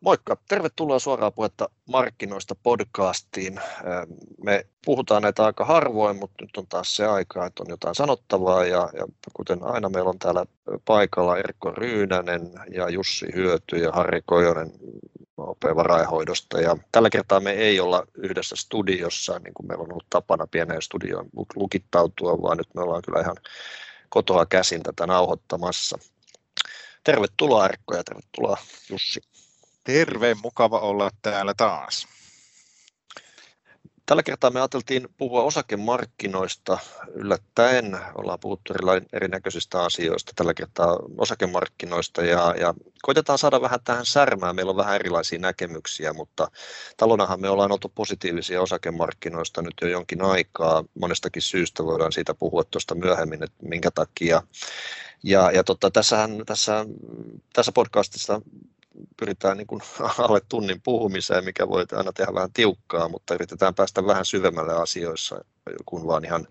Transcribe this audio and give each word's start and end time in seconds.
Moikka, 0.00 0.36
tervetuloa 0.48 0.98
suoraan 0.98 1.32
puhetta 1.32 1.68
markkinoista 1.88 2.54
podcastiin. 2.54 3.60
Me 4.44 4.66
puhutaan 4.84 5.22
näitä 5.22 5.44
aika 5.44 5.64
harvoin, 5.64 6.16
mutta 6.16 6.44
nyt 6.44 6.56
on 6.56 6.66
taas 6.66 6.96
se 6.96 7.06
aika, 7.06 7.46
että 7.46 7.62
on 7.62 7.70
jotain 7.70 7.94
sanottavaa 7.94 8.64
ja, 8.64 8.88
ja 8.92 9.06
kuten 9.32 9.62
aina 9.62 9.88
meillä 9.88 10.10
on 10.10 10.18
täällä 10.18 10.46
paikalla 10.84 11.38
Erkko 11.38 11.70
Ryynänen 11.70 12.50
ja 12.74 12.88
Jussi 12.88 13.26
Hyöty 13.34 13.76
ja 13.76 13.92
Harri 13.92 14.22
Kojonen 14.26 14.72
OP-varainhoidosta. 15.36 16.60
Ja 16.60 16.76
tällä 16.92 17.10
kertaa 17.10 17.40
me 17.40 17.50
ei 17.50 17.80
olla 17.80 18.06
yhdessä 18.14 18.56
studiossa, 18.56 19.38
niin 19.38 19.54
kuin 19.54 19.66
meillä 19.66 19.82
on 19.82 19.92
ollut 19.92 20.10
tapana 20.10 20.46
pieneen 20.46 20.82
studioon 20.82 21.28
lukittautua, 21.56 22.42
vaan 22.42 22.56
nyt 22.56 22.74
me 22.74 22.82
ollaan 22.82 23.02
kyllä 23.06 23.20
ihan 23.20 23.36
kotoa 24.08 24.46
käsin 24.46 24.82
tätä 24.82 25.06
nauhoittamassa. 25.06 25.98
Tervetuloa 27.04 27.64
Erkko 27.64 27.96
ja 27.96 28.04
tervetuloa 28.04 28.56
Jussi. 28.90 29.29
Terve, 29.92 30.36
mukava 30.42 30.78
olla 30.78 31.10
täällä 31.22 31.54
taas. 31.54 32.08
Tällä 34.06 34.22
kertaa 34.22 34.50
me 34.50 34.60
ajateltiin 34.60 35.08
puhua 35.16 35.42
osakemarkkinoista 35.42 36.78
yllättäen. 37.14 37.98
Ollaan 38.14 38.40
puhuttu 38.40 38.74
erinäköisistä 39.12 39.82
asioista, 39.82 40.32
tällä 40.36 40.54
kertaa 40.54 40.98
osakemarkkinoista 41.18 42.22
ja, 42.22 42.54
ja 42.60 42.74
koitetaan 43.02 43.38
saada 43.38 43.60
vähän 43.60 43.80
tähän 43.84 44.06
särmään. 44.06 44.56
Meillä 44.56 44.70
on 44.70 44.76
vähän 44.76 44.94
erilaisia 44.94 45.38
näkemyksiä, 45.38 46.12
mutta 46.12 46.50
talonahan 46.96 47.40
me 47.40 47.48
ollaan 47.48 47.72
oltu 47.72 47.92
positiivisia 47.94 48.62
osakemarkkinoista 48.62 49.62
nyt 49.62 49.74
jo 49.82 49.88
jonkin 49.88 50.22
aikaa. 50.22 50.84
Monestakin 51.00 51.42
syystä 51.42 51.84
voidaan 51.84 52.12
siitä 52.12 52.34
puhua 52.34 52.64
tuosta 52.64 52.94
myöhemmin, 52.94 53.42
että 53.42 53.56
minkä 53.62 53.90
takia. 53.90 54.42
Ja, 55.22 55.50
ja 55.50 55.64
totta, 55.64 55.90
tässähän, 55.90 56.42
tässä, 56.46 56.86
tässä 57.52 57.72
podcastissa 57.72 58.40
pyritään 59.16 59.56
niin 59.56 59.66
kuin 59.66 59.82
alle 60.18 60.40
tunnin 60.48 60.82
puhumiseen, 60.82 61.44
mikä 61.44 61.68
voi 61.68 61.84
aina 61.92 62.12
tehdä 62.12 62.34
vähän 62.34 62.52
tiukkaa, 62.52 63.08
mutta 63.08 63.34
yritetään 63.34 63.74
päästä 63.74 64.06
vähän 64.06 64.24
syvemmälle 64.24 64.74
asioissa 64.74 65.44
kuin 65.86 66.06
vaan 66.06 66.24
ihan, 66.24 66.46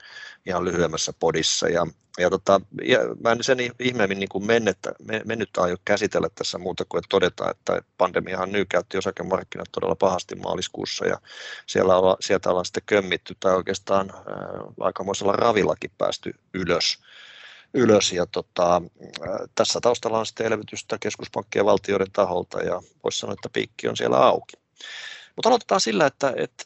ihan 0.45 0.66
lyhyemmässä 0.66 1.13
podissa. 1.19 1.69
Ja, 1.69 1.88
ja, 2.17 2.30
tota, 2.30 2.61
ja 2.83 3.00
mä 3.23 3.31
en 3.31 3.44
sen 3.44 3.58
ihmeemmin 3.80 4.19
niin 4.19 4.30
kuin 4.30 4.45
mennettä, 4.45 4.94
mennyt 5.25 5.58
aio 5.58 5.75
käsitellä 5.86 6.30
tässä 6.36 6.58
muuta 6.58 6.86
kuin 6.89 7.00
että 7.00 7.09
todeta, 7.09 7.52
että 7.52 7.81
pandemiahan 7.97 8.52
nykäytti 8.52 8.97
osakemarkkinat 8.97 9.67
todella 9.72 9.95
pahasti 9.95 10.35
maaliskuussa 10.35 11.06
ja 11.06 11.17
siellä 11.67 11.97
olla, 11.97 12.17
sieltä 12.19 12.50
ollaan 12.50 12.66
sitten 12.66 12.83
kömmitty 12.85 13.35
tai 13.39 13.56
oikeastaan 13.56 14.11
ää, 14.16 14.23
aikamoisella 14.80 15.33
ravillakin 15.33 15.91
päästy 15.97 16.33
ylös 16.53 17.00
ylös. 17.73 18.12
Ja 18.12 18.25
tota, 18.25 18.81
tässä 19.56 19.80
taustalla 19.81 20.20
on 20.20 20.25
sitten 20.25 20.45
elvytystä 20.45 20.98
keskuspankkien 21.00 21.66
valtioiden 21.66 22.12
taholta 22.14 22.62
ja 22.62 22.81
voisi 23.03 23.20
sanoa, 23.20 23.34
että 23.34 23.50
piikki 23.53 23.88
on 23.88 23.98
siellä 23.98 24.17
auki. 24.17 24.58
Mutta 25.36 25.50
aloitetaan 25.50 25.81
sillä, 25.81 26.06
että, 26.06 26.34
että 26.36 26.64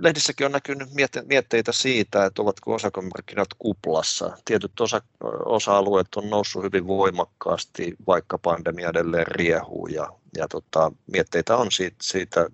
lehdissäkin 0.00 0.46
on 0.46 0.52
näkynyt 0.52 0.88
mietteitä 1.26 1.72
siitä, 1.72 2.24
että 2.24 2.42
ovatko 2.42 2.74
osakemarkkinat 2.74 3.48
kuplassa. 3.58 4.36
Tietyt 4.44 4.80
osa, 4.80 5.02
osa-alueet 5.44 6.14
on 6.16 6.30
noussut 6.30 6.62
hyvin 6.64 6.86
voimakkaasti, 6.86 7.94
vaikka 8.06 8.38
pandemia 8.38 8.88
edelleen 8.88 9.26
riehuu 9.26 9.86
ja, 9.86 10.12
ja 10.36 10.48
tota, 10.48 10.92
mietteitä 11.12 11.56
on 11.56 11.72
siitä, 11.72 11.96
siitä 12.02 12.46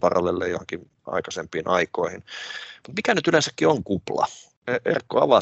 parallelle 0.00 0.48
johonkin 0.48 0.90
aikaisempiin 1.06 1.68
aikoihin. 1.68 2.24
Mikä 2.96 3.14
nyt 3.14 3.28
yleensäkin 3.28 3.68
on 3.68 3.84
kupla? 3.84 4.26
Erkko, 4.84 5.20
avaa 5.20 5.40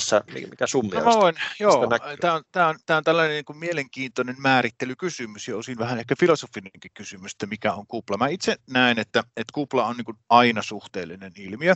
mikä 0.50 0.66
sun 0.66 0.86
mielestä? 0.86 1.10
Voin, 1.10 1.34
joo. 1.60 1.86
Tämä 2.20 2.34
on, 2.34 2.44
tämä, 2.52 2.68
on, 2.68 2.76
tämä 2.86 2.96
on 2.96 3.04
tällainen 3.04 3.34
niin 3.34 3.44
kuin 3.44 3.58
mielenkiintoinen 3.58 4.36
määrittelykysymys 4.38 5.48
ja 5.48 5.56
osin 5.56 5.78
vähän 5.78 5.98
ehkä 5.98 6.14
filosofinenkin 6.20 6.90
kysymys, 6.94 7.32
että 7.32 7.46
mikä 7.46 7.72
on 7.72 7.86
kupla. 7.86 8.16
Mä 8.16 8.28
itse 8.28 8.56
näen, 8.70 8.98
että, 8.98 9.20
että 9.36 9.52
kupla 9.52 9.86
on 9.86 9.96
niin 9.96 10.04
kuin 10.04 10.16
aina 10.28 10.62
suhteellinen 10.62 11.32
ilmiö 11.36 11.74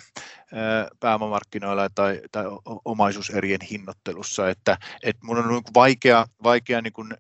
pääomamarkkinoilla 1.01 1.89
tai, 1.95 2.21
tai 2.33 2.45
omaisuuserien 2.85 3.61
hinnoittelussa, 3.71 4.51
että, 4.51 4.79
että 5.03 5.27
mun 5.27 5.39
on 5.39 5.49
niin 5.49 5.65
kuin 5.65 5.75
vaikea, 5.75 6.27
vaikea 6.43 6.83
niin 6.83 6.93
kuin, 6.93 7.15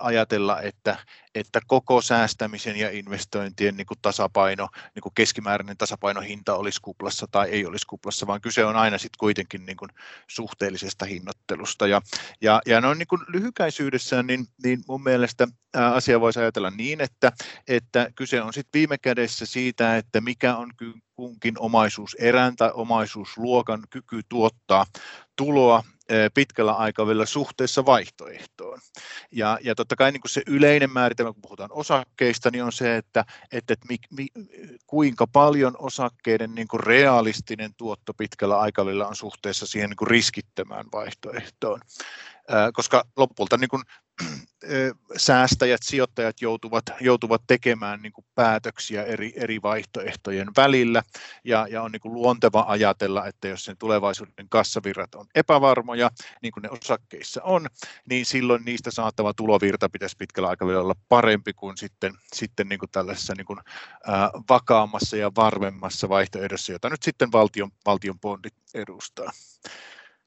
ajatella, 0.00 0.60
että, 0.60 0.96
että 1.34 1.60
koko 1.66 2.02
säästämisen 2.02 2.76
ja 2.76 2.90
investointien 2.90 3.76
niin 3.76 3.86
kuin 3.86 3.98
tasapaino, 4.02 4.68
niin 4.94 5.02
kuin 5.02 5.14
keskimääräinen 5.14 5.76
tasapainohinta 5.76 6.54
olisi 6.54 6.80
kuplassa 6.82 7.26
tai 7.30 7.48
ei 7.48 7.66
olisi 7.66 7.86
kuplassa, 7.86 8.26
vaan 8.26 8.40
kyse 8.40 8.64
on 8.64 8.76
aina 8.76 8.98
sitten 8.98 9.18
kuitenkin 9.18 9.66
niin 9.70 9.76
kuin 9.76 9.90
suhteellisesta 10.28 11.04
hinnoittelusta. 11.04 11.86
Ja, 11.86 12.02
ja, 12.40 12.60
ja 12.66 12.80
noin 12.80 12.98
niin 12.98 13.06
kuin 13.06 13.22
lyhykäisyydessään, 13.28 14.26
niin, 14.26 14.46
niin 14.64 14.80
mun 14.88 15.02
mielestä 15.02 15.48
asia 15.72 16.20
voisi 16.20 16.40
ajatella 16.40 16.70
niin, 16.70 17.00
että, 17.00 17.32
että 17.68 18.10
kyse 18.14 18.42
on 18.42 18.52
sitten 18.52 18.78
viime 18.78 18.98
kädessä 18.98 19.46
siitä, 19.46 19.96
että 19.96 20.20
mikä 20.20 20.56
on 20.56 20.70
kunkin 21.14 21.54
omaisuuserän 21.58 22.56
tai 22.56 22.70
omaisuusluokan 22.74 23.82
kyky 23.90 24.20
tuottaa 24.28 24.86
tuloa 25.36 25.84
pitkällä 26.34 26.72
aikavälillä 26.72 27.26
suhteessa 27.26 27.86
vaihtoehtoon. 27.86 28.78
Ja, 29.32 29.58
ja 29.62 29.74
totta 29.74 29.96
kai 29.96 30.12
niin 30.12 30.20
kuin 30.20 30.30
se 30.30 30.42
yleinen 30.46 30.92
määritelmä, 30.92 31.32
kun 31.32 31.42
puhutaan 31.42 31.72
osakkeista, 31.72 32.50
niin 32.50 32.64
on 32.64 32.72
se, 32.72 32.96
että, 32.96 33.24
että, 33.52 33.72
että 33.72 33.86
mi, 33.88 33.96
mi, 34.10 34.26
kuinka 34.86 35.26
paljon 35.26 35.76
osakkeiden 35.78 36.54
niin 36.54 36.68
kuin 36.68 36.80
realistinen 36.80 37.74
tuotto 37.74 38.14
pitkällä 38.14 38.58
aikavälillä 38.58 39.06
on 39.06 39.16
suhteessa 39.16 39.66
siihen 39.66 39.90
niin 39.90 39.96
kuin 39.96 40.10
riskittömään 40.10 40.86
vaihtoehtoon. 40.92 41.80
Koska 42.72 43.04
lopulta 43.16 43.56
niin 43.56 43.70
kuin 43.70 43.82
säästäjät, 45.16 45.82
sijoittajat 45.82 46.40
joutuvat, 46.40 46.84
joutuvat 47.00 47.42
tekemään 47.46 48.02
niin 48.02 48.12
kuin 48.12 48.24
päätöksiä 48.34 49.04
eri, 49.04 49.32
eri 49.36 49.62
vaihtoehtojen 49.62 50.48
välillä 50.56 51.02
ja, 51.44 51.66
ja 51.70 51.82
on 51.82 51.92
niin 51.92 52.00
kuin 52.00 52.14
luonteva 52.14 52.64
ajatella, 52.68 53.26
että 53.26 53.48
jos 53.48 53.64
sen 53.64 53.76
tulevaisuuden 53.76 54.48
kassavirrat 54.48 55.14
on 55.14 55.26
epävarmoja, 55.34 56.10
niin 56.42 56.52
kuin 56.52 56.62
ne 56.62 56.70
osakkeissa 56.70 57.42
on, 57.42 57.66
niin 58.08 58.26
silloin 58.26 58.64
niistä 58.64 58.90
saatava 58.90 59.34
tulovirta 59.34 59.88
pitäisi 59.88 60.16
pitkällä 60.18 60.48
aikavälillä 60.48 60.82
olla 60.82 60.96
parempi 61.08 61.52
kuin 61.52 61.76
sitten, 61.76 62.12
sitten 62.32 62.68
niin 62.68 62.78
kuin 62.78 62.90
tällaisessa 62.90 63.34
niin 63.36 63.46
kuin, 63.46 63.58
vakaammassa 64.48 65.16
ja 65.16 65.32
varmemmassa 65.36 66.08
vaihtoehdossa, 66.08 66.72
jota 66.72 66.90
nyt 66.90 67.02
sitten 67.02 67.32
valtion, 67.32 67.70
valtion 67.86 68.20
bondit 68.20 68.54
edustaa. 68.74 69.30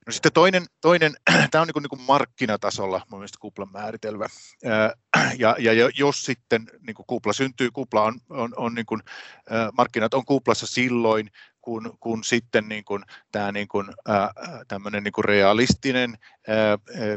No 0.08 0.14
sitten 0.14 0.34
toinen, 0.34 0.66
toinen 0.82 1.14
tämä 1.52 1.62
on 1.62 1.68
niin 1.68 1.74
kuin, 1.74 1.84
niin 1.84 1.90
kuin 1.90 2.02
markkinatasolla 2.02 3.02
mun 3.12 3.20
mielestä 3.20 3.38
kuplan 3.42 3.72
määritelmä. 3.72 4.26
Ja, 5.38 5.56
ja 5.60 5.90
jos 5.96 6.26
sitten 6.26 6.68
niin 6.88 6.96
kuin 6.96 7.06
kupla 7.08 7.34
syntyy, 7.34 7.72
kupla 7.72 8.04
on, 8.04 8.20
on, 8.30 8.54
on 8.58 8.76
niin 8.76 8.86
kuin, 8.86 9.02
markkinat 9.78 10.14
on 10.14 10.26
kuplassa 10.26 10.68
silloin, 10.68 11.30
kun, 11.62 11.98
kun 12.00 12.24
sitten 12.24 12.70
niin 12.70 12.86
kuin, 12.86 13.04
tämä 13.32 13.52
niin 13.52 13.68
kuin, 13.68 13.88
tämmöinen 14.68 15.04
niin 15.04 15.12
kuin 15.12 15.26
realistinen 15.26 16.18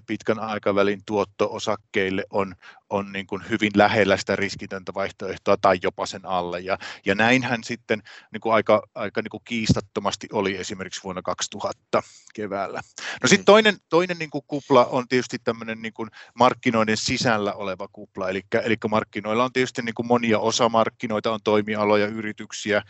pitkän 0.06 0.38
aikavälin 0.38 1.02
tuotto 1.06 1.48
osakkeille 1.50 2.24
on, 2.30 2.54
on 2.90 3.12
niin 3.12 3.26
kuin 3.26 3.42
hyvin 3.50 3.70
lähellä 3.74 4.16
sitä 4.16 4.36
riskitöntä 4.36 4.94
vaihtoehtoa 4.94 5.56
tai 5.56 5.78
jopa 5.82 6.06
sen 6.06 6.26
alle. 6.26 6.60
Ja, 6.60 6.78
ja 7.06 7.14
näinhän 7.14 7.64
sitten 7.64 8.02
niin 8.32 8.40
kuin 8.40 8.54
aika, 8.54 8.82
aika 8.94 9.22
niin 9.22 9.30
kuin 9.30 9.42
kiistattomasti 9.44 10.28
oli 10.32 10.56
esimerkiksi 10.56 11.02
vuonna 11.04 11.22
2000 11.22 12.02
keväällä. 12.34 12.80
No 13.22 13.28
sitten 13.28 13.42
mm. 13.42 13.44
toinen, 13.44 13.76
toinen 13.88 14.18
niin 14.18 14.30
kuin 14.30 14.44
kupla 14.46 14.84
on 14.84 15.08
tietysti 15.08 15.38
tämmöinen 15.38 15.82
niin 15.82 15.92
kuin 15.92 16.10
markkinoiden 16.34 16.96
sisällä 16.96 17.52
oleva 17.52 17.88
kupla, 17.92 18.28
eli, 18.28 18.42
eli 18.64 18.76
markkinoilla 18.90 19.44
on 19.44 19.52
tietysti 19.52 19.82
niin 19.82 19.94
kuin 19.94 20.06
monia 20.06 20.38
osamarkkinoita, 20.38 21.32
on 21.32 21.40
toimialoja, 21.44 22.06
yrityksiä 22.06 22.82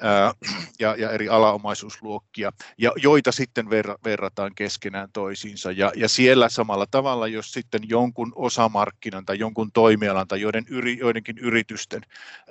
ää, 0.00 0.32
ja, 0.78 0.94
ja 0.98 1.10
eri 1.10 1.28
alaomaisuusluokkia, 1.28 2.52
ja 2.78 2.92
joita 2.96 3.32
sitten 3.32 3.70
verra, 3.70 3.96
verrataan 4.04 4.54
keskenään 4.54 5.08
toisiinsa. 5.12 5.72
Ja, 5.72 5.92
ja 5.96 6.08
siellä 6.08 6.48
samalla 6.48 6.86
tavalla, 6.90 7.26
jos 7.26 7.52
sitten 7.52 7.80
jonkun 7.88 8.32
osamarkkinan 8.34 9.26
tai 9.26 9.37
jonkun 9.38 9.72
toimialan 9.72 10.28
tai 10.28 10.40
joiden 10.40 10.66
yri, 10.68 10.98
joidenkin 10.98 11.38
yritysten 11.38 12.02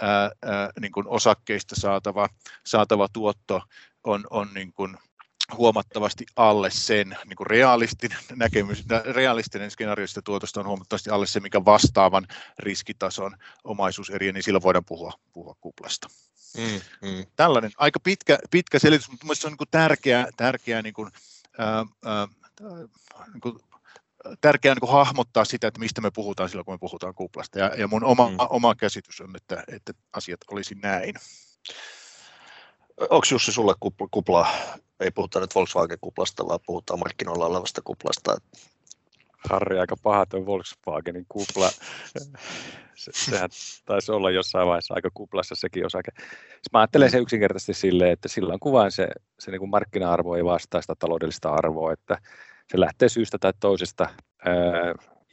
ää, 0.01 0.31
ää, 0.41 0.69
niin 0.81 0.91
kuin 0.91 1.07
osakkeista 1.07 1.75
saatava, 1.75 2.29
saatava 2.66 3.07
tuotto 3.13 3.61
on, 4.03 4.28
on 4.29 4.53
niin 4.53 4.73
kuin 4.73 4.97
huomattavasti 5.57 6.25
alle 6.35 6.69
sen, 6.69 7.17
niin 7.25 7.35
kuin 7.35 7.47
realistinen 7.47 8.17
näkemys, 8.35 8.85
realistinen 9.05 9.72
skenaario 9.72 10.07
sitä 10.07 10.22
tuotosta 10.22 10.59
on 10.59 10.67
huomattavasti 10.67 11.09
alle 11.09 11.28
se, 11.28 11.39
mikä 11.39 11.66
vastaavan 11.66 12.28
riskitason 12.59 13.37
omaisuuseriä, 13.63 14.31
niin 14.31 14.43
silloin 14.43 14.63
voidaan 14.63 14.85
puhua, 14.85 15.13
puhua 15.33 15.55
kuplasta. 15.61 16.07
Mm, 16.57 17.09
mm. 17.09 17.25
Tällainen 17.35 17.72
aika 17.78 17.99
pitkä, 17.99 18.40
pitkä 18.51 18.79
selitys, 18.79 19.09
mutta 19.09 19.25
mielestäni 19.25 19.41
se 19.41 19.47
on 19.47 19.51
niin 19.51 19.57
kuin 19.57 19.67
tärkeää, 19.72 20.28
tärkeää 20.37 20.81
niin 20.81 20.93
kuin, 20.93 21.11
ää, 21.57 21.85
ää, 22.05 22.28
niin 23.33 23.41
kuin 23.41 23.59
tärkeää 24.41 24.76
niin 24.76 24.79
kuin 24.79 24.91
hahmottaa 24.91 25.46
sitä, 25.46 25.68
että 25.68 25.79
mistä 25.79 26.02
me 26.02 26.12
puhutaan 26.12 26.50
silloin, 26.50 26.66
kun 26.66 26.74
me 26.74 26.78
puhutaan 26.78 27.14
kuplasta. 27.14 27.59
Ja, 27.59 27.72
ja 27.78 27.88
mun 27.88 28.03
oma, 28.03 28.29
mm. 28.29 28.35
oma 28.50 28.76
käsitys 28.76 29.22
on, 29.22 29.35
että, 29.35 29.64
että 29.68 29.94
asiat 30.14 30.40
olisi 30.52 30.76
näin. 30.76 31.16
Onko 33.00 33.26
Jussi 33.32 33.52
sulle 33.52 33.74
kupla, 34.12 34.47
ei 35.00 35.12
puhuta 35.12 35.40
nyt 35.40 35.56
Volkswagen-kuplasta, 35.56 36.47
vaan 36.47 36.59
puhutaan 36.66 37.00
markkinoilla 37.00 37.46
olevasta 37.46 37.82
kuplasta? 37.82 38.38
Harri, 39.50 39.79
aika 39.79 39.96
paha 40.03 40.26
tuo 40.26 40.46
Volkswagenin 40.46 41.26
kupla. 41.29 41.70
Se, 42.96 43.12
sehän 43.14 43.50
taisi 43.85 44.12
olla 44.12 44.32
jossain 44.32 44.68
vaiheessa 44.68 44.94
aika 44.94 45.09
kuplassa 45.14 45.56
sekin 45.56 45.85
osake. 45.85 46.12
Siis 46.18 46.74
mä 46.74 46.79
ajattelen 46.79 47.12
se 47.12 47.18
yksinkertaisesti 47.18 47.74
silleen, 47.74 48.12
että 48.12 48.28
silloin 48.28 48.59
kun 48.59 48.74
vain 48.74 48.91
se, 48.91 49.08
se 49.40 49.52
niin 49.52 49.59
kuin 49.59 49.70
markkina-arvo 49.70 50.35
ei 50.35 50.46
vastaa 50.46 50.82
sitä 50.82 50.96
taloudellista 51.00 51.53
arvoa, 51.53 51.94
että 51.94 52.18
se 52.72 52.79
lähtee 52.79 53.09
syystä 53.09 53.37
tai 53.37 53.53
toisesta 53.59 54.03
ää, 54.46 54.53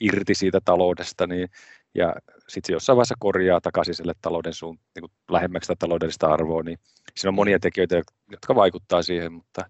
irti 0.00 0.34
siitä 0.34 0.60
taloudesta, 0.64 1.26
niin, 1.26 1.48
ja 1.94 2.14
sitten 2.48 2.66
se 2.66 2.72
jossain 2.72 2.96
vaiheessa 2.96 3.14
korjaa 3.18 3.60
takaisin 3.60 3.94
sille 3.94 4.12
talouden 4.22 4.54
suun, 4.54 4.78
niin 4.94 5.00
kuin 5.00 5.12
lähemmäksi 5.30 5.66
sitä 5.66 5.76
taloudellista 5.78 6.26
arvoa, 6.26 6.62
niin 6.62 6.78
siinä 7.14 7.30
on 7.30 7.34
monia 7.34 7.58
tekijöitä, 7.60 8.02
jotka 8.30 8.54
vaikuttaa 8.54 9.02
siihen, 9.02 9.32
mutta 9.32 9.64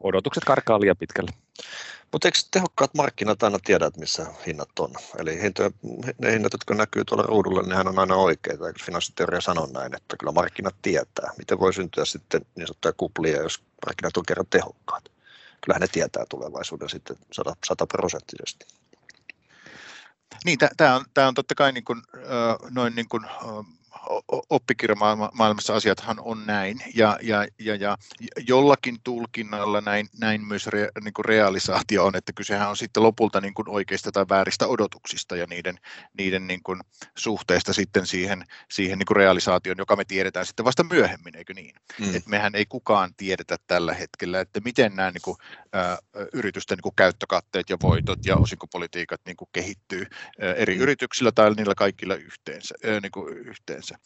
odotukset 0.00 0.44
karkaa 0.44 0.80
liian 0.80 0.96
pitkälle. 0.96 1.30
Mutta 2.12 2.28
eikö 2.28 2.38
tehokkaat 2.50 2.94
markkinat 2.94 3.42
aina 3.42 3.58
tiedä, 3.64 3.86
että 3.86 4.00
missä 4.00 4.26
hinnat 4.46 4.78
on? 4.78 4.90
Eli 5.18 5.42
hintoja, 5.42 5.70
ne 6.18 6.32
hinnat, 6.32 6.52
jotka 6.52 6.74
näkyy 6.74 7.04
tuolla 7.04 7.24
ruudulla, 7.26 7.62
nehän 7.62 7.88
on 7.88 7.98
aina 7.98 8.14
oikeita. 8.14 8.66
Eikö 8.66 8.84
finanssiteoria 8.84 9.40
sano 9.40 9.68
näin, 9.72 9.96
että 9.96 10.16
kyllä 10.16 10.32
markkinat 10.32 10.74
tietää. 10.82 11.30
Miten 11.38 11.60
voi 11.60 11.74
syntyä 11.74 12.04
sitten 12.04 12.40
niin 12.56 12.66
sanottuja 12.66 12.92
kuplia, 12.96 13.42
jos 13.42 13.62
markkinat 13.86 14.16
on 14.16 14.24
kerran 14.28 14.46
tehokkaat? 14.50 15.15
Kyllähän 15.60 15.80
ne 15.80 15.88
tietää 15.88 16.24
tulevaisuuden 16.28 16.88
sitten 16.88 17.16
sataprosenttisesti. 17.66 18.66
Niin, 20.44 20.58
tämä 20.76 20.96
on, 20.96 21.04
on 21.28 21.34
totta 21.34 21.54
kai 21.54 21.72
niin 21.72 21.84
kuin, 21.84 22.02
noin 22.70 22.94
niin 22.94 23.08
kuin, 23.08 23.26
oppikirjamaailmassa 24.50 25.74
asiathan 25.74 26.16
on 26.20 26.46
näin, 26.46 26.78
ja, 26.94 27.18
ja, 27.22 27.46
ja, 27.58 27.74
ja 27.76 27.96
jollakin 28.46 28.96
tulkinnalla 29.04 29.80
näin, 29.80 30.06
näin 30.20 30.46
myös 30.46 30.66
re, 30.66 30.88
niin 31.04 31.14
kuin 31.14 31.24
realisaatio 31.24 32.06
on, 32.06 32.16
että 32.16 32.32
kysehän 32.32 32.70
on 32.70 32.76
sitten 32.76 33.02
lopulta 33.02 33.40
niin 33.40 33.54
kuin 33.54 33.68
oikeista 33.68 34.12
tai 34.12 34.26
vääristä 34.28 34.66
odotuksista 34.66 35.36
ja 35.36 35.46
niiden, 35.50 35.78
niiden 36.18 36.46
niin 36.46 36.62
kuin 36.62 36.80
suhteesta 37.18 37.72
sitten 37.72 38.06
siihen, 38.06 38.44
siihen 38.70 38.98
niin 38.98 39.06
kuin 39.06 39.16
realisaatioon, 39.16 39.78
joka 39.78 39.96
me 39.96 40.04
tiedetään 40.04 40.46
sitten 40.46 40.64
vasta 40.64 40.84
myöhemmin, 40.84 41.36
eikö 41.36 41.54
niin? 41.54 41.74
Mm. 42.00 42.16
Et 42.16 42.26
mehän 42.26 42.54
ei 42.54 42.66
kukaan 42.66 43.10
tiedetä 43.16 43.56
tällä 43.66 43.94
hetkellä, 43.94 44.40
että 44.40 44.60
miten 44.60 44.96
nämä 44.96 45.10
niin 45.10 45.22
kuin, 45.22 45.36
yritysten 46.32 46.76
niin 46.76 46.82
kuin 46.82 46.96
käyttökatteet 46.96 47.70
ja 47.70 47.76
voitot 47.82 48.26
ja 48.26 48.36
osinkopolitiikat 48.36 49.20
niin 49.26 49.36
kuin 49.36 49.48
kehittyy 49.52 50.06
eri 50.38 50.74
mm. 50.74 50.80
yrityksillä 50.80 51.32
tai 51.32 51.54
niillä 51.54 51.74
kaikilla 51.74 52.14
yhteensä. 52.14 52.74
Niin 53.02 53.12
kuin 53.12 53.38
yhteensä 53.38 53.98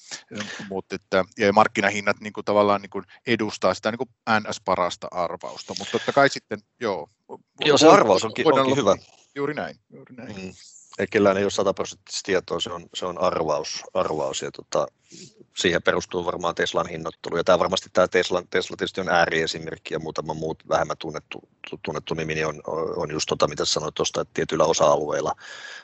mutta 0.69 0.95
että, 0.95 1.25
ja 1.39 1.53
markkinahinnat 1.53 2.21
niin 2.21 2.33
kuin 2.33 2.45
tavallaan 2.45 2.83
niin 2.83 2.91
kuin 2.91 3.05
edustaa 3.27 3.75
sitä 3.75 3.91
niin 3.91 3.99
kuin 3.99 4.11
NS-parasta 4.41 5.09
arvausta, 5.11 5.75
mutta 5.79 5.93
totta 5.93 6.13
kai 6.13 6.29
sitten, 6.29 6.59
joo. 6.81 7.11
Joo, 7.61 7.79
se 7.79 7.89
arvaus 7.89 8.25
onkin, 8.25 8.47
onkin 8.47 8.77
hyvä. 8.77 8.97
Juuri 9.35 9.55
näin, 9.55 9.77
juuri 9.91 10.17
näin. 10.17 10.37
Mm. 10.37 10.53
Ei 11.00 11.06
kellään 11.06 11.37
ei 11.37 11.44
ole 11.44 11.50
sataprosenttista 11.50 12.26
tietoa, 12.26 12.61
se 12.61 12.73
on, 12.73 12.87
se 12.94 13.06
on 13.06 13.20
arvaus, 13.20 13.85
arvaus 13.94 14.43
ja 14.43 14.50
tota, 14.50 14.87
siihen 15.56 15.82
perustuu 15.82 16.25
varmaan 16.25 16.55
Teslan 16.55 16.88
hinnoittelu. 16.88 17.37
Ja 17.37 17.44
tämä 17.44 17.58
varmasti 17.58 17.88
tämä 17.93 18.08
Tesla, 18.08 18.43
Tesla 18.50 18.76
tietysti 18.76 19.00
on 19.00 19.08
ääriesimerkki 19.08 19.94
ja 19.94 19.99
muutama 19.99 20.35
muut 20.35 20.69
vähemmän 20.69 20.97
tunnettu, 20.97 21.49
tunnettu 21.82 22.14
nimi 22.14 22.35
niin 22.35 22.47
on, 22.47 22.62
on 22.97 23.11
just 23.11 23.26
tota, 23.29 23.49
mitä 23.49 23.64
sanoit 23.64 23.94
tuosta, 23.94 24.20
että 24.20 24.35
tietyillä 24.35 24.64
osa-alueilla 24.64 25.32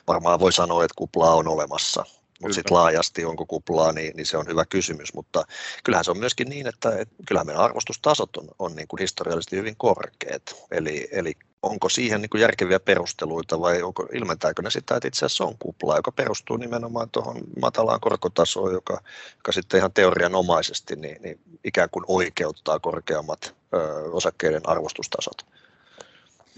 varmaan 0.06 0.40
voi 0.40 0.52
sanoa, 0.52 0.84
että 0.84 0.94
kuplaa 0.96 1.34
on 1.34 1.48
olemassa. 1.48 2.04
Mutta 2.40 2.54
sitten 2.54 2.76
laajasti 2.76 3.24
onko 3.24 3.46
kuplaa, 3.46 3.92
niin, 3.92 4.16
niin 4.16 4.26
se 4.26 4.36
on 4.36 4.46
hyvä 4.48 4.64
kysymys, 4.64 5.14
mutta 5.14 5.44
kyllähän 5.84 6.04
se 6.04 6.10
on 6.10 6.18
myöskin 6.18 6.48
niin, 6.48 6.66
että 6.66 6.98
et, 6.98 7.08
kyllähän 7.26 7.46
meidän 7.46 7.64
arvostustasot 7.64 8.36
on, 8.36 8.48
on 8.58 8.76
niin 8.76 8.88
kuin 8.88 9.00
historiallisesti 9.00 9.56
hyvin 9.56 9.76
korkeat, 9.76 10.42
eli, 10.70 11.08
eli 11.12 11.32
onko 11.66 11.88
siihen 11.88 12.20
niin 12.20 12.30
kuin 12.30 12.40
järkeviä 12.40 12.80
perusteluita 12.80 13.60
vai 13.60 13.82
onko, 13.82 14.06
ilmentääkö 14.12 14.62
ne 14.62 14.70
sitä, 14.70 14.96
että 14.96 15.08
itse 15.08 15.26
asiassa 15.26 15.44
on 15.44 15.58
kupla, 15.58 15.96
joka 15.96 16.12
perustuu 16.12 16.56
nimenomaan 16.56 17.10
tuohon 17.10 17.36
matalaan 17.60 18.00
korkotasoon, 18.00 18.72
joka, 18.72 19.00
joka 19.36 19.52
sitten 19.52 19.78
ihan 19.78 19.92
teorianomaisesti 19.92 20.96
niin, 20.96 21.22
niin 21.22 21.40
ikään 21.64 21.90
kuin 21.90 22.04
oikeuttaa 22.08 22.78
korkeammat 22.78 23.54
ö, 23.74 23.78
osakkeiden 24.12 24.68
arvostustasot. 24.68 25.46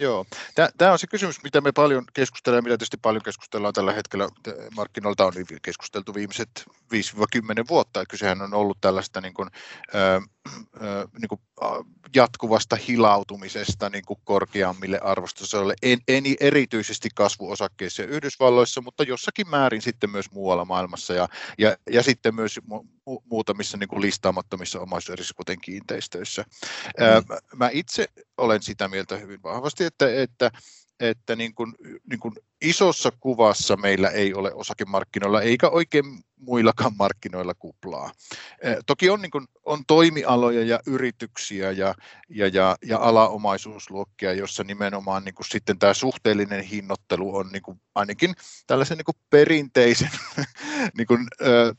Joo, 0.00 0.26
tämä 0.78 0.92
on 0.92 0.98
se 0.98 1.06
kysymys, 1.06 1.42
mitä 1.42 1.60
me 1.60 1.72
paljon 1.72 2.04
keskustellaan, 2.14 2.64
mitä 2.64 2.72
tietysti 2.72 2.96
paljon 2.96 3.22
keskustellaan 3.22 3.74
tällä 3.74 3.92
hetkellä. 3.92 4.28
Markkinoilta 4.76 5.26
on 5.26 5.32
keskusteltu 5.62 6.14
viimeiset 6.14 6.64
5-10 6.94 7.68
vuotta. 7.68 8.06
Kysehän 8.06 8.42
on 8.42 8.54
ollut 8.54 8.78
tällaista 8.80 9.20
niin 9.20 9.34
kuin, 9.34 9.50
äh, 9.94 10.28
niin 11.20 11.28
kuin 11.28 11.40
jatkuvasta 12.16 12.76
hilautumisesta 12.76 13.90
niin 13.90 14.04
kuin 14.06 14.20
korkeammille 14.24 14.98
arvostusasioille, 14.98 15.74
en, 15.82 15.98
en 16.08 16.24
erityisesti 16.40 17.08
kasvuosakkeissa 17.14 18.02
Yhdysvalloissa, 18.02 18.80
mutta 18.80 19.02
jossakin 19.02 19.50
määrin 19.50 19.82
sitten 19.82 20.10
myös 20.10 20.30
muualla 20.30 20.64
maailmassa 20.64 21.14
ja, 21.14 21.28
ja, 21.58 21.76
ja 21.90 22.02
sitten 22.02 22.34
myös 22.34 22.60
mu- 22.72 23.22
muutamissa 23.24 23.76
niin 23.76 23.88
kuin 23.88 24.02
listaamattomissa 24.02 24.80
omaisuudessa, 24.80 25.34
kuten 25.34 25.60
kiinteistöissä. 25.60 26.44
Mm. 26.84 27.36
Mä 27.58 27.70
itse 27.72 28.06
olen 28.36 28.62
sitä 28.62 28.88
mieltä 28.88 29.16
hyvin 29.16 29.42
vahvasti, 29.42 29.84
että, 29.84 30.22
että 30.22 30.50
että 31.00 31.36
niin 31.36 31.54
kuin, 31.54 31.74
niin 32.10 32.20
kuin 32.20 32.34
isossa 32.60 33.12
kuvassa 33.20 33.76
meillä 33.76 34.08
ei 34.08 34.34
ole 34.34 34.54
osakemarkkinoilla 34.54 35.42
eikä 35.42 35.68
oikein 35.68 36.04
muillakaan 36.36 36.92
markkinoilla 36.98 37.54
kuplaa. 37.54 38.12
Eh, 38.62 38.76
toki 38.86 39.10
on, 39.10 39.22
niin 39.22 39.30
kuin, 39.30 39.46
on 39.64 39.84
toimialoja 39.86 40.64
ja 40.64 40.80
yrityksiä 40.86 41.70
ja, 41.70 41.94
ja, 42.28 42.48
ja, 42.48 42.76
ja 42.82 42.98
alaomaisuusluokkia, 42.98 44.32
jossa 44.32 44.64
nimenomaan 44.64 45.24
niin 45.24 45.34
kuin 45.34 45.46
sitten 45.46 45.78
tämä 45.78 45.94
suhteellinen 45.94 46.64
hinnoittelu 46.64 47.36
on 47.36 47.48
niin 47.52 47.62
kuin 47.62 47.80
ainakin 47.94 48.34
tällaisen 48.66 48.96
niin 48.96 49.04
kuin 49.04 49.16
perinteisen, 49.30 50.10
niin 50.98 51.06
kuin, 51.06 51.26
ö, 51.40 51.74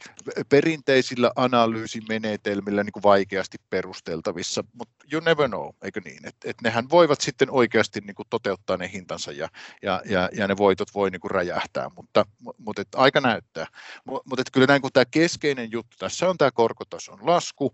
perinteisillä 0.50 1.32
analyysimenetelmillä 1.36 2.84
niin 2.84 2.94
kuin 2.94 3.04
vaikeasti 3.04 3.58
perusteltavissa, 3.70 4.64
mutta 4.74 5.06
you 5.12 5.22
never 5.26 5.48
know, 5.48 5.70
eikö 5.84 6.02
niin? 6.06 6.28
Että 6.28 6.50
et 6.50 6.62
nehän 6.64 6.90
voivat 6.90 7.22
sitten 7.22 7.52
oikeasti 7.52 8.00
niin 8.02 8.16
kuin 8.16 8.28
toteuttaa 8.30 8.78
ne 8.78 8.92
hintansa 8.94 9.32
ja, 9.32 9.50
ja, 9.82 10.02
ja, 10.06 10.30
ja 10.34 10.48
ne 10.48 10.58
voitot 10.58 10.94
voi 10.94 11.10
niin 11.10 11.22
kuin 11.22 11.32
räjähtää, 11.32 11.90
mutta, 11.96 12.26
mutta 12.58 12.82
et 12.82 12.88
aika 12.96 13.22
näyttää. 13.22 13.68
Mutta 14.06 14.42
että 14.42 14.52
kyllä 14.52 14.68
näin 14.68 14.82
kuin 14.82 14.94
tämä 14.94 15.06
keskeinen 15.12 15.72
juttu 15.72 15.98
tässä 16.00 16.30
on 16.30 16.38
tämä 16.38 16.52
korkotason 16.52 17.20
lasku, 17.22 17.72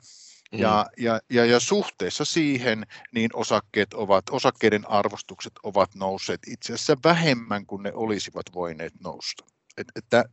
Mm. 0.51 0.59
Ja, 0.59 0.85
ja, 0.97 1.19
ja, 1.29 1.45
ja 1.45 1.59
suhteessa 1.59 2.25
siihen 2.25 2.85
niin 3.11 3.29
osakkeet 3.33 3.93
ovat, 3.93 4.29
osakkeiden 4.31 4.89
arvostukset 4.89 5.53
ovat 5.63 5.95
nousseet 5.95 6.39
itse 6.47 6.73
asiassa 6.73 6.97
vähemmän 7.03 7.65
kuin 7.65 7.83
ne 7.83 7.91
olisivat 7.93 8.45
voineet 8.53 8.93
nousta. 9.03 9.45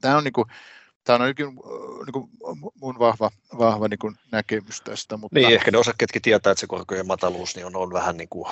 Tämä 0.00 0.16
on 0.16 0.24
niin 0.24 0.32
kuin, 0.32 0.46
tämä 1.04 1.24
on 1.24 1.34
niin 1.36 2.12
kuin 2.12 2.28
mun 2.74 2.98
vahva, 2.98 3.30
vahva 3.58 3.88
niin 3.88 3.98
kuin 3.98 4.16
näkemys 4.32 4.80
tästä. 4.80 5.16
Mutta... 5.16 5.38
Niin, 5.38 5.54
ehkä 5.54 5.70
ne 5.70 5.78
osakkeetkin 5.78 6.22
tietää, 6.22 6.50
että 6.50 6.60
se 6.60 6.66
korkojen 6.66 7.06
mataluus 7.06 7.56
niin 7.56 7.66
on, 7.66 7.76
on 7.76 7.92
vähän 7.92 8.16
niin 8.16 8.28
kuin 8.28 8.48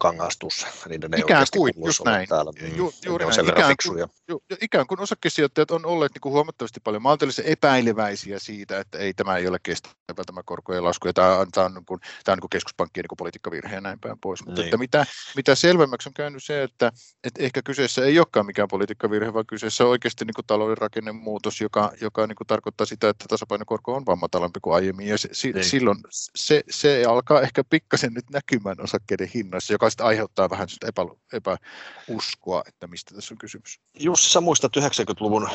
kangastus. 0.00 0.66
Niiden 0.88 1.14
ei 1.14 1.20
ikään 1.20 1.46
kuin, 1.52 1.72
just 1.84 2.04
näin. 2.04 2.28
Täällä. 2.28 2.52
Mm, 2.60 2.76
ju, 2.76 2.92
juuri 3.06 3.26
näin. 3.26 3.48
Ikään, 3.48 3.74
kuin, 3.88 4.04
ju, 4.28 4.42
ikään 4.60 4.86
kuin 4.86 5.00
osakesijoittajat 5.00 5.70
on 5.70 5.86
olleet 5.86 6.12
niin 6.14 6.20
kuin 6.20 6.32
huomattavasti 6.32 6.80
paljon 6.80 7.02
maltillisia 7.02 7.44
epäileväisiä 7.44 8.38
siitä, 8.38 8.80
että 8.80 8.98
ei 8.98 9.14
tämä 9.14 9.36
ei 9.36 9.48
ole 9.48 9.58
kestävä 9.62 10.24
tämä 10.26 10.42
korkojen 10.44 10.84
lasku, 10.84 11.08
ja 11.08 11.12
tämä 11.12 11.38
on, 11.38 11.50
tämä 11.50 11.66
on, 11.66 11.74
niin 11.74 11.84
kuin, 11.84 12.00
tämä 12.00 12.32
on 12.32 12.36
niin 12.36 12.40
kuin 12.40 12.50
keskuspankkien 12.50 13.02
niin 13.02 13.08
kuin 13.08 13.16
politiikkavirhe 13.16 13.74
ja 13.74 13.80
näin 13.80 14.00
päin 14.00 14.18
pois. 14.20 14.44
Mutta 14.44 14.60
niin. 14.60 14.66
että 14.66 14.76
mitä, 14.76 15.06
mitä 15.36 15.54
selvemmäksi 15.54 16.08
on 16.08 16.14
käynyt 16.14 16.44
se, 16.44 16.62
että, 16.62 16.92
että 17.24 17.42
ehkä 17.42 17.62
kyseessä 17.62 18.04
ei 18.04 18.18
olekaan 18.18 18.46
mikään 18.46 18.68
politiikkavirhe, 18.68 19.34
vaan 19.34 19.46
kyseessä 19.46 19.84
on 19.84 19.90
oikeasti 19.90 20.24
niin 20.24 20.34
kuin 20.34 20.46
talouden 20.46 20.78
rakennemuutos, 20.78 21.60
joka 21.60 21.85
joka 22.00 22.26
niin 22.26 22.36
kuin 22.36 22.46
tarkoittaa 22.46 22.86
sitä, 22.86 23.08
että 23.08 23.24
tasapainokorko 23.28 23.94
on 23.94 24.06
vain 24.06 24.18
matalampi 24.18 24.60
kuin 24.62 24.74
aiemmin, 24.74 25.06
ja 25.06 25.18
se, 25.18 25.28
niin. 25.52 25.64
silloin 25.64 25.98
se, 26.10 26.62
se 26.70 27.04
alkaa 27.04 27.40
ehkä 27.40 27.64
pikkasen 27.64 28.14
nyt 28.14 28.30
näkymään 28.30 28.80
osakkeiden 28.80 29.30
hinnoissa, 29.34 29.74
joka 29.74 29.90
sitten 29.90 30.06
aiheuttaa 30.06 30.50
vähän 30.50 30.68
sitä 30.68 30.86
epä, 30.88 31.02
epäuskoa, 31.32 32.62
että 32.68 32.86
mistä 32.86 33.14
tässä 33.14 33.34
on 33.34 33.38
kysymys. 33.38 33.80
Jussi, 34.00 34.30
sä 34.30 34.40
muistat 34.40 34.76
90-luvun 34.76 35.48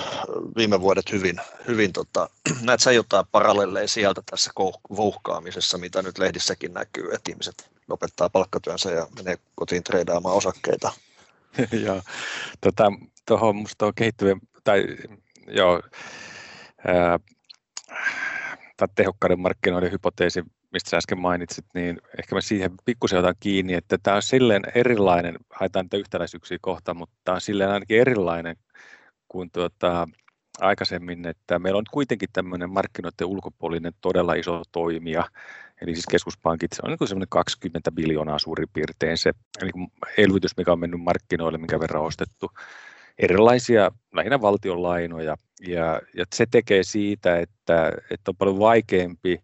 viime 0.58 0.82
vuodet 0.82 1.12
hyvin, 1.12 1.42
hyvin 1.68 1.94
tota, 1.94 2.30
näet 2.62 2.80
sä 2.80 2.92
jotain 2.92 3.26
parallelleja 3.32 3.88
sieltä 3.88 4.22
tässä 4.32 4.52
vouhkaamisessa, 4.98 5.78
mitä 5.78 6.02
nyt 6.02 6.18
lehdissäkin 6.18 6.74
näkyy, 6.74 7.14
että 7.14 7.32
ihmiset 7.32 7.70
lopettaa 7.88 8.30
palkkatyönsä 8.30 8.92
ja 8.92 9.08
menee 9.16 9.38
kotiin 9.56 9.84
treidaamaan 9.84 10.36
osakkeita. 10.36 10.92
Joo, 11.86 12.02
tota, 12.62 12.92
tuohon 13.26 13.56
musta 13.56 13.86
on 13.86 13.94
kehittyvä, 13.96 14.36
tai 14.64 14.84
joo, 15.52 15.82
tämä 18.78 18.88
tehokkaiden 18.96 19.40
markkinoiden 19.40 19.92
hypoteesi, 19.92 20.44
mistä 20.72 20.90
sä 20.90 20.98
äsken 20.98 21.20
mainitsit, 21.20 21.66
niin 21.74 22.02
ehkä 22.20 22.36
mä 22.36 22.42
siihen 22.42 22.72
pikkusen 22.86 23.20
otan 23.20 23.36
kiinni, 23.40 23.74
että 23.74 23.98
tämä 24.04 24.16
on 24.16 24.22
silleen 24.22 24.64
erilainen, 24.76 25.36
haetaan 25.50 25.86
niitä 25.86 25.98
yhtäläisyyksiä 25.98 26.58
kohta, 26.62 26.94
mutta 26.94 27.16
tämä 27.24 27.36
on 27.36 27.42
silleen 27.42 27.70
ainakin 27.70 28.00
erilainen 28.02 28.56
kuin 29.28 29.52
tuota, 29.52 30.08
aikaisemmin, 30.60 31.28
että 31.28 31.60
meillä 31.60 31.78
on 31.78 31.84
kuitenkin 31.92 32.30
tämmöinen 32.34 32.70
markkinoiden 32.70 33.28
ulkopuolinen 33.28 33.94
todella 34.02 34.34
iso 34.34 34.62
toimija, 34.72 35.24
eli 35.82 35.94
siis 35.94 36.06
keskuspankit, 36.12 36.74
se 36.74 36.82
on 36.84 36.90
niin 36.90 37.08
semmoinen 37.08 37.30
20 37.30 37.92
biljoonaa 37.92 38.40
suurin 38.40 38.68
piirtein 38.74 39.18
se 39.18 39.32
eli 39.62 39.72
elvytys, 40.18 40.58
mikä 40.58 40.72
on 40.72 40.80
mennyt 40.80 41.02
markkinoille, 41.02 41.58
minkä 41.58 41.80
verran 41.80 42.04
ostettu 42.04 42.52
erilaisia 43.20 43.92
lähinnä 44.14 44.42
valtionlainoja. 44.42 45.36
Ja, 45.68 46.02
ja 46.18 46.26
se 46.36 46.46
tekee 46.52 46.84
siitä, 46.84 47.40
että, 47.40 47.92
että 48.10 48.32
on 48.32 48.36
paljon 48.36 48.60
vaikeampi 48.60 49.44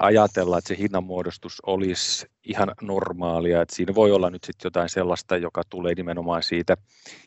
ajatella, 0.00 0.58
että 0.58 0.68
se 0.68 0.78
hinnanmuodostus 0.78 1.60
olisi 1.66 2.26
ihan 2.44 2.68
normaalia, 2.82 3.62
että 3.62 3.76
siinä 3.76 3.94
voi 3.94 4.12
olla 4.12 4.30
nyt 4.30 4.44
sitten 4.44 4.66
jotain 4.66 4.88
sellaista, 4.88 5.36
joka 5.36 5.62
tulee 5.70 5.94
nimenomaan 5.94 6.42
siitä 6.42 6.76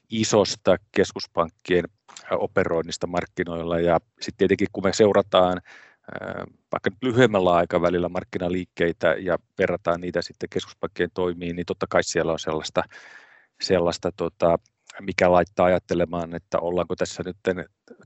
isosta 0.10 0.78
keskuspankkien 0.92 1.84
operoinnista 2.32 3.08
markkinoilla. 3.08 3.80
Ja 3.80 4.00
sitten 4.22 4.38
tietenkin 4.38 4.68
kun 4.72 4.84
me 4.84 4.94
seurataan 4.94 5.62
vaikka 6.72 6.90
nyt 6.90 7.04
lyhyemmällä 7.04 7.54
aikavälillä 7.54 8.10
markkinaliikkeitä 8.10 9.16
ja 9.20 9.38
verrataan 9.58 10.02
niitä 10.02 10.22
sitten 10.22 10.50
keskuspankkien 10.50 11.10
toimiin, 11.14 11.56
niin 11.56 11.66
totta 11.66 11.86
kai 11.90 12.04
siellä 12.04 12.32
on 12.32 12.40
sellaista, 12.40 12.84
sellaista 13.62 14.12
tota, 14.12 14.60
mikä 15.02 15.32
laittaa 15.32 15.66
ajattelemaan, 15.66 16.36
että 16.36 16.60
ollaanko 16.60 16.96
tässä 16.96 17.24
nyt 17.26 17.38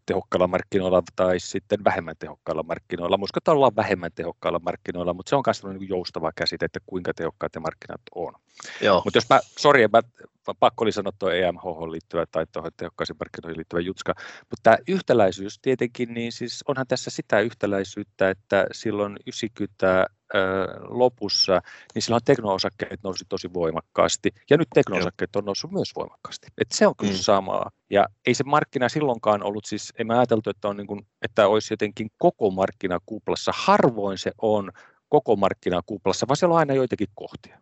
tehokkailla 0.06 0.48
markkinoilla 0.48 1.04
tai 1.16 1.40
sitten 1.40 1.84
vähemmän 1.84 2.16
tehokkailla 2.20 2.64
markkinoilla. 2.64 3.18
Muista, 3.18 3.38
että 3.38 3.52
ollaan 3.52 3.76
vähemmän 3.76 4.12
tehokkailla 4.16 4.60
markkinoilla, 4.60 5.14
mutta 5.14 5.30
se 5.30 5.36
on 5.36 5.44
myös 5.46 5.64
niin 5.64 5.90
joustava 5.90 6.32
käsite, 6.36 6.66
että 6.66 6.80
kuinka 6.86 7.14
tehokkaat 7.14 7.56
ne 7.56 7.62
markkinat 7.62 8.02
on. 8.16 8.34
Mutta 9.06 9.18
jos 9.18 9.30
mä, 9.30 9.40
sori, 9.60 9.88
mä 9.88 10.02
pakko 10.60 10.84
oli 10.84 10.92
sanoa 10.92 11.12
tuo 11.20 11.30
EMH 11.30 11.64
liittyvä 11.92 12.26
tai 12.32 12.46
tuohon 12.52 12.72
tehokkaisiin 12.78 13.18
markkinoihin 13.20 13.58
liittyvä 13.58 13.82
jutska, 13.82 14.14
mutta 14.50 14.64
tämä 14.64 14.78
yhtäläisyys 14.88 15.60
tietenkin, 15.62 16.14
niin 16.14 16.32
siis 16.32 16.64
onhan 16.68 16.88
tässä 16.88 17.12
sitä 17.12 17.40
yhtäläisyyttä, 17.40 18.30
että 18.30 18.66
silloin 18.72 19.18
90 19.28 20.06
lopussa, 20.88 21.62
niin 21.96 22.02
silloin 22.02 22.24
teknoosakkeet 22.26 23.04
nousi 23.04 23.26
tosi 23.30 23.54
voimakkaasti, 23.54 24.30
ja 24.50 24.58
nyt 24.58 24.68
teknoosakkeet 24.74 25.36
on 25.36 25.46
noussut 25.46 25.72
myös 25.72 25.92
voimakkaasti. 25.96 26.48
Et 26.58 26.72
se 26.72 26.88
on 26.88 26.96
kyllä 26.96 27.14
mm. 27.14 27.18
samaa. 27.18 27.72
Ja 27.90 28.06
ei 28.28 28.34
se 28.34 28.44
markkina 28.44 28.90
silloinkaan 28.90 29.44
ollut, 29.44 29.66
siis 29.66 29.94
emme 30.00 30.18
ajateltu, 30.18 30.50
että, 30.50 30.68
on 30.68 30.78
niin 30.78 30.88
kuin, 30.88 31.08
että 31.22 31.48
olisi 31.48 31.74
jotenkin 31.74 32.08
koko 32.18 32.52
markkinakuplassa. 32.52 33.52
Harvoin 33.56 34.18
se 34.18 34.32
on 34.42 34.72
koko 35.12 35.36
markkinakuplassa, 35.36 36.28
vaan 36.28 36.38
siellä 36.38 36.54
on 36.54 36.60
aina 36.60 36.74
joitakin 36.74 37.08
kohtia. 37.16 37.58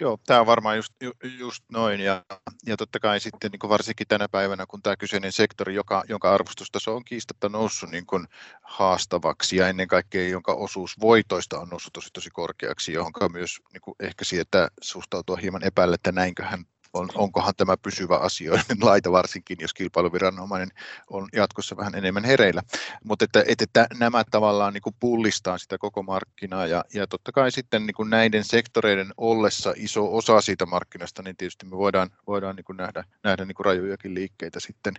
Joo, 0.00 0.18
tämä 0.26 0.40
on 0.40 0.46
varmaan 0.46 0.76
just, 0.76 0.94
just 1.38 1.64
noin. 1.72 2.00
Ja, 2.00 2.24
ja 2.66 2.76
totta 2.76 3.00
kai 3.00 3.20
sitten 3.20 3.50
niin 3.50 3.68
varsinkin 3.68 4.06
tänä 4.08 4.28
päivänä, 4.28 4.66
kun 4.66 4.82
tämä 4.82 4.96
kyseinen 4.96 5.32
sektori, 5.32 5.74
joka, 5.74 6.04
jonka 6.08 6.34
arvostustaso 6.34 6.96
on 6.96 7.04
kiistatta 7.04 7.48
noussut 7.48 7.90
niin 7.90 8.06
kuin 8.06 8.26
haastavaksi 8.62 9.56
ja 9.56 9.68
ennen 9.68 9.88
kaikkea 9.88 10.28
jonka 10.28 10.52
osuus 10.52 11.00
voitoista 11.00 11.60
on 11.60 11.68
noussut 11.68 11.92
tosi 11.92 12.10
tosi 12.12 12.30
korkeaksi, 12.30 12.92
johon 12.92 13.12
myös 13.32 13.60
niin 13.72 13.80
kuin 13.80 13.94
ehkä 14.00 14.24
siitä 14.24 14.68
suhtautua 14.82 15.36
hieman 15.36 15.64
epäillä, 15.64 15.94
että 15.94 16.12
näinköhän 16.12 16.64
on, 16.92 17.08
onkohan 17.14 17.54
tämä 17.56 17.76
pysyvä 17.76 18.16
asioiden 18.16 18.76
laita, 18.88 19.12
varsinkin 19.12 19.56
jos 19.60 19.74
kilpailuviranomainen 19.74 20.70
on 21.10 21.28
jatkossa 21.32 21.76
vähän 21.76 21.94
enemmän 21.94 22.24
hereillä. 22.24 22.62
Mutta 23.04 23.24
että, 23.24 23.44
että, 23.46 23.64
että 23.64 23.86
nämä 23.98 24.24
tavallaan 24.30 24.72
niin 24.74 24.82
kuin 24.82 24.96
pullistaa 25.00 25.58
sitä 25.58 25.78
koko 25.78 26.02
markkinaa 26.02 26.66
ja, 26.66 26.84
ja 26.94 27.06
totta 27.06 27.32
kai 27.32 27.52
sitten 27.52 27.86
niin 27.86 27.94
kuin 27.94 28.10
näiden 28.10 28.44
sektoreiden 28.44 29.14
ollessa 29.16 29.72
iso 29.76 30.16
osa 30.16 30.40
siitä 30.40 30.66
markkinasta, 30.66 31.22
niin 31.22 31.36
tietysti 31.36 31.66
me 31.66 31.76
voidaan, 31.76 32.10
voidaan 32.26 32.56
niin 32.56 32.64
kuin 32.64 32.76
nähdä, 32.76 33.04
nähdä 33.24 33.44
niin 33.44 33.54
kuin 33.54 34.14
liikkeitä 34.14 34.60
sitten, 34.60 34.94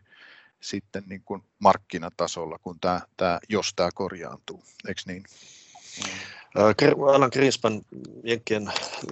sitten 0.59 1.03
niin 1.07 1.21
kuin 1.25 1.43
markkinatasolla, 1.59 2.59
kun 2.61 2.79
tämä, 2.79 3.01
tämä, 3.17 3.39
jos 3.49 3.73
tämä 3.75 3.89
korjaantuu, 3.95 4.63
eikö 4.87 5.01
niin? 5.05 5.23
Alan 6.55 7.29
Greenspan, 7.33 7.81
Jenkkien 8.23 8.71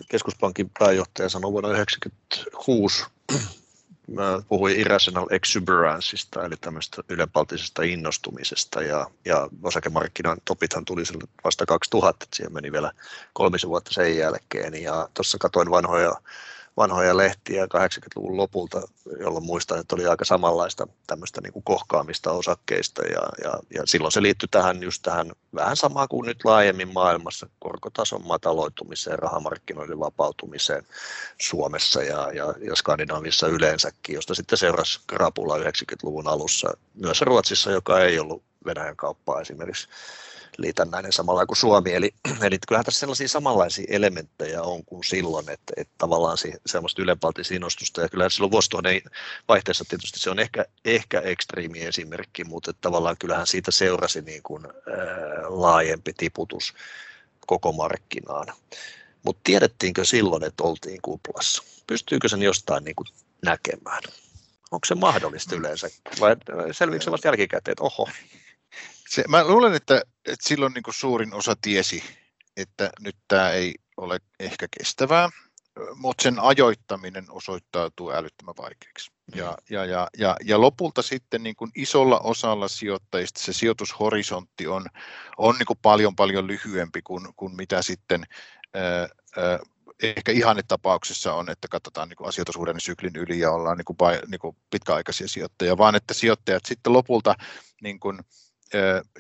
keskuspankin 0.10 0.72
pääjohtaja, 0.80 1.30
sanoi 1.30 1.52
vuonna 1.52 1.70
1996, 1.70 3.06
puhui 4.50 4.80
irrational 4.80 5.28
exuberanceista, 5.32 6.46
eli 6.46 6.56
tämmöistä 6.62 7.02
ylenpaltisesta 7.10 7.84
innostumisesta, 7.84 8.82
ja, 8.82 9.08
ja 9.26 9.50
osakemarkkinan 9.64 10.38
topithan 10.46 10.86
tuli 10.86 11.04
vasta 11.44 11.66
2000, 11.66 12.24
että 12.24 12.36
siihen 12.36 12.54
meni 12.54 12.72
vielä 12.72 12.92
kolmisen 13.34 13.70
vuotta 13.70 13.94
sen 13.94 14.18
jälkeen, 14.18 14.82
ja 14.84 15.10
tuossa 15.14 15.38
katoin 15.38 15.72
vanhoja 15.72 16.14
vanhoja 16.78 17.18
lehtiä 17.18 17.66
80-luvun 17.66 18.38
lopulta, 18.38 18.82
jolloin 19.20 19.46
muistan, 19.46 19.80
että 19.80 19.96
oli 19.96 20.08
aika 20.08 20.26
samanlaista 20.26 20.88
tämmöistä 21.08 21.42
niin 21.42 21.54
kuin 21.54 21.64
kohkaamista 21.64 22.32
osakkeista 22.32 23.02
ja, 23.02 23.22
ja, 23.44 23.60
ja 23.76 23.82
silloin 23.86 24.12
se 24.12 24.22
liittyi 24.22 24.48
tähän 24.52 24.84
just 24.84 25.02
tähän 25.02 25.32
vähän 25.56 25.78
samaan 25.78 26.08
kuin 26.08 26.28
nyt 26.28 26.46
laajemmin 26.46 26.94
maailmassa 26.94 27.50
korkotason 27.60 28.28
mataloitumiseen, 28.28 29.20
rahamarkkinoiden 29.20 30.00
vapautumiseen 30.00 30.88
Suomessa 31.42 32.04
ja, 32.04 32.32
ja, 32.32 32.54
ja 32.68 32.76
Skandinaavissa 32.76 33.48
yleensäkin, 33.48 34.16
josta 34.16 34.36
sitten 34.36 34.58
seurasi 34.58 35.00
krapula 35.08 35.58
90-luvun 35.58 36.28
alussa 36.28 36.78
myös 36.94 37.22
Ruotsissa, 37.22 37.72
joka 37.72 38.00
ei 38.00 38.20
ollut 38.20 38.44
Venäjän 38.66 38.96
kauppaa 38.96 39.42
esimerkiksi 39.42 39.88
liitännäinen 40.62 41.12
samalla 41.12 41.46
kuin 41.46 41.58
Suomi. 41.58 41.94
Eli, 41.94 42.12
eli 42.48 42.58
kyllähän 42.68 42.86
tässä 42.86 43.00
sellaisia 43.00 43.28
samanlaisia 43.28 43.86
elementtejä 43.90 44.62
on 44.62 44.86
kuin 44.86 45.04
silloin, 45.04 45.50
että, 45.50 45.74
että 45.78 45.94
tavallaan 45.98 46.38
se, 46.38 46.54
semmoista 46.66 47.02
ylenpaltisiinostusta, 47.02 48.02
ja 48.02 48.10
kyllä 48.10 48.30
silloin 48.30 48.52
vuosituhannen 48.52 49.02
vaihteessa 49.48 49.86
tietysti 49.90 50.20
se 50.20 50.30
on 50.30 50.40
ehkä, 50.40 50.66
ehkä 50.86 51.20
ekstriimi 51.22 51.80
esimerkki, 51.80 52.44
mutta 52.44 52.72
että 52.72 52.82
tavallaan 52.82 53.18
kyllähän 53.20 53.48
siitä 53.48 53.72
seurasi 53.72 54.22
niin 54.22 54.44
kuin, 54.44 54.66
ää, 54.66 54.74
laajempi 55.48 56.14
tiputus 56.18 56.74
koko 57.48 57.72
markkinaan. 57.72 58.48
Mutta 59.24 59.42
tiedettiinkö 59.44 60.06
silloin, 60.06 60.44
että 60.44 60.64
oltiin 60.64 61.00
kuplassa? 61.02 61.64
Pystyykö 61.88 62.30
sen 62.30 62.42
jostain 62.42 62.84
niin 62.84 62.96
kuin 62.96 63.08
näkemään? 63.46 64.04
Onko 64.72 64.86
se 64.86 64.96
mahdollista 64.96 65.56
yleensä 65.56 65.90
vai 66.20 66.36
selviikö 66.72 67.04
se 67.04 67.12
vasta 67.12 67.28
jälkikäteen, 67.28 67.72
että 67.72 67.84
oho, 67.84 68.10
se, 69.10 69.24
mä 69.28 69.44
luulen, 69.44 69.74
että, 69.74 70.02
että 70.26 70.48
silloin 70.48 70.74
niin 70.74 70.84
suurin 70.90 71.34
osa 71.34 71.56
tiesi, 71.62 72.04
että 72.58 72.90
nyt 73.00 73.16
tämä 73.28 73.50
ei 73.50 73.76
ole 73.98 74.20
ehkä 74.40 74.68
kestävää, 74.78 75.30
mutta 75.96 76.24
sen 76.24 76.40
ajoittaminen 76.40 77.26
osoittautuu 77.30 78.12
älyttömän 78.12 78.56
vaikeaksi. 78.58 79.12
Ja, 79.36 79.58
ja, 79.70 79.86
ja, 79.86 80.08
ja, 80.18 80.36
ja 80.46 80.62
lopulta 80.62 81.02
sitten 81.02 81.44
niin 81.44 81.56
kuin 81.56 81.72
isolla 81.76 82.20
osalla 82.20 82.68
sijoittajista 82.68 83.42
se 83.42 83.54
sijoitushorisontti 83.54 84.68
on, 84.68 84.86
on 85.38 85.56
niin 85.56 85.66
kuin 85.66 85.80
paljon 85.82 86.16
paljon 86.16 86.48
lyhyempi 86.48 87.02
kuin, 87.02 87.28
kuin 87.36 87.56
mitä 87.56 87.82
sitten 87.82 88.26
ää, 88.74 89.08
ää, 89.38 89.60
ehkä 90.04 90.32
ihannetapauksessa 90.32 91.34
on, 91.34 91.50
että 91.50 91.68
katsotaan 91.68 92.10
niin 92.10 92.28
asiatusuuden 92.28 92.80
syklin 92.80 93.16
yli 93.16 93.40
ja 93.40 93.52
ollaan 93.52 93.78
niin 93.78 93.86
kuin, 93.86 93.98
niin 94.28 94.40
kuin 94.40 94.58
pitkäaikaisia 94.70 95.28
sijoittajia, 95.28 95.78
vaan 95.78 95.96
että 95.96 96.14
sijoittajat 96.14 96.66
sitten 96.66 96.94
lopulta 96.94 97.36
niin 97.82 98.00
kuin, 98.00 98.20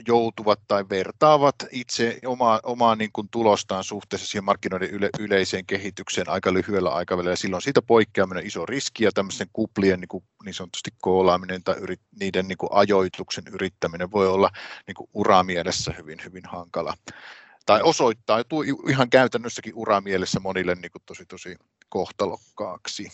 joutuvat 0.07 0.59
tai 0.67 0.85
vertaavat 0.89 1.55
itse 1.71 2.19
omaa, 2.25 2.59
omaa 2.63 2.95
niin 2.95 3.09
kuin 3.13 3.27
tulostaan 3.31 3.83
suhteessa 3.83 4.27
siihen 4.27 4.43
markkinoiden 4.43 4.89
yle, 4.89 5.09
yleiseen 5.19 5.65
kehitykseen 5.65 6.29
aika 6.29 6.53
lyhyellä 6.53 6.89
aikavälillä. 6.89 7.35
Silloin 7.35 7.61
siitä 7.61 7.81
poikkeaminen 7.81 8.45
iso 8.45 8.65
riski 8.65 9.03
ja 9.03 9.11
tämmöisen 9.11 9.47
kuplien 9.53 9.99
niin, 9.99 10.07
kuin 10.07 10.23
niin 10.45 10.53
sanotusti 10.53 10.89
koolaaminen 11.01 11.63
tai 11.63 11.75
yrit, 11.75 12.01
niiden 12.19 12.47
niin 12.47 12.57
kuin 12.57 12.69
ajoituksen 12.73 13.43
yrittäminen 13.51 14.11
voi 14.11 14.27
olla 14.27 14.49
niin 14.87 14.95
kuin 14.95 15.09
uramielessä 15.13 15.93
hyvin, 15.97 16.19
hyvin 16.25 16.43
hankala. 16.45 16.93
Tai 17.65 17.81
osoittaa 17.81 18.43
ihan 18.89 19.09
käytännössäkin 19.09 19.73
uramielessä 19.75 20.39
monille 20.39 20.75
niin 20.75 20.91
kuin 20.91 21.01
tosi, 21.05 21.25
tosi 21.25 21.55
kohtalokkaaksi. 21.89 23.11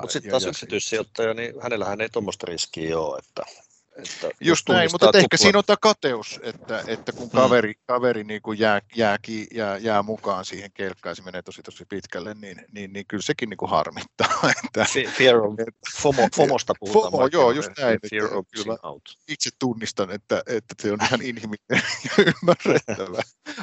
Mutta 0.00 0.12
sitten 0.12 0.30
taas 0.30 0.44
yksityissijoittaja, 0.44 1.34
niin 1.34 1.54
hänellähän 1.62 2.00
ei 2.00 2.08
tuommoista 2.08 2.46
riskiä 2.46 2.98
ole, 2.98 3.18
että 3.18 3.42
että 4.00 4.36
Just 4.40 4.68
näin, 4.68 4.88
mutta 4.92 5.10
ehkä 5.14 5.36
siinä 5.36 5.58
on 5.58 5.64
tämä 5.66 5.76
kateus, 5.82 6.40
että, 6.42 6.84
että 6.86 7.12
kun 7.12 7.26
mm. 7.26 7.30
kaveri, 7.30 7.70
mm. 7.72 7.80
kaveri 7.86 8.24
niin 8.24 8.42
kuin 8.42 8.58
jää, 8.58 8.80
jää, 8.96 9.18
jää, 9.54 9.78
jää, 9.78 10.02
mukaan 10.02 10.44
siihen 10.44 10.70
kelkkaan, 10.74 11.16
se 11.16 11.22
menee 11.22 11.42
tosi 11.42 11.62
tosi 11.62 11.84
pitkälle, 11.88 12.34
niin, 12.34 12.64
niin, 12.72 12.92
niin 12.92 13.06
kyllä 13.08 13.22
sekin 13.22 13.50
niin 13.50 13.56
kuin 13.56 13.70
harmittaa. 13.70 14.28
Että, 14.64 14.86
fear 15.16 15.36
of, 15.36 15.54
FOMO, 16.02 16.28
FOMosta 16.36 16.72
puhutaan. 16.80 17.12
FOMO, 17.12 17.28
joo, 17.32 17.50
just 17.50 17.70
näin. 17.78 17.98
Fear 18.10 18.34
of 18.34 18.46
kyllä 18.54 18.76
out. 18.82 19.02
Itse 19.28 19.50
tunnistan, 19.58 20.10
että, 20.10 20.42
että 20.46 20.74
se 20.82 20.92
on 20.92 20.98
ihan 21.02 21.22
inhimillinen 21.22 21.82
ja 22.04 22.24
ymmärrettävä 22.32 23.22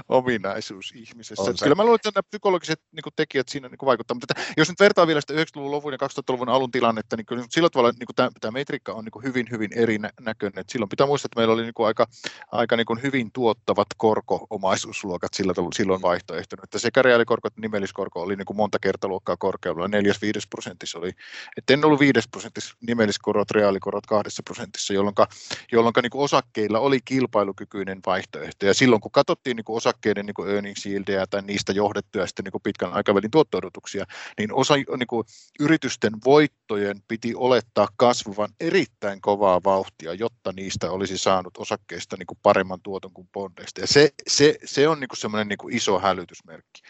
ominaisuus 0.09 0.93
ihmisessä. 0.95 1.41
On 1.41 1.55
kyllä 1.63 1.75
mä 1.75 1.83
luulen, 1.83 1.95
että 1.95 2.11
nämä 2.15 2.23
psykologiset 2.29 2.81
niin 2.91 3.03
kuin 3.03 3.13
tekijät 3.15 3.49
siinä 3.49 3.67
niin 3.67 3.77
kuin 3.77 3.87
vaikuttaa, 3.87 4.15
mutta 4.15 4.27
että, 4.29 4.53
jos 4.57 4.69
nyt 4.69 4.79
vertaa 4.79 5.07
vielä 5.07 5.21
sitä 5.21 5.33
90-luvun 5.33 5.71
lopun 5.71 5.93
ja 5.93 5.97
2000-luvun 5.97 6.49
alun 6.49 6.71
tilannetta, 6.71 7.17
niin 7.17 7.25
kyllä 7.25 7.45
sillä 7.49 7.69
tavalla 7.69 7.91
niin 7.91 8.05
kuin 8.05 8.15
tämä, 8.15 8.29
tämä 8.41 8.51
metriikka 8.51 8.93
on 8.93 9.05
niin 9.05 9.11
kuin 9.11 9.23
hyvin, 9.23 9.47
hyvin 9.51 9.69
eri 9.75 9.99
näköinen. 10.27 10.61
Et 10.61 10.69
silloin 10.69 10.89
pitää 10.89 11.07
muistaa, 11.07 11.27
että 11.27 11.39
meillä 11.39 11.53
oli 11.53 11.63
niin 11.63 11.73
kuin 11.73 11.87
aika, 11.87 12.07
aika 12.51 12.75
niin 12.75 12.85
kuin 12.85 13.03
hyvin 13.03 13.31
tuottavat 13.31 13.87
korko-omaisuusluokat 13.97 15.33
sillä 15.33 15.53
silloin 15.75 16.01
vaihtoehtona, 16.01 16.63
että 16.63 16.79
sekä 16.79 17.01
reaalikorko 17.01 17.47
että 17.47 17.61
nimelliskorko 17.61 18.21
oli 18.21 18.35
niin 18.35 18.45
kuin 18.45 18.57
monta 18.57 18.79
kertaluokkaa 18.79 19.37
korkealla, 19.37 19.87
neljäs 19.87 20.21
viides 20.21 20.47
prosentissa 20.47 20.99
oli, 20.99 21.11
että 21.57 21.73
en 21.73 21.85
ollut 21.85 21.99
viides 21.99 22.27
prosentissa 22.27 22.75
nimelliskorot, 22.87 23.51
reaalikorot 23.51 24.05
kahdessa 24.05 24.43
prosentissa, 24.43 24.93
jolloin, 24.93 25.15
jolloin 25.71 25.93
niin 26.01 26.09
kuin 26.09 26.23
osakkeilla 26.23 26.79
oli 26.79 26.99
kilpailukykyinen 27.05 27.99
vaihtoehto, 28.05 28.65
ja 28.65 28.73
silloin 28.73 29.01
kun 29.01 29.11
katsottiin 29.11 29.55
niin 29.55 29.65
kuin 29.65 29.77
osakkeiden 29.77 30.25
niin 30.25 30.33
kuin 30.33 30.49
earnings 30.49 30.85
yieldia 30.85 31.27
tai 31.27 31.41
niistä 31.41 31.73
johdettuja 31.73 32.27
sitten 32.27 32.43
niin 32.43 32.51
kuin 32.51 32.61
pitkän 32.61 32.93
aikavälin 32.93 33.31
tuotto-odotuksia, 33.31 34.05
niin 34.37 34.53
osa 34.53 34.75
niin 34.75 35.07
kuin 35.07 35.23
yritysten 35.59 36.13
voittojen 36.25 37.01
piti 37.07 37.33
olettaa 37.35 37.87
kasvavan 37.95 38.49
erittäin 38.59 39.21
kovaa 39.21 39.61
vauhtia, 39.63 40.06
jotta 40.13 40.53
niistä 40.55 40.91
olisi 40.91 41.17
saanut 41.17 41.57
osakkeista 41.57 42.17
niin 42.17 42.27
kuin 42.27 42.39
paremman 42.43 42.81
tuoton 42.81 43.13
kuin 43.13 43.29
bondeista. 43.33 43.81
Ja 43.81 43.87
se, 43.87 44.09
se, 44.27 44.55
se 44.65 44.87
on 44.87 44.99
niin 44.99 45.07
kuin 45.07 45.17
semmoinen 45.17 45.47
niin 45.47 45.57
kuin 45.57 45.75
iso 45.75 45.99
hälytysmerkki. 45.99 46.81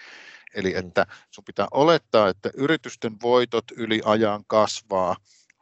Eli 0.55 0.71
mm. 0.73 0.79
että 0.79 1.05
sun 1.31 1.43
pitää 1.43 1.67
olettaa, 1.71 2.29
että 2.29 2.49
yritysten 2.53 3.15
voitot 3.21 3.65
yli 3.75 4.01
ajan 4.05 4.43
kasvaa 4.47 5.15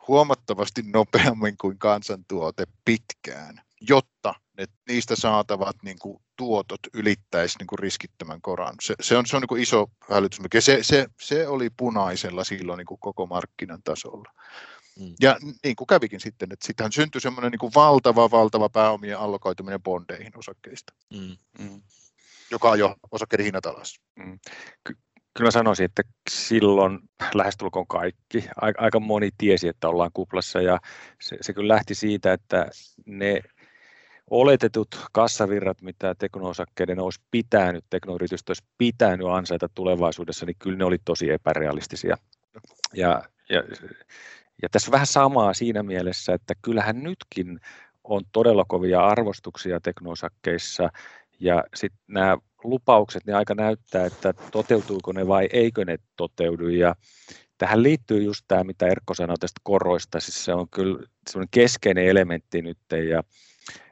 huomattavasti 0.07 0.81
nopeammin 0.93 1.57
kuin 1.57 1.79
kansantuote 1.79 2.63
pitkään, 2.85 3.61
jotta 3.81 4.35
ne, 4.57 4.65
niistä 4.87 5.15
saatavat 5.15 5.75
niin 5.83 5.99
kuin, 5.99 6.21
tuotot 6.35 6.79
ylittäisi 6.93 7.57
niin 7.59 7.67
kuin 7.67 7.79
riskittömän 7.79 8.41
koran. 8.41 8.75
Se, 8.81 8.95
se 9.01 9.17
on, 9.17 9.25
se 9.25 9.35
on 9.35 9.41
niin 9.41 9.47
kuin 9.47 9.61
iso 9.61 9.87
hälytysmerkki. 10.09 10.61
Se, 10.61 10.79
se, 10.81 11.07
se 11.21 11.47
oli 11.47 11.69
punaisella 11.77 12.43
silloin 12.43 12.77
niin 12.77 12.85
kuin 12.85 12.99
koko 12.99 13.25
markkinan 13.25 13.83
tasolla. 13.83 14.31
Mm. 14.99 15.13
Ja 15.21 15.37
niin 15.63 15.75
kuin 15.75 15.87
kävikin 15.87 16.19
sitten, 16.19 16.51
että 16.51 16.67
sittenhän 16.67 16.91
syntyi 16.91 17.21
semmoinen 17.21 17.51
niin 17.51 17.59
kuin 17.59 17.71
valtava, 17.75 18.31
valtava 18.31 18.69
pääomien 18.69 19.19
allokoituminen 19.19 19.83
bondeihin 19.83 20.37
osakkeista. 20.37 20.93
Mm. 21.13 21.37
Mm 21.59 21.81
joka 22.51 22.71
ajoi 22.71 22.95
osakkeiden 23.11 23.45
hinnat 23.45 23.65
alas. 23.65 23.99
Mm. 24.15 24.39
Ky- 24.83 24.97
kyllä 25.33 25.47
mä 25.47 25.51
sanoisin, 25.51 25.85
että 25.85 26.03
silloin 26.29 26.99
lähestulkoon 27.33 27.87
kaikki, 27.87 28.47
aika 28.77 28.99
moni 28.99 29.29
tiesi, 29.37 29.67
että 29.67 29.87
ollaan 29.89 30.11
kuplassa 30.13 30.61
ja 30.61 30.79
se, 31.21 31.37
se 31.41 31.53
kyllä 31.53 31.73
lähti 31.73 31.95
siitä, 31.95 32.33
että 32.33 32.69
ne 33.05 33.41
oletetut 34.29 34.87
kassavirrat, 35.11 35.81
mitä 35.81 36.15
teknoosakkeiden 36.15 36.99
olisi 36.99 37.21
pitänyt, 37.31 37.85
teknoyritystä 37.89 38.49
olisi 38.49 38.63
pitänyt 38.77 39.27
ansaita 39.27 39.69
tulevaisuudessa, 39.69 40.45
niin 40.45 40.55
kyllä 40.59 40.77
ne 40.77 40.85
oli 40.85 40.97
tosi 41.05 41.29
epärealistisia. 41.29 42.17
Ja, 42.93 43.23
ja, 43.49 43.63
ja 44.61 44.69
tässä 44.69 44.91
vähän 44.91 45.07
samaa 45.07 45.53
siinä 45.53 45.83
mielessä, 45.83 46.33
että 46.33 46.53
kyllähän 46.61 47.03
nytkin 47.03 47.59
on 48.03 48.21
todella 48.31 48.65
kovia 48.67 49.07
arvostuksia 49.07 49.79
teknoosakkeissa 49.79 50.89
ja 51.39 51.63
sitten 51.75 51.99
nämä 52.07 52.37
lupaukset, 52.63 53.25
niin 53.25 53.35
aika 53.35 53.55
näyttää, 53.55 54.05
että 54.05 54.33
toteutuuko 54.51 55.11
ne 55.11 55.27
vai 55.27 55.49
eikö 55.53 55.85
ne 55.85 55.97
toteudu. 56.15 56.67
Ja 56.67 56.95
tähän 57.57 57.83
liittyy 57.83 58.23
just 58.23 58.45
tämä, 58.47 58.63
mitä 58.63 58.87
Erkko 58.87 59.13
sanoi 59.13 59.37
tästä 59.37 59.61
koroista, 59.63 60.19
siis 60.19 60.45
se 60.45 60.53
on 60.53 60.69
kyllä 60.69 61.07
semmoinen 61.29 61.49
keskeinen 61.51 62.05
elementti 62.05 62.61
nyt. 62.61 62.77
Ja, 63.09 63.23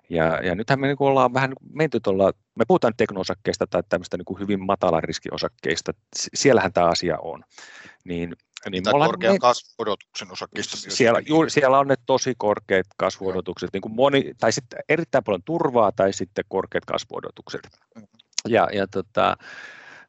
ja, 0.09 0.45
ja 0.45 0.55
nythän 0.55 0.79
me 0.79 0.87
niin 0.87 0.97
ollaan 0.99 1.33
vähän 1.33 1.53
menty 1.73 1.99
tuolla, 1.99 2.31
me 2.55 2.65
puhutaan 2.67 2.93
teknoosakkeista 2.97 3.67
tai 3.67 3.83
tämmöistä 3.89 4.17
niin 4.17 4.39
hyvin 4.39 4.65
matalan 4.65 5.03
riskiosakkeista, 5.03 5.91
siellähän 6.33 6.73
tämä 6.73 6.87
asia 6.87 7.17
on. 7.19 7.43
Niin 8.05 8.35
niin 8.69 8.83
tai 8.83 8.93
korkean 8.93 9.33
me... 9.33 9.39
kasvuodotuksen 9.39 10.31
osakkeista. 10.31 10.77
Siellä, 10.77 11.21
juuri, 11.27 11.49
siellä 11.49 11.79
on 11.79 11.87
ne 11.87 11.95
tosi 12.05 12.33
korkeat 12.37 12.85
kasvuodotukset, 12.97 13.69
niin 13.73 13.81
kuin 13.81 13.95
moni, 13.95 14.33
tai 14.39 14.51
sitten 14.51 14.79
erittäin 14.89 15.23
paljon 15.23 15.43
turvaa 15.43 15.91
tai 15.91 16.13
sitten 16.13 16.45
korkeat 16.47 16.85
kasvuodotukset. 16.85 17.61
Mm-hmm. 17.95 18.07
Ja, 18.47 18.67
ja 18.73 18.87
tota, 18.87 19.37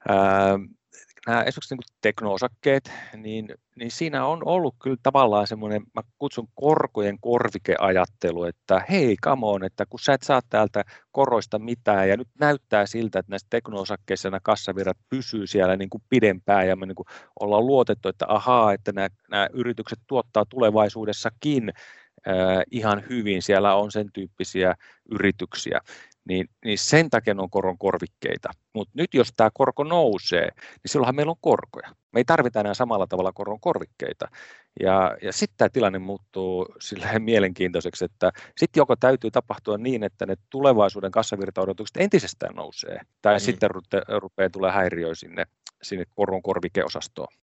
ää, 0.09 0.59
nämä 1.26 1.43
esimerkiksi 1.43 1.75
niin 1.75 1.99
teknoosakkeet, 2.00 2.93
niin, 3.16 3.49
niin 3.76 3.90
siinä 3.90 4.26
on 4.26 4.43
ollut 4.45 4.75
kyllä 4.83 4.97
tavallaan 5.02 5.47
semmoinen, 5.47 5.83
mä 5.95 6.02
kutsun 6.19 6.49
korkojen 6.54 7.19
korvikeajattelu, 7.21 8.45
että 8.45 8.85
hei, 8.90 9.16
come 9.25 9.47
on, 9.47 9.64
että 9.64 9.87
kun 9.87 10.00
sä 10.00 10.12
et 10.12 10.23
saa 10.23 10.40
täältä 10.50 10.85
koroista 11.12 11.59
mitään, 11.59 12.09
ja 12.09 12.16
nyt 12.16 12.28
näyttää 12.40 12.87
siltä, 12.87 13.19
että 13.19 13.31
näissä 13.31 13.47
teknoosakkeissa 13.50 14.31
nämä 14.31 14.40
kassavirrat 14.43 14.99
pysyy 15.09 15.47
siellä 15.47 15.76
niin 15.76 15.90
kuin 15.90 16.02
pidempään, 16.09 16.69
ja 16.69 16.76
me 16.76 16.87
niin 16.87 16.95
kuin 16.95 17.07
ollaan 17.40 17.66
luotettu, 17.66 18.09
että 18.09 18.26
ahaa, 18.28 18.73
että 18.73 18.93
nämä, 18.93 19.09
nämä 19.31 19.49
yritykset 19.52 19.99
tuottaa 20.07 20.45
tulevaisuudessakin 20.49 21.73
ihan 22.71 23.02
hyvin, 23.09 23.43
siellä 23.43 23.75
on 23.75 23.93
sen 23.93 24.07
tyyppisiä 24.12 24.75
yrityksiä, 25.11 25.81
niin, 26.28 26.49
niin 26.64 26.78
sen 26.78 27.11
takia 27.11 27.35
ne 27.35 27.43
on 27.43 27.50
koron 27.50 27.78
korvikkeita. 27.78 28.50
Mutta 28.73 28.93
nyt 28.97 29.14
jos 29.14 29.33
tämä 29.37 29.50
korko 29.54 29.85
nousee, 29.85 30.49
niin 30.57 30.87
silloinhan 30.87 31.15
meillä 31.15 31.30
on 31.30 31.37
korkoja. 31.41 31.89
Me 32.13 32.21
ei 32.21 32.25
tarvita 32.25 32.60
enää 32.60 32.75
samalla 32.75 33.06
tavalla 33.06 33.32
koron 33.32 33.60
korvikkeita. 33.60 34.28
Ja, 34.80 35.17
ja 35.23 35.32
sitten 35.32 35.56
tämä 35.58 35.69
tilanne 35.69 35.99
muuttuu 35.99 36.67
sillä 36.80 37.19
mielenkiintoiseksi, 37.19 38.04
että 38.04 38.32
sitten 38.56 38.80
joko 38.80 38.97
täytyy 38.97 39.30
tapahtua 39.30 39.78
niin, 39.78 40.02
että 40.02 40.26
ne 40.26 40.34
tulevaisuuden 40.50 41.10
kassavirtaodotukset 41.10 41.97
entisestään 41.97 42.54
nousee, 42.54 43.00
tai 43.23 43.34
mm. 43.34 43.41
sitten 43.41 43.71
rupeaa 44.19 44.50
tulee 44.50 44.73
häiriöä 44.73 45.15
sinne, 45.15 45.45
sinne 45.82 46.04
koron 46.15 46.43
korvikeosastoon. 46.43 47.34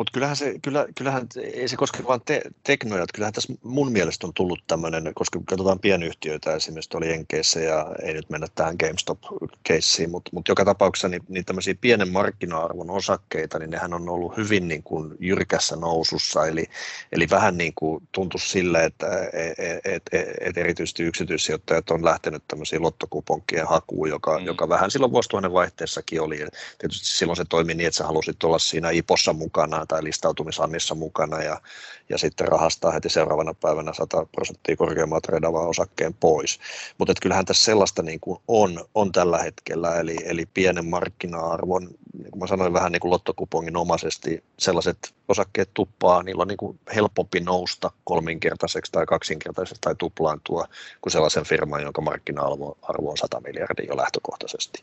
Mutta 0.00 0.12
kyllähän 0.12 0.36
se, 0.36 0.54
kyllä, 0.62 0.86
kyllähän 0.96 1.26
ei 1.52 1.68
se 1.68 1.76
koske 1.76 2.04
vain 2.04 2.20
te, 2.24 2.42
teknoja, 2.62 3.02
että 3.02 3.14
kyllähän 3.14 3.32
tässä 3.32 3.52
mun 3.62 3.92
mielestä 3.92 4.26
on 4.26 4.34
tullut 4.34 4.62
tämmöinen, 4.66 5.12
koska 5.14 5.40
katsotaan 5.46 5.78
pienyhtiöitä 5.78 6.54
esimerkiksi 6.54 6.96
oli 6.96 7.12
Enkeissä 7.12 7.60
ja 7.60 7.86
ei 8.02 8.14
nyt 8.14 8.30
mennä 8.30 8.46
tähän 8.54 8.76
GameStop-keissiin, 8.82 10.10
mutta, 10.10 10.30
mutta 10.34 10.50
joka 10.50 10.64
tapauksessa 10.64 11.08
niin, 11.08 11.22
niin 11.28 11.44
tämmöisiä 11.44 11.74
pienen 11.80 12.12
markkina-arvon 12.12 12.90
osakkeita, 12.90 13.58
niin 13.58 13.70
nehän 13.70 13.94
on 13.94 14.08
ollut 14.08 14.36
hyvin 14.36 14.68
niin 14.68 14.82
kuin 14.82 15.14
jyrkässä 15.18 15.76
nousussa, 15.76 16.46
eli, 16.46 16.64
eli 17.12 17.30
vähän 17.30 17.56
niin 17.56 17.72
kuin 17.74 18.08
tuntuu 18.12 18.40
sille, 18.40 18.84
että 18.84 19.06
et, 19.32 19.58
et, 19.84 20.02
et, 20.12 20.28
et 20.40 20.58
erityisesti 20.58 21.02
yksityissijoittajat 21.02 21.90
on 21.90 22.04
lähtenyt 22.04 22.42
tämmöisiin 22.48 22.82
lottokuponkien 22.82 23.66
hakuun, 23.66 24.08
joka, 24.08 24.38
mm. 24.38 24.46
joka 24.46 24.68
vähän 24.68 24.90
silloin 24.90 25.12
vuosituhannen 25.12 25.52
vaihteessakin 25.52 26.20
oli. 26.20 26.38
Tietysti 26.78 27.06
silloin 27.06 27.36
se 27.36 27.44
toimi 27.48 27.74
niin, 27.74 27.86
että 27.86 27.98
sä 27.98 28.06
halusit 28.06 28.44
olla 28.44 28.58
siinä 28.58 28.90
IPOssa 28.90 29.32
mukana, 29.32 29.86
tai 29.90 30.04
listautumisannissa 30.04 30.94
mukana 30.94 31.42
ja, 31.42 31.60
ja 32.08 32.18
sitten 32.18 32.48
rahastaa 32.48 32.92
heti 32.92 33.08
seuraavana 33.08 33.54
päivänä 33.54 33.92
100 33.92 34.26
prosenttia 34.32 34.76
korkeamman 34.76 35.22
treidaavan 35.22 35.68
osakkeen 35.68 36.14
pois. 36.14 36.60
Mutta 36.98 37.14
kyllähän 37.22 37.44
tässä 37.44 37.64
sellaista 37.64 38.02
niin 38.02 38.20
kuin 38.20 38.38
on, 38.48 38.84
on 38.94 39.12
tällä 39.12 39.38
hetkellä, 39.38 39.96
eli, 39.96 40.16
eli 40.24 40.46
pienen 40.46 40.86
markkina-arvon, 40.86 41.88
niin 42.30 42.38
kuin 42.38 42.40
mä 42.40 42.46
sanoin 42.46 42.72
vähän 42.72 42.92
niin 42.92 43.00
kuin 43.00 43.10
lottokupongin 43.10 43.76
omaisesti, 43.76 44.44
sellaiset 44.58 45.14
osakkeet 45.28 45.70
tuppaa, 45.74 46.22
niillä 46.22 46.42
on 46.42 46.48
niin 46.48 46.56
kuin 46.56 46.80
helpompi 46.94 47.40
nousta 47.40 47.90
kolminkertaiseksi 48.04 48.92
tai 48.92 49.06
kaksinkertaiseksi 49.06 49.80
tai 49.80 49.94
tuplaantua 49.98 50.68
kuin 51.00 51.12
sellaisen 51.12 51.44
firman, 51.44 51.82
jonka 51.82 52.00
markkina-arvo 52.00 52.78
arvo 52.82 53.10
on 53.10 53.18
100 53.18 53.40
miljardia 53.40 53.86
jo 53.88 53.96
lähtökohtaisesti. 53.96 54.78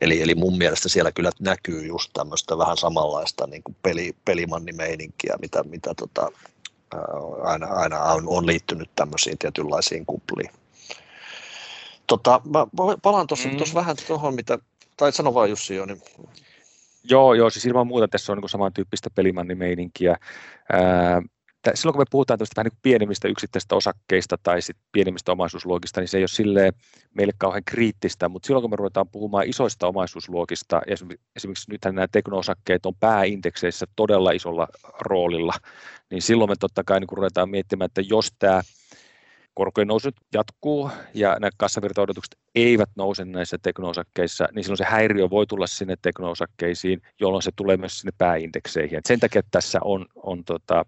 Eli, 0.00 0.22
eli 0.22 0.34
mun 0.34 0.58
mielestä 0.58 0.88
siellä 0.88 1.12
kyllä 1.12 1.30
näkyy 1.40 1.86
just 1.86 2.10
tämmöistä 2.12 2.58
vähän 2.58 2.76
samanlaista 2.76 3.46
niin 3.46 3.62
kuin 3.62 3.76
peli, 3.82 4.16
pelimannimeininkiä, 4.24 5.36
mitä, 5.40 5.62
mitä 5.62 5.94
tota, 5.94 6.32
aina, 7.42 7.66
aina 7.66 8.02
on, 8.02 8.24
on 8.26 8.46
liittynyt 8.46 8.90
tämmöisiin 8.96 9.38
tietynlaisiin 9.38 10.06
kupliin. 10.06 10.50
Tota, 12.06 12.40
mä 12.44 12.66
palaan 13.02 13.26
tuossa 13.26 13.48
mm. 13.48 13.56
vähän 13.74 13.96
tuohon, 14.06 14.34
mitä, 14.34 14.58
tai 14.96 15.12
sano 15.12 15.34
vaan 15.34 15.50
Jussi 15.50 15.74
jo, 15.74 15.86
niin 15.86 16.02
Joo, 17.10 17.34
joo, 17.34 17.50
siis 17.50 17.66
ilman 17.66 17.86
muuta 17.86 18.08
tässä 18.08 18.32
on 18.32 18.38
niin 18.38 18.48
samantyyppistä 18.48 19.10
pelimannimeininkiä. 19.14 20.16
Ää, 20.72 21.22
silloin 21.74 21.92
kun 21.92 22.00
me 22.00 22.04
puhutaan 22.10 22.38
vähän 22.56 22.64
niin 22.64 22.78
pienemmistä 22.82 23.28
yksittäisistä 23.28 23.74
osakkeista 23.74 24.36
tai 24.42 24.62
sit 24.62 24.76
pienemmistä 24.92 25.32
omaisuusluokista, 25.32 26.00
niin 26.00 26.08
se 26.08 26.18
ei 26.18 26.22
ole 26.22 26.28
silleen 26.28 26.72
meille 27.14 27.32
kauhean 27.38 27.64
kriittistä, 27.64 28.28
mutta 28.28 28.46
silloin 28.46 28.62
kun 28.62 28.70
me 28.70 28.76
ruvetaan 28.76 29.08
puhumaan 29.08 29.48
isoista 29.48 29.86
omaisuusluokista, 29.86 30.82
esimerkiksi 31.36 31.70
nythän 31.70 31.94
nämä 31.94 32.06
teknoosakkeet 32.12 32.86
on 32.86 32.94
pääindekseissä 33.00 33.86
todella 33.96 34.30
isolla 34.30 34.68
roolilla, 35.00 35.54
niin 36.10 36.22
silloin 36.22 36.50
me 36.50 36.54
totta 36.60 36.84
kai 36.84 37.00
niin 37.00 37.08
ruvetaan 37.12 37.50
miettimään, 37.50 37.86
että 37.86 38.02
jos 38.08 38.32
tämä 38.38 38.62
korkojen 39.56 39.88
nousu 39.88 40.08
jatkuu 40.34 40.90
ja 41.14 41.36
nämä 41.40 41.50
kassavirtaodotukset 41.56 42.38
eivät 42.54 42.90
nouse 42.96 43.24
näissä 43.24 43.58
teknoosakkeissa, 43.62 44.48
niin 44.54 44.64
silloin 44.64 44.78
se 44.78 44.84
häiriö 44.84 45.30
voi 45.30 45.46
tulla 45.46 45.66
sinne 45.66 45.96
teknoosakkeisiin, 46.02 47.02
jolloin 47.20 47.42
se 47.42 47.50
tulee 47.56 47.76
myös 47.76 47.98
sinne 47.98 48.12
pääindekseihin. 48.18 48.98
Et 48.98 49.06
sen 49.06 49.20
takia 49.20 49.42
tässä 49.50 49.78
on, 49.84 50.06
on, 50.14 50.44
tota, 50.44 50.86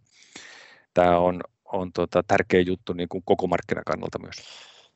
tämä 0.95 1.19
on, 1.19 1.41
on 1.65 1.93
tota, 1.93 2.23
tärkeä 2.23 2.61
juttu 2.61 2.93
niin 2.93 3.09
kuin 3.09 3.23
koko 3.25 3.47
markkinakannalta 3.47 4.19
myös. 4.19 4.37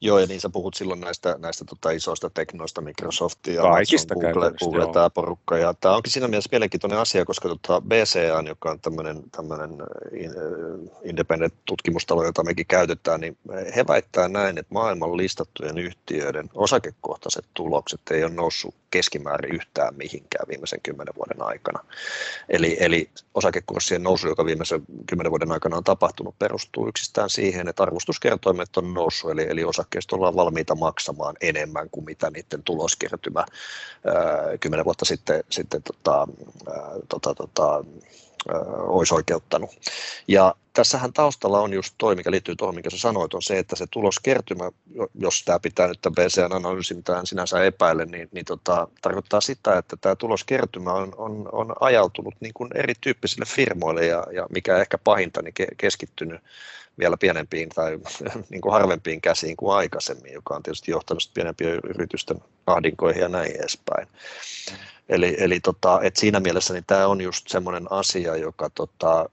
Joo, 0.04 0.18
ja 0.18 0.26
niin 0.26 0.40
sä 0.40 0.48
puhut 0.48 0.74
silloin 0.74 1.00
näistä, 1.00 1.36
näistä 1.38 1.64
tota 1.64 1.90
isoista 1.90 2.30
teknoista, 2.30 2.80
Microsoft 2.80 3.46
ja 3.46 3.62
Kaikista 3.62 4.14
Google, 4.14 4.52
Google 4.60 4.92
tämä 4.92 5.10
porukka. 5.10 5.58
Ja 5.58 5.74
tämä 5.74 5.96
onkin 5.96 6.12
siinä 6.12 6.28
mielessä 6.28 6.48
mielenkiintoinen 6.52 6.98
asia, 6.98 7.24
koska 7.24 7.48
tota 7.48 7.80
BCA, 7.80 8.48
joka 8.48 8.70
on 8.70 8.80
tämmöinen, 8.80 9.22
tämmöinen 9.30 9.70
independent 11.04 11.54
tutkimustalo, 11.64 12.24
jota 12.24 12.44
mekin 12.44 12.66
käytetään, 12.66 13.20
niin 13.20 13.38
he 13.76 13.84
väittää 13.88 14.28
näin, 14.28 14.58
että 14.58 14.74
maailman 14.74 15.16
listattujen 15.16 15.78
yhtiöiden 15.78 16.50
osakekohtaiset 16.54 17.44
tulokset 17.54 18.00
ei 18.10 18.24
ole 18.24 18.32
noussut 18.32 18.74
keskimäärin 18.90 19.54
yhtään 19.54 19.94
mihinkään 19.94 20.48
viimeisen 20.48 20.80
kymmenen 20.82 21.14
vuoden 21.14 21.42
aikana. 21.42 21.84
Eli, 22.48 22.76
eli 22.80 23.10
osakekurssien 23.34 24.02
nousu, 24.02 24.28
joka 24.28 24.44
viimeisen 24.44 24.82
kymmenen 25.06 25.30
vuoden 25.30 25.52
aikana 25.52 25.76
on 25.76 25.84
tapahtunut, 25.84 26.38
perustuu 26.38 26.88
yksistään 26.88 27.30
siihen, 27.30 27.68
että 27.68 27.82
arvostuskertoimet 27.82 28.76
on 28.76 28.94
noussut, 28.94 29.30
eli, 29.30 29.46
eli 29.50 29.64
osakkeet 29.64 29.91
osakkeista 29.92 30.16
ollaan 30.16 30.36
valmiita 30.36 30.74
maksamaan 30.74 31.36
enemmän 31.40 31.90
kuin 31.90 32.04
mitä 32.04 32.30
niiden 32.30 32.62
tuloskertymä 32.62 33.44
kymmenen 34.60 34.84
vuotta 34.84 35.04
sitten, 35.04 35.44
sitten 35.50 35.82
tota, 35.82 36.28
tota, 37.08 37.34
tota, 37.34 37.84
olisi 38.88 39.14
oikeuttanut. 39.14 39.70
Ja 40.28 40.54
tässähän 40.72 41.12
taustalla 41.12 41.60
on 41.60 41.72
just 41.72 41.94
toi, 41.98 42.14
mikä 42.14 42.30
liittyy 42.30 42.56
tuohon, 42.56 42.74
mikä 42.74 42.90
sä 42.90 42.98
sanoit, 42.98 43.34
on 43.34 43.42
se, 43.42 43.58
että 43.58 43.76
se 43.76 43.86
tuloskertymä, 43.90 44.70
jos 45.14 45.42
tämä 45.44 45.58
pitää 45.58 45.88
nyt 45.88 46.00
tämän 46.00 46.14
BCN-analyysin 46.14 46.96
mitään 46.96 47.26
sinänsä 47.26 47.64
epäille, 47.64 48.04
niin, 48.06 48.28
niin 48.32 48.44
tota, 48.44 48.88
tarkoittaa 49.02 49.40
sitä, 49.40 49.78
että 49.78 49.96
tämä 49.96 50.16
tuloskertymä 50.16 50.92
on, 50.92 51.14
on, 51.16 51.48
on 51.52 51.74
ajautunut 51.80 52.34
niin 52.40 52.54
kuin 52.54 52.70
erityyppisille 52.74 53.46
firmoille 53.48 54.06
ja, 54.06 54.26
ja 54.32 54.46
mikä 54.50 54.78
ehkä 54.78 54.98
pahinta, 54.98 55.42
niin 55.42 55.54
keskittynyt 55.76 56.40
vielä 56.98 57.16
pienempiin 57.16 57.68
tai 57.68 57.98
niin 58.50 58.60
kuin 58.60 58.72
harvempiin 58.72 59.20
käsiin 59.20 59.56
kuin 59.56 59.76
aikaisemmin, 59.76 60.32
joka 60.32 60.54
on 60.54 60.62
tietysti 60.62 60.90
johtanut 60.90 61.30
pienempien 61.34 61.80
yritysten 61.84 62.38
ahdinkoihin 62.66 63.22
ja 63.22 63.28
näin 63.28 63.56
edespäin. 63.56 64.08
Eli, 65.12 65.36
eli 65.38 65.60
tota, 65.60 66.00
et 66.02 66.16
siinä 66.16 66.40
mielessä 66.40 66.74
niin 66.74 66.84
tämä 66.86 67.06
on 67.06 67.20
just 67.20 67.48
semmoinen 67.48 67.92
asia, 67.92 68.36
joka, 68.36 68.70
tota, 68.70 69.28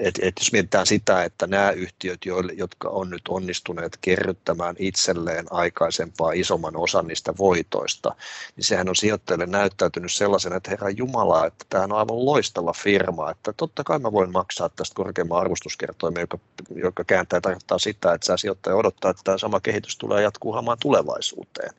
että 0.00 0.20
et 0.24 0.34
jos 0.38 0.52
mietitään 0.52 0.86
sitä, 0.86 1.24
että 1.24 1.46
nämä 1.46 1.70
yhtiöt, 1.70 2.20
jotka 2.56 2.88
on 2.88 3.10
nyt 3.10 3.22
onnistuneet 3.28 3.98
kerryttämään 4.00 4.76
itselleen 4.78 5.46
aikaisempaa 5.50 6.32
isomman 6.32 6.76
osan 6.76 7.06
niistä 7.06 7.34
voitoista, 7.38 8.14
niin 8.56 8.64
sehän 8.64 8.88
on 8.88 8.96
sijoittajille 8.96 9.46
näyttäytynyt 9.46 10.12
sellaisena, 10.12 10.56
että 10.56 10.70
herra 10.70 10.90
Jumala, 10.90 11.46
että 11.46 11.64
tämä 11.68 11.84
on 11.84 11.92
aivan 11.92 12.26
loistava 12.26 12.72
firma, 12.72 13.30
että 13.30 13.52
totta 13.52 13.84
kai 13.84 13.98
mä 13.98 14.12
voin 14.12 14.32
maksaa 14.32 14.68
tästä 14.68 14.94
korkeamman 14.94 15.40
arvostuskertoimen, 15.40 16.20
joka, 16.20 16.38
joka 16.74 17.04
kääntää 17.04 17.40
tarkoittaa 17.40 17.78
sitä, 17.78 18.12
että 18.12 18.26
tämä 18.26 18.36
sijoittaja 18.36 18.76
odottaa, 18.76 19.10
että 19.10 19.22
tämä 19.24 19.38
sama 19.38 19.60
kehitys 19.60 19.98
tulee 19.98 20.22
jatkuu 20.22 20.52
hamaan 20.52 20.78
tulevaisuuteen. 20.80 21.70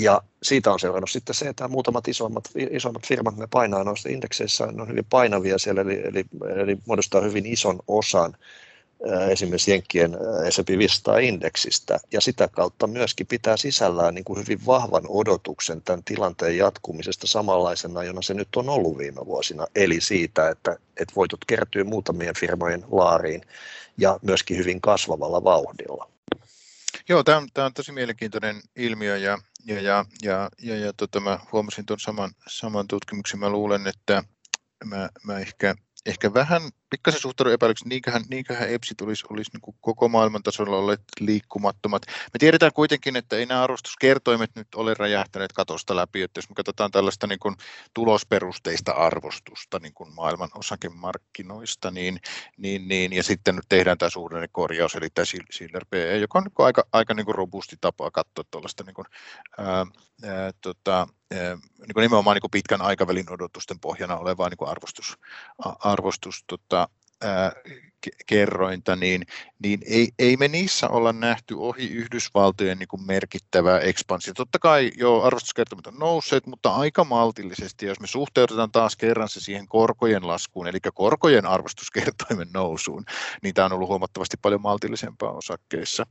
Ja 0.00 0.22
siitä 0.42 0.72
on 0.72 0.80
seurannut 0.80 1.10
sitten 1.10 1.34
se, 1.34 1.48
että 1.48 1.68
muutamat 1.68 2.08
isommat, 2.08 2.50
isommat 2.70 3.06
firmat 3.06 3.36
ne 3.36 3.46
painaa 3.50 3.84
noista 3.84 4.08
indekseissä, 4.08 4.66
ne 4.66 4.82
on 4.82 4.88
hyvin 4.88 5.04
painavia 5.10 5.58
siellä, 5.58 5.80
eli, 5.80 6.00
eli, 6.04 6.24
eli 6.56 6.78
muodostaa 6.86 7.20
hyvin 7.20 7.46
ison 7.46 7.78
osan 7.88 8.36
esimerkiksi 9.30 9.70
Jenkkien 9.70 10.16
S&P 10.50 10.68
500-indeksistä, 10.68 11.98
ja 12.12 12.20
sitä 12.20 12.48
kautta 12.48 12.86
myöskin 12.86 13.26
pitää 13.26 13.56
sisällään 13.56 14.14
niin 14.14 14.24
kuin 14.24 14.38
hyvin 14.38 14.66
vahvan 14.66 15.02
odotuksen 15.08 15.82
tämän 15.82 16.04
tilanteen 16.04 16.56
jatkumisesta 16.56 17.26
samanlaisena, 17.26 18.04
jona 18.04 18.22
se 18.22 18.34
nyt 18.34 18.56
on 18.56 18.68
ollut 18.68 18.98
viime 18.98 19.26
vuosina, 19.26 19.66
eli 19.74 20.00
siitä, 20.00 20.48
että, 20.48 20.76
että 20.96 21.14
voitot 21.16 21.44
kertyy 21.46 21.84
muutamien 21.84 22.34
firmojen 22.38 22.84
laariin 22.90 23.42
ja 23.98 24.18
myöskin 24.22 24.56
hyvin 24.56 24.80
kasvavalla 24.80 25.44
vauhdilla. 25.44 26.10
Joo, 27.08 27.24
tämä 27.24 27.38
on, 27.38 27.48
tämä 27.54 27.66
on 27.66 27.74
tosi 27.74 27.92
mielenkiintoinen 27.92 28.60
ilmiö 28.76 29.16
ja, 29.16 29.38
ja, 29.64 29.80
ja, 29.80 30.04
ja, 30.22 30.50
ja, 30.62 30.76
ja 30.76 30.92
tota, 30.92 31.20
mä 31.20 31.38
huomasin 31.52 31.86
tuon 31.86 32.00
saman, 32.00 32.30
saman 32.48 32.88
tutkimuksen. 32.88 33.40
Mä 33.40 33.48
luulen, 33.48 33.86
että 33.86 34.24
mä, 34.84 35.08
mä 35.24 35.38
ehkä 35.38 35.74
ehkä 36.06 36.34
vähän 36.34 36.62
pikkasen 36.90 37.20
suhtaudun 37.20 37.52
epäilyksi, 37.52 37.88
niinköhän, 37.88 38.22
niinköhän 38.30 38.70
EPSit 38.70 39.00
olisi, 39.00 39.24
olisi 39.30 39.50
niin 39.54 39.74
koko 39.80 40.08
maailman 40.08 40.42
tasolla 40.42 40.76
olleet 40.76 41.00
liikkumattomat. 41.20 42.02
Me 42.06 42.38
tiedetään 42.38 42.72
kuitenkin, 42.72 43.16
että 43.16 43.36
ei 43.36 43.46
nämä 43.46 43.62
arvostuskertoimet 43.62 44.50
nyt 44.54 44.74
ole 44.74 44.94
räjähtäneet 44.94 45.52
katosta 45.52 45.96
läpi, 45.96 46.22
että 46.22 46.38
jos 46.38 46.48
me 46.48 46.54
katsotaan 46.54 46.90
tällaista 46.90 47.26
niin 47.26 47.38
kuin 47.38 47.54
tulosperusteista 47.94 48.92
arvostusta 48.92 49.78
niin 49.78 49.94
kuin 49.94 50.14
maailman 50.14 50.50
osakemarkkinoista, 50.54 51.90
niin, 51.90 52.20
niin, 52.56 52.88
niin, 52.88 53.12
ja 53.12 53.22
sitten 53.22 53.56
nyt 53.56 53.66
tehdään 53.68 53.98
tämä 53.98 54.10
suhdanne 54.10 54.48
korjaus, 54.52 54.94
eli 54.94 55.10
tämä 55.10 55.24
Silver 55.50 55.86
PE, 55.90 56.16
joka 56.16 56.38
on 56.38 56.44
niin 56.44 56.66
aika, 56.66 56.84
aika 56.92 57.14
niin 57.14 57.26
kuin 57.26 57.34
robusti 57.34 57.76
tapa 57.80 58.10
katsoa 58.10 58.44
tuollaista 58.50 58.84
niin 58.84 58.94
kuin, 58.94 59.06
ää, 59.58 59.86
ää, 60.24 60.50
tota, 60.60 61.08
niin 61.30 61.94
kuin 61.94 62.02
nimenomaan 62.02 62.34
niin 62.34 62.40
kuin 62.40 62.50
pitkän 62.50 62.82
aikavälin 62.82 63.32
odotusten 63.32 63.80
pohjana 63.80 64.16
olevaa 64.16 64.48
niin 64.48 64.58
kuin 64.58 64.70
arvostus, 64.70 65.18
arvostus 65.78 66.44
tota, 66.46 66.88
kerrointa, 68.26 68.96
niin, 68.96 69.26
niin 69.62 69.80
ei, 69.86 70.08
ei 70.18 70.36
me 70.36 70.48
niissä 70.48 70.88
olla 70.88 71.12
nähty 71.12 71.54
ohi 71.58 71.86
Yhdysvaltojen 71.86 72.78
niin 72.78 72.88
kuin 72.88 73.06
merkittävää 73.06 73.80
ekspansio. 73.80 74.34
Totta 74.34 74.58
kai 74.58 74.90
jo 74.96 75.22
arvostuskertomat 75.22 75.86
on 75.86 75.98
nousseet, 75.98 76.46
mutta 76.46 76.74
aika 76.74 77.04
maltillisesti, 77.04 77.86
jos 77.86 78.00
me 78.00 78.06
suhteutetaan 78.06 78.72
taas 78.72 78.96
kerran 78.96 79.28
se 79.28 79.40
siihen 79.40 79.68
korkojen 79.68 80.26
laskuun, 80.26 80.66
eli 80.66 80.78
korkojen 80.94 81.46
arvostuskertoimen 81.46 82.48
nousuun, 82.54 83.04
niin 83.42 83.54
tämä 83.54 83.66
on 83.66 83.72
ollut 83.72 83.88
huomattavasti 83.88 84.36
paljon 84.42 84.62
maltillisempaa 84.62 85.32
osakkeissa. 85.32 86.06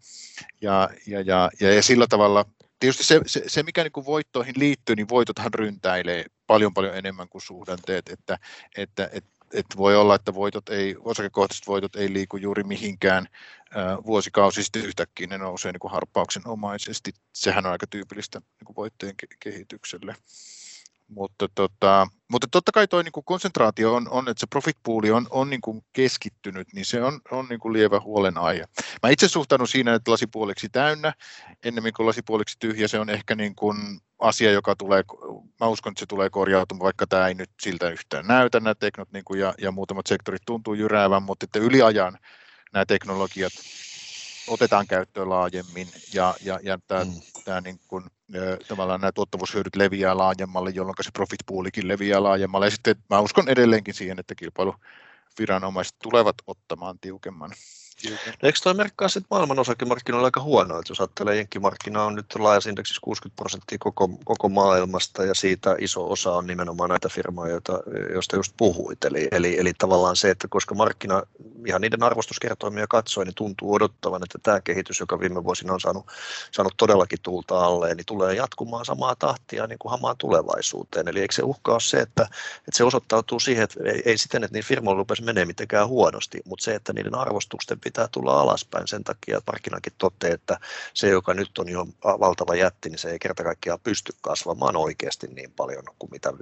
Ja, 0.62 0.89
ja, 1.08 1.21
ja, 1.21 1.49
ja, 1.60 1.73
ja 1.73 1.84
sillä 1.84 2.08
tavalla 2.08 2.45
tietysti 2.79 3.03
se, 3.03 3.21
se, 3.25 3.43
se 3.47 3.63
mikä 3.63 3.83
niin 3.83 3.91
kuin 3.91 4.05
voittoihin 4.05 4.55
liittyy, 4.57 4.95
niin 4.95 5.09
voitothan 5.09 5.53
ryntäilee 5.53 6.25
paljon 6.47 6.73
paljon 6.73 6.97
enemmän 6.97 7.29
kuin 7.29 7.41
suhdanteet, 7.41 8.09
että, 8.09 8.39
että, 8.77 9.09
että 9.13 9.39
että 9.53 9.77
voi 9.77 9.97
olla, 9.97 10.15
että 10.15 10.33
voitot 10.33 10.69
ei, 10.69 10.95
osakekohtaiset 10.99 11.67
voitot 11.67 11.95
ei 11.95 12.13
liiku 12.13 12.37
juuri 12.37 12.63
mihinkään 12.63 13.27
vuosikausi 14.05 14.63
sitten 14.63 14.85
yhtäkkiä 14.85 15.27
ne 15.27 15.37
nousee 15.37 15.71
niin 15.71 15.79
kuin 15.79 15.91
harppauksen 15.91 16.47
omaisesti. 16.47 17.11
Sehän 17.33 17.65
on 17.65 17.71
aika 17.71 17.87
tyypillistä 17.87 18.39
niin 18.39 18.65
kuin 18.65 18.75
voittojen 18.75 19.15
kehitykselle. 19.39 20.15
Mutta, 21.07 21.49
tota, 21.55 22.07
mutta 22.31 22.47
totta 22.51 22.71
kai 22.71 22.87
tuo 22.87 23.01
niin 23.01 23.23
konsentraatio 23.25 23.95
on, 23.95 24.09
on, 24.09 24.29
että 24.29 24.39
se 24.39 24.47
profit 24.49 24.77
pool 24.83 25.03
on, 25.13 25.27
on 25.29 25.49
niin 25.49 25.61
kuin 25.61 25.81
keskittynyt, 25.93 26.67
niin 26.73 26.85
se 26.85 27.03
on, 27.03 27.19
on 27.31 27.45
niin 27.49 27.59
kuin 27.59 27.73
lievä 27.73 27.99
huolenaihe. 27.99 28.65
Mä 29.03 29.09
itse 29.09 29.27
suhtaudun 29.27 29.67
siinä, 29.67 29.93
että 29.93 30.11
lasipuoliksi 30.11 30.69
täynnä, 30.69 31.13
ennemmin 31.63 31.93
kuin 31.93 32.07
lasipuoliksi 32.07 32.55
tyhjä, 32.59 32.87
se 32.87 32.99
on 32.99 33.09
ehkä 33.09 33.35
niin 33.35 33.55
kuin 33.55 33.77
asia, 34.19 34.51
joka 34.51 34.75
tulee, 34.75 35.03
mä 35.59 35.67
uskon, 35.67 35.91
että 35.91 35.99
se 35.99 36.05
tulee 36.05 36.29
korjautumaan, 36.29 36.85
vaikka 36.85 37.07
tämä 37.07 37.27
ei 37.27 37.33
nyt 37.33 37.49
siltä 37.61 37.89
yhtään 37.89 38.27
näytä, 38.27 38.59
nämä 38.59 38.75
teknot 38.75 39.11
niin 39.11 39.25
kuin 39.25 39.39
ja, 39.39 39.53
ja 39.57 39.71
muutamat 39.71 40.07
sektorit 40.07 40.41
tuntuu 40.45 40.73
jyräävän, 40.73 41.23
mutta 41.23 41.43
että 41.43 41.59
yliajan 41.59 42.17
nämä 42.73 42.85
teknologiat 42.85 43.53
otetaan 44.47 44.87
käyttöön 44.87 45.29
laajemmin 45.29 45.87
ja, 46.13 46.35
ja, 46.41 46.59
ja 46.63 46.79
tämä, 46.87 47.03
mm. 47.03 47.63
niin 47.63 47.79
kuin, 47.87 48.03
tavallaan 48.67 49.01
nämä 49.01 49.11
tuottavuushyödyt 49.11 49.75
leviää 49.75 50.17
laajemmalle, 50.17 50.69
jolloin 50.69 50.95
se 51.01 51.11
profit 51.11 51.39
poolikin 51.45 51.87
leviää 51.87 52.23
laajemmalle. 52.23 52.67
Ja 52.67 52.71
sitten 52.71 52.95
mä 53.09 53.19
uskon 53.19 53.49
edelleenkin 53.49 53.93
siihen, 53.93 54.19
että 54.19 54.35
kilpailuviranomaiset 54.35 55.95
tulevat 56.03 56.35
ottamaan 56.47 56.99
tiukemman 56.99 57.51
No, 58.05 58.12
eikö 58.43 58.59
toi 58.63 58.73
merkkaa 58.73 59.07
sitten 59.07 59.27
maailman 59.31 59.59
osakemarkkinoilla 59.59 60.27
aika 60.27 60.41
huono, 60.41 60.79
että 60.79 60.91
jos 60.91 60.99
ajattelee 60.99 61.35
jenkkimarkkina 61.35 62.03
on 62.03 62.15
nyt 62.15 62.35
laajassa 62.35 62.69
indeksissä 62.69 62.99
60 63.03 63.35
prosenttia 63.35 63.77
koko, 63.77 64.09
koko 64.25 64.49
maailmasta 64.49 65.25
ja 65.25 65.33
siitä 65.33 65.75
iso 65.79 66.12
osa 66.12 66.31
on 66.31 66.47
nimenomaan 66.47 66.89
näitä 66.89 67.09
firmoja, 67.09 67.51
joita, 67.51 67.79
joista 68.13 68.35
just 68.35 68.53
puhuit. 68.57 69.05
Eli, 69.05 69.27
eli, 69.31 69.59
eli 69.59 69.73
tavallaan 69.77 70.15
se, 70.15 70.29
että 70.29 70.47
koska 70.47 70.75
markkina 70.75 71.23
ihan 71.65 71.81
niiden 71.81 72.03
arvostuskertoimia 72.03 72.88
katsoi, 72.88 73.25
niin 73.25 73.35
tuntuu 73.35 73.73
odottavan, 73.73 74.23
että 74.23 74.39
tämä 74.43 74.62
kehitys, 74.62 74.99
joka 74.99 75.19
viime 75.19 75.43
vuosina 75.43 75.73
on 75.73 75.79
saanut, 75.79 76.05
saanut 76.51 76.73
todellakin 76.77 77.19
tulta 77.21 77.65
alle, 77.65 77.95
niin 77.95 78.05
tulee 78.05 78.35
jatkumaan 78.35 78.85
samaa 78.85 79.15
tahtia 79.15 79.67
niin 79.67 79.79
kuin 79.79 79.91
hamaan 79.91 80.17
tulevaisuuteen. 80.17 81.07
Eli 81.07 81.19
eikö 81.19 81.33
se 81.33 81.43
uhka 81.43 81.71
ole 81.71 81.81
se, 81.81 81.99
että, 81.99 82.23
että 82.57 82.77
se 82.77 82.83
osoittautuu 82.83 83.39
siihen, 83.39 83.63
että 83.63 83.79
ei, 83.85 84.01
ei 84.05 84.17
siten, 84.17 84.43
että 84.43 84.53
niin 84.53 84.65
firmoilla 84.65 84.99
rupesi 84.99 85.23
menee 85.23 85.45
mitenkään 85.45 85.88
huonosti, 85.88 86.41
mutta 86.45 86.63
se, 86.63 86.75
että 86.75 86.93
niiden 86.93 87.15
arvostusten 87.15 87.79
pitää 87.89 88.08
tulla 88.12 88.41
alaspäin 88.41 88.88
sen 88.88 89.04
takia, 89.04 89.38
että 89.38 89.52
markkinakin 89.52 89.93
toteaa, 89.97 90.34
että 90.34 90.60
se, 90.93 91.10
joka 91.10 91.34
nyt 91.34 91.58
on 91.58 91.69
jo 91.69 91.88
valtava 92.04 92.56
jätti, 92.56 92.89
niin 92.89 92.99
se 92.99 93.12
ei 93.12 93.19
kerta 93.19 93.43
kaikkiaan 93.43 93.80
pysty 93.84 94.13
kasvamaan 94.21 94.75
oikeasti 94.75 95.28
niin 95.28 95.52
paljon 95.52 95.84
kuin 95.99 96.12
mitä, 96.12 96.34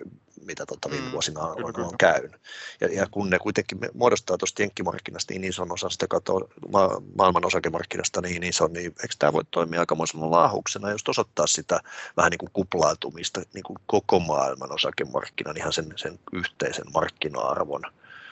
mitä 0.46 0.66
tota 0.66 0.90
viime 0.92 1.06
mm, 1.06 1.12
vuosina 1.12 1.42
on, 1.42 1.66
on, 1.66 1.86
on 1.86 1.98
käynyt. 1.98 2.42
Ja, 2.82 2.88
ja 2.94 3.08
kun 3.12 3.30
ne 3.30 3.40
kuitenkin 3.40 3.80
muodostaa 3.94 4.38
tuosta 4.38 4.62
jenkkimarkkinasta 4.62 5.34
niin 5.34 5.44
ison 5.44 5.72
osan 5.72 5.92
sitä 5.92 6.08
katoa 6.08 6.50
ma- 6.72 7.02
maailman 7.18 7.46
osakemarkkinasta 7.46 8.22
niin 8.22 8.44
iso, 8.44 8.68
niin 8.68 8.86
eikö 8.86 9.16
tämä 9.20 9.34
voi 9.34 9.44
toimia 9.52 9.80
aikamoisena 9.80 10.32
laahuksena, 10.32 10.92
jos 10.92 11.02
osoittaa 11.08 11.48
sitä 11.48 11.80
vähän 12.18 12.32
niin 12.32 12.40
kuin 12.40 12.52
kuplautumista 12.54 13.42
niin 13.54 13.64
kuin 13.64 13.78
koko 13.86 14.20
maailman 14.20 14.74
osakemarkkinan, 14.74 15.58
ihan 15.58 15.74
sen, 15.74 15.94
sen 15.96 16.20
yhteisen 16.34 16.86
markkina-arvon 16.94 17.82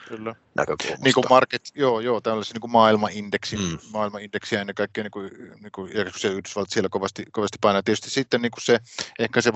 Kyllä. 0.08 0.34
näkökulmasta. 0.54 1.04
Niin 1.04 1.14
kuin 1.14 1.24
market, 1.30 1.62
joo, 1.74 2.00
joo, 2.00 2.20
tällaisia 2.20 2.54
niin 2.54 2.60
kuin 2.60 2.70
maailmanindeksi, 2.70 3.56
mm. 3.56 3.78
maailmanindeksiä 3.92 4.60
ennen 4.60 4.74
kaikkea, 4.74 5.04
niin 5.04 5.10
kuin, 5.10 5.30
niin 5.62 5.72
kuin, 5.74 5.92
ja 5.94 6.00
Yhdysvallat 6.30 6.70
siellä 6.70 6.88
kovasti, 6.88 7.24
kovasti 7.32 7.58
painaa. 7.60 7.82
Tietysti 7.82 8.10
sitten 8.10 8.42
niin 8.42 8.50
kuin 8.50 8.64
se, 8.64 8.78
ehkä 9.18 9.40
se 9.40 9.52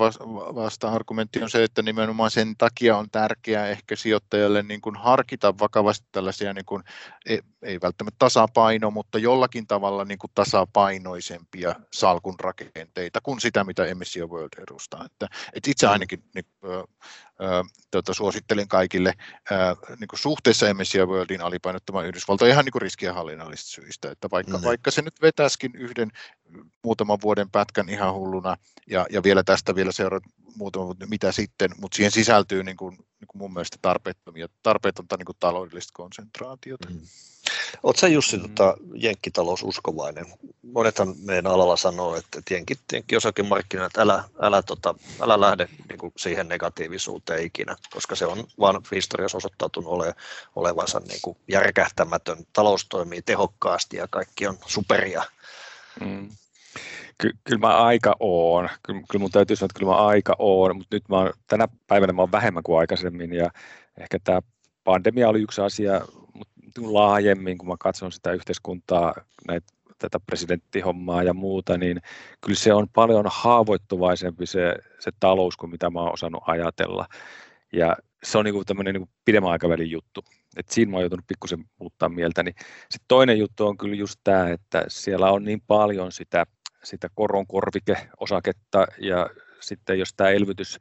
vasta-argumentti 0.55 1.43
on 1.43 1.49
se, 1.49 1.63
että 1.63 1.81
nimenomaan 1.81 2.31
sen 2.31 2.57
takia 2.57 2.97
on 2.97 3.09
tärkeää 3.11 3.67
ehkä 3.67 3.95
sijoittajalle 3.95 4.63
niin 4.63 4.81
kuin 4.81 4.95
harkita 4.95 5.59
vakavasti 5.59 6.07
tällaisia, 6.11 6.53
niin 6.53 6.65
kuin, 6.65 6.83
ei, 7.25 7.41
ei 7.61 7.81
välttämättä 7.81 8.19
tasapaino, 8.19 8.91
mutta 8.91 9.19
jollakin 9.19 9.67
tavalla 9.67 10.05
niin 10.05 10.19
kuin 10.19 10.31
tasapainoisempia 10.35 11.75
salkun 11.93 12.39
rakenteita 12.39 13.19
kuin 13.23 13.41
sitä, 13.41 13.63
mitä 13.63 13.85
Emission 13.85 14.29
World 14.29 14.63
edustaa. 14.63 15.05
Että, 15.05 15.27
että 15.53 15.71
itse 15.71 15.85
mm. 15.85 15.91
ainakin 15.91 16.23
niin, 16.35 16.45
tuota, 17.91 18.13
suosittelen 18.13 18.67
kaikille 18.67 19.13
ö, 19.51 19.55
niin 19.99 20.07
kuin 20.07 20.19
suht 20.19 20.41
suhteessa 20.41 20.73
MSCI 20.73 20.97
Worldin 20.97 21.41
alipainottamaan 21.41 22.05
Yhdysvaltoja 22.05 22.51
ihan 22.51 22.65
niin 22.65 22.71
kuin 22.71 22.81
riskienhallinnallisista 22.81 23.71
syistä, 23.71 24.11
että 24.11 24.27
vaikka, 24.31 24.57
mm. 24.57 24.63
vaikka 24.63 24.91
se 24.91 25.01
nyt 25.01 25.21
vetäisikin 25.21 25.71
yhden 25.75 26.11
muutaman 26.83 27.17
vuoden 27.21 27.51
pätkän 27.51 27.89
ihan 27.89 28.13
hulluna 28.13 28.57
ja, 28.87 29.05
ja 29.09 29.23
vielä 29.23 29.43
tästä 29.43 29.75
vielä 29.75 29.91
seuraat 29.91 30.23
muutama 30.55 30.85
vuotta, 30.85 31.05
mitä 31.05 31.31
sitten, 31.31 31.71
mutta 31.77 31.95
siihen 31.95 32.11
sisältyy 32.11 32.63
niin 32.63 32.77
kuin, 32.77 32.91
niin 32.97 33.27
kuin 33.27 33.39
mun 33.39 33.53
mielestä 33.53 33.77
tarpeettomia, 33.81 34.47
tarpeetonta 34.63 35.17
niin 35.17 35.25
kuin 35.25 35.37
taloudellista 35.39 35.91
konsentraatiota. 35.93 36.89
Mm. 36.89 36.99
Oletko 37.83 38.07
Jussi 38.07 38.37
mm. 38.37 38.41
tota, 38.41 38.77
jenkkitaloususkovainen? 38.95 40.25
Monethan 40.61 41.15
meidän 41.25 41.47
alalla 41.47 41.75
sanoo, 41.75 42.15
että 42.15 42.41
jenkki, 42.53 42.73
jenkki 42.93 43.15
osakemarkkinat, 43.15 43.97
älä, 43.97 44.23
älä, 44.41 44.61
tota, 44.61 44.95
älä 45.21 45.41
lähde 45.41 45.67
niin 45.89 45.99
kuin 45.99 46.13
siihen 46.17 46.47
negatiivisuuteen 46.47 47.43
ikinä, 47.43 47.75
koska 47.93 48.15
se 48.15 48.25
on 48.25 48.43
vaan 48.59 48.81
historiassa 48.91 49.37
osoittautunut 49.37 49.93
ole, 49.93 50.15
olevansa 50.55 51.01
niin 51.07 51.19
kuin 51.21 51.37
järkähtämätön. 51.47 52.37
Talous 52.53 52.85
toimii 52.89 53.21
tehokkaasti 53.21 53.97
ja 53.97 54.07
kaikki 54.07 54.47
on 54.47 54.57
superia. 54.65 55.23
Mm. 55.99 56.29
Ky- 57.17 57.37
kyllä 57.43 57.59
mä 57.59 57.83
aika 57.83 58.15
oon. 58.19 58.69
Kyllä, 58.83 59.01
kyllä 59.09 59.21
mun 59.21 59.31
täytyy 59.31 59.55
sanoa, 59.55 59.65
että 59.65 59.79
kyllä 59.79 59.91
mä 59.91 60.05
aika 60.07 60.35
oon, 60.39 60.77
mutta 60.77 60.95
nyt 60.95 61.09
mä 61.09 61.17
oon, 61.17 61.33
tänä 61.47 61.67
päivänä 61.87 62.13
mä 62.13 62.21
oon 62.21 62.31
vähemmän 62.31 62.63
kuin 62.63 62.79
aikaisemmin 62.79 63.33
ja 63.33 63.51
ehkä 63.99 64.19
tämä 64.23 64.41
pandemia 64.83 65.29
oli 65.29 65.41
yksi 65.41 65.61
asia, 65.61 66.01
mutta 66.33 66.50
laajemmin, 66.77 67.57
kun 67.57 67.67
mä 67.67 67.75
katson 67.79 68.11
sitä 68.11 68.31
yhteiskuntaa, 68.31 69.13
näitä, 69.47 69.73
tätä 69.97 70.19
presidenttihommaa 70.25 71.23
ja 71.23 71.33
muuta, 71.33 71.77
niin 71.77 72.01
kyllä 72.41 72.57
se 72.57 72.73
on 72.73 72.87
paljon 72.89 73.25
haavoittuvaisempi 73.29 74.45
se, 74.45 74.75
se 74.99 75.11
talous 75.19 75.57
kuin 75.57 75.69
mitä 75.69 75.89
mä 75.89 75.99
oon 75.99 76.13
osannut 76.13 76.43
ajatella. 76.45 77.05
Ja 77.73 77.95
se 78.23 78.37
on 78.37 78.45
niin 78.45 78.65
tämmöinen 78.65 78.93
niin 78.93 79.09
pidemmän 79.25 79.51
aikavälin 79.51 79.91
juttu. 79.91 80.21
Et 80.57 80.69
siinä 80.69 80.91
mä 80.91 80.97
oon 80.97 81.03
joutunut 81.03 81.27
pikkusen 81.27 81.65
muuttaa 81.79 82.09
mieltäni. 82.09 82.51
Sitten 82.81 83.05
toinen 83.07 83.39
juttu 83.39 83.67
on 83.67 83.77
kyllä 83.77 83.95
just 83.95 84.19
tämä, 84.23 84.49
että 84.49 84.85
siellä 84.87 85.31
on 85.31 85.43
niin 85.43 85.61
paljon 85.67 86.11
sitä, 86.11 86.45
sitä 86.83 87.07
koronkorvikeosaketta 87.15 88.87
ja 88.97 89.29
sitten 89.59 89.99
jos 89.99 90.13
tämä 90.13 90.29
elvytys 90.29 90.79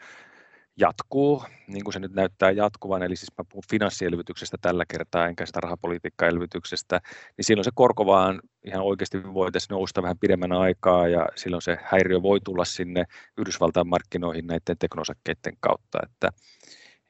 jatkuu, 0.76 1.44
niin 1.66 1.84
kuin 1.84 1.92
se 1.92 2.00
nyt 2.00 2.12
näyttää 2.12 2.50
jatkuvan, 2.50 3.02
eli 3.02 3.16
siis 3.16 3.32
mä 3.38 3.44
puhun 3.44 3.62
finanssielvytyksestä 3.70 4.56
tällä 4.60 4.84
kertaa, 4.88 5.26
enkä 5.26 5.46
sitä 5.46 5.60
rahapolitiikkaelvytyksestä, 5.60 7.00
niin 7.36 7.44
silloin 7.44 7.64
se 7.64 7.70
korko 7.74 8.06
vaan 8.06 8.40
ihan 8.66 8.82
oikeasti 8.82 9.34
voitaisiin 9.34 9.74
nousta 9.74 10.02
vähän 10.02 10.18
pidemmän 10.18 10.52
aikaa, 10.52 11.08
ja 11.08 11.26
silloin 11.36 11.62
se 11.62 11.78
häiriö 11.82 12.22
voi 12.22 12.40
tulla 12.44 12.64
sinne 12.64 13.04
Yhdysvaltain 13.38 13.88
markkinoihin 13.88 14.46
näiden 14.46 14.78
teknosakkeiden 14.78 15.56
kautta, 15.60 15.98
että, 16.02 16.28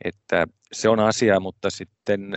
että 0.05 0.46
se 0.73 0.88
on 0.88 1.01
asia, 1.01 1.40
mutta 1.40 1.70
sitten 1.70 2.37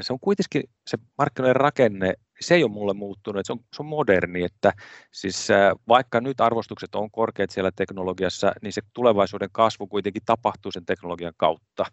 se 0.00 0.12
on 0.12 0.20
kuitenkin 0.20 0.62
se 0.86 0.98
markkinoiden 1.18 1.56
rakenne 1.56 2.14
se 2.40 2.54
ei 2.54 2.64
ole 2.64 2.72
mulle 2.72 2.94
muuttunut, 2.94 3.46
se 3.46 3.52
on, 3.52 3.58
se 3.58 3.82
on 3.82 3.86
moderni, 3.86 4.44
että 4.44 4.72
siis 5.12 5.48
vaikka 5.88 6.20
nyt 6.20 6.40
arvostukset 6.40 6.94
on 6.94 7.10
korkeat 7.10 7.50
siellä 7.50 7.70
teknologiassa, 7.76 8.52
niin 8.62 8.72
se 8.72 8.82
tulevaisuuden 8.92 9.48
kasvu 9.52 9.86
kuitenkin 9.86 10.22
tapahtuu 10.26 10.72
sen 10.72 10.86
teknologian 10.86 11.34
kautta. 11.36 11.84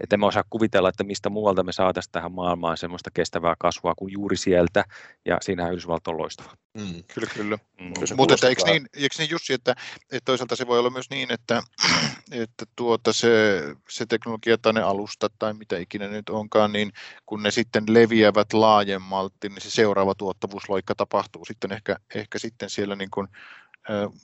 Että 0.00 0.16
emme 0.16 0.26
osaa 0.26 0.44
kuvitella, 0.50 0.88
että 0.88 1.04
mistä 1.04 1.30
muualta 1.30 1.62
me 1.62 1.72
saataisiin 1.72 2.12
tähän 2.12 2.32
maailmaan 2.32 2.76
semmoista 2.76 3.10
kestävää 3.14 3.54
kasvua 3.58 3.94
kuin 3.94 4.12
juuri 4.12 4.36
sieltä, 4.36 4.84
ja 5.24 5.38
siinähän 5.40 5.72
Yhdysvalto 5.72 6.10
on 6.10 6.18
loistava. 6.18 6.50
Mm. 6.74 7.04
Kyllä, 7.14 7.28
kyllä. 7.34 7.58
Mm. 7.80 7.92
Mutta 8.16 8.48
eikö 8.48 8.62
niin, 8.64 8.86
eikö 8.96 9.14
niin 9.18 9.30
Jussi, 9.30 9.52
että, 9.52 9.74
että 10.02 10.24
toisaalta 10.24 10.56
se 10.56 10.66
voi 10.66 10.78
olla 10.78 10.90
myös 10.90 11.10
niin, 11.10 11.32
että, 11.32 11.62
että 12.42 12.64
tuota 12.76 13.12
se, 13.12 13.62
se 13.88 14.06
teknologia 14.06 14.58
tai 14.58 14.72
ne 14.72 14.82
alustat 14.82 15.32
tai 15.38 15.54
mitä 15.54 15.78
ikinä 15.78 16.08
nyt 16.08 16.28
onkaan, 16.28 16.72
niin 16.72 16.92
kun 17.26 17.42
ne 17.42 17.50
sitten 17.50 17.84
leviävät 17.88 18.52
laajemmalti, 18.52 19.48
niin 19.48 19.60
se 19.60 19.70
seuraava 19.70 20.14
tuottavuusloikka 20.14 20.94
tapahtuu 20.94 21.44
sitten 21.44 21.72
ehkä, 21.72 21.96
ehkä 22.14 22.38
sitten 22.38 22.70
siellä 22.70 22.96
niin 22.96 23.10
kuin, 23.10 23.28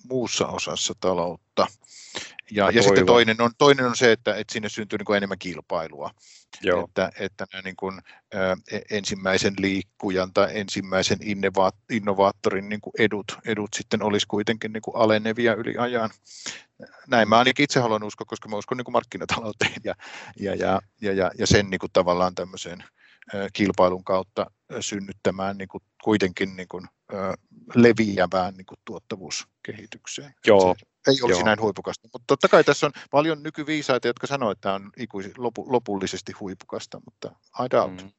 muussa 0.08 0.46
osassa 0.46 0.94
taloutta. 1.00 1.66
Ja, 2.50 2.70
ja 2.70 2.82
sitten 2.82 3.06
toinen 3.06 3.40
on, 3.40 3.50
toinen 3.58 3.86
on 3.86 3.96
se, 3.96 4.12
että, 4.12 4.34
että 4.34 4.52
sinne 4.52 4.68
syntyy 4.68 4.98
niin 4.98 5.04
kuin 5.06 5.16
enemmän 5.16 5.38
kilpailua. 5.38 6.10
Joo. 6.62 6.84
Että, 6.84 7.12
että 7.18 7.46
nämä 7.52 7.62
niin 7.62 7.76
kuin, 7.76 8.00
ä, 8.34 8.56
e, 8.70 8.80
ensimmäisen 8.90 9.54
liikkujan 9.58 10.32
tai 10.32 10.48
ensimmäisen 10.58 11.18
innovaat, 11.22 11.74
innovaattorin 11.90 12.68
niin 12.68 12.80
kuin 12.80 12.92
edut, 12.98 13.38
edut 13.46 13.74
sitten 13.74 14.02
olisi 14.02 14.26
kuitenkin 14.26 14.72
niin 14.72 14.82
kuin 14.82 14.96
alenevia 14.96 15.54
yli 15.54 15.74
ajan. 15.78 16.10
Näin 17.08 17.28
mä 17.28 17.38
ainakin 17.38 17.64
itse 17.64 17.80
haluan 17.80 18.02
uskoa, 18.02 18.24
koska 18.24 18.48
mä 18.48 18.56
uskon 18.56 18.78
niin 18.78 18.84
kuin 18.84 18.92
markkinatalouteen 18.92 19.80
ja, 19.84 19.94
ja, 20.40 20.54
ja, 20.54 20.80
ja, 21.00 21.12
ja, 21.12 21.30
ja 21.38 21.46
sen 21.46 21.70
niin 21.70 21.78
kuin 21.78 21.92
tavallaan 21.92 22.34
tämmöiseen 22.34 22.84
kilpailun 23.52 24.04
kautta 24.04 24.50
synnyttämään 24.80 25.58
niin 25.58 25.68
kuin 25.68 25.82
kuitenkin 26.04 26.56
niin 26.56 26.68
kuin, 26.68 26.86
leviävään 27.74 28.54
niin 28.54 28.66
kuin 28.66 28.78
tuottavuuskehitykseen. 28.84 30.34
Joo. 30.46 30.76
Ei 31.08 31.22
olisi 31.22 31.40
Joo. 31.40 31.46
näin 31.46 31.60
huipukasta, 31.60 32.08
mutta 32.12 32.24
totta 32.26 32.48
kai 32.48 32.64
tässä 32.64 32.86
on 32.86 32.92
paljon 33.10 33.42
nykyviisaita, 33.42 34.06
jotka 34.06 34.26
sanoo, 34.26 34.50
että 34.50 34.62
tämä 34.62 34.74
on 34.74 34.90
ikuisi, 34.96 35.32
lopu, 35.38 35.66
lopullisesti 35.72 36.32
huipukasta, 36.32 37.00
mutta 37.04 37.28
I 37.64 37.70
doubt. 37.70 38.02
Mm. 38.02 38.10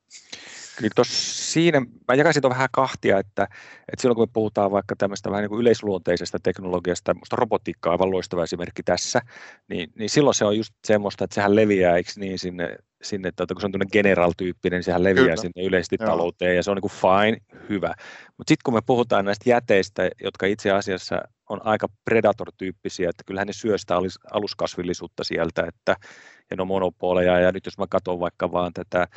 Kyllä 0.78 0.92
tuossa 0.96 1.52
siinä, 1.52 1.80
mä 1.80 2.16
jakaisin 2.16 2.42
tuon 2.42 2.54
vähän 2.54 2.70
kahtia, 2.72 3.20
että, 3.20 3.44
että 3.44 4.02
silloin 4.02 4.16
kun 4.16 4.24
me 4.28 4.32
puhutaan 4.34 4.72
vaikka 4.72 4.96
tämmöistä 4.96 5.30
vähän 5.30 5.42
niin 5.42 5.50
kuin 5.50 5.62
yleisluonteisesta 5.62 6.38
teknologiasta, 6.44 7.14
minusta 7.14 7.36
robotiikka 7.36 7.90
on 7.90 7.92
aivan 7.92 8.12
loistava 8.12 8.44
esimerkki 8.44 8.84
tässä, 8.84 9.22
niin, 9.70 9.92
niin 9.96 10.10
silloin 10.10 10.36
se 10.36 10.46
on 10.46 10.58
just 10.58 10.74
semmoista, 10.86 11.24
että 11.24 11.36
sehän 11.36 11.56
leviää, 11.56 11.98
eikö 11.98 12.12
niin, 12.16 12.40
sinne, 12.40 12.78
sinne 13.02 13.30
että 13.30 13.46
kun 13.48 13.62
se 13.62 13.66
on 13.66 13.72
tämmöinen 13.72 13.92
general-tyyppinen, 13.92 14.78
niin 14.78 14.84
sehän 14.84 15.04
leviää 15.04 15.26
Kyllä. 15.26 15.42
sinne 15.42 15.64
yleisesti 15.64 15.96
Joo. 16.00 16.10
talouteen 16.10 16.56
ja 16.56 16.64
se 16.64 16.72
on 16.72 16.78
niin 16.78 16.90
kuin 16.90 16.92
fine, 16.92 17.38
hyvä. 17.70 17.94
Mutta 18.38 18.52
sitten 18.52 18.64
kun 18.66 18.74
me 18.74 18.82
puhutaan 18.86 19.26
näistä 19.26 19.50
jäteistä, 19.50 20.10
jotka 20.24 20.46
itse 20.46 20.72
asiassa 20.72 21.22
on 21.50 21.66
aika 21.66 21.88
predator-tyyppisiä, 22.06 23.10
että 23.10 23.24
kyllähän 23.26 23.48
ne 23.48 23.54
syö 23.54 23.78
sitä 23.78 23.96
aluskasvillisuutta 24.32 25.24
sieltä, 25.24 25.66
että 25.68 25.96
ja 26.52 26.58
no 26.58 26.66
monopoleja, 26.66 27.40
ja 27.40 27.52
nyt 27.52 27.66
jos 27.66 27.78
mä 27.78 27.86
katson 27.90 28.20
vaikka 28.20 28.52
vaan 28.52 28.74
tätä 28.74 29.08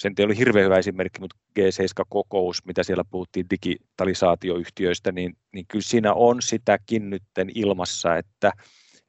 sen 0.00 0.12
ei 0.18 0.24
oli 0.24 0.36
hirveän 0.36 0.64
hyvä 0.64 0.78
esimerkki, 0.78 1.20
mutta 1.20 1.36
G7-kokous, 1.58 2.64
mitä 2.66 2.82
siellä 2.82 3.04
puhuttiin 3.10 3.46
digitalisaatioyhtiöistä, 3.50 5.12
niin, 5.12 5.36
niin 5.54 5.66
kyllä 5.66 5.82
siinä 5.82 6.14
on 6.14 6.42
sitäkin 6.42 7.10
nytten 7.10 7.50
ilmassa, 7.54 8.16
että, 8.16 8.52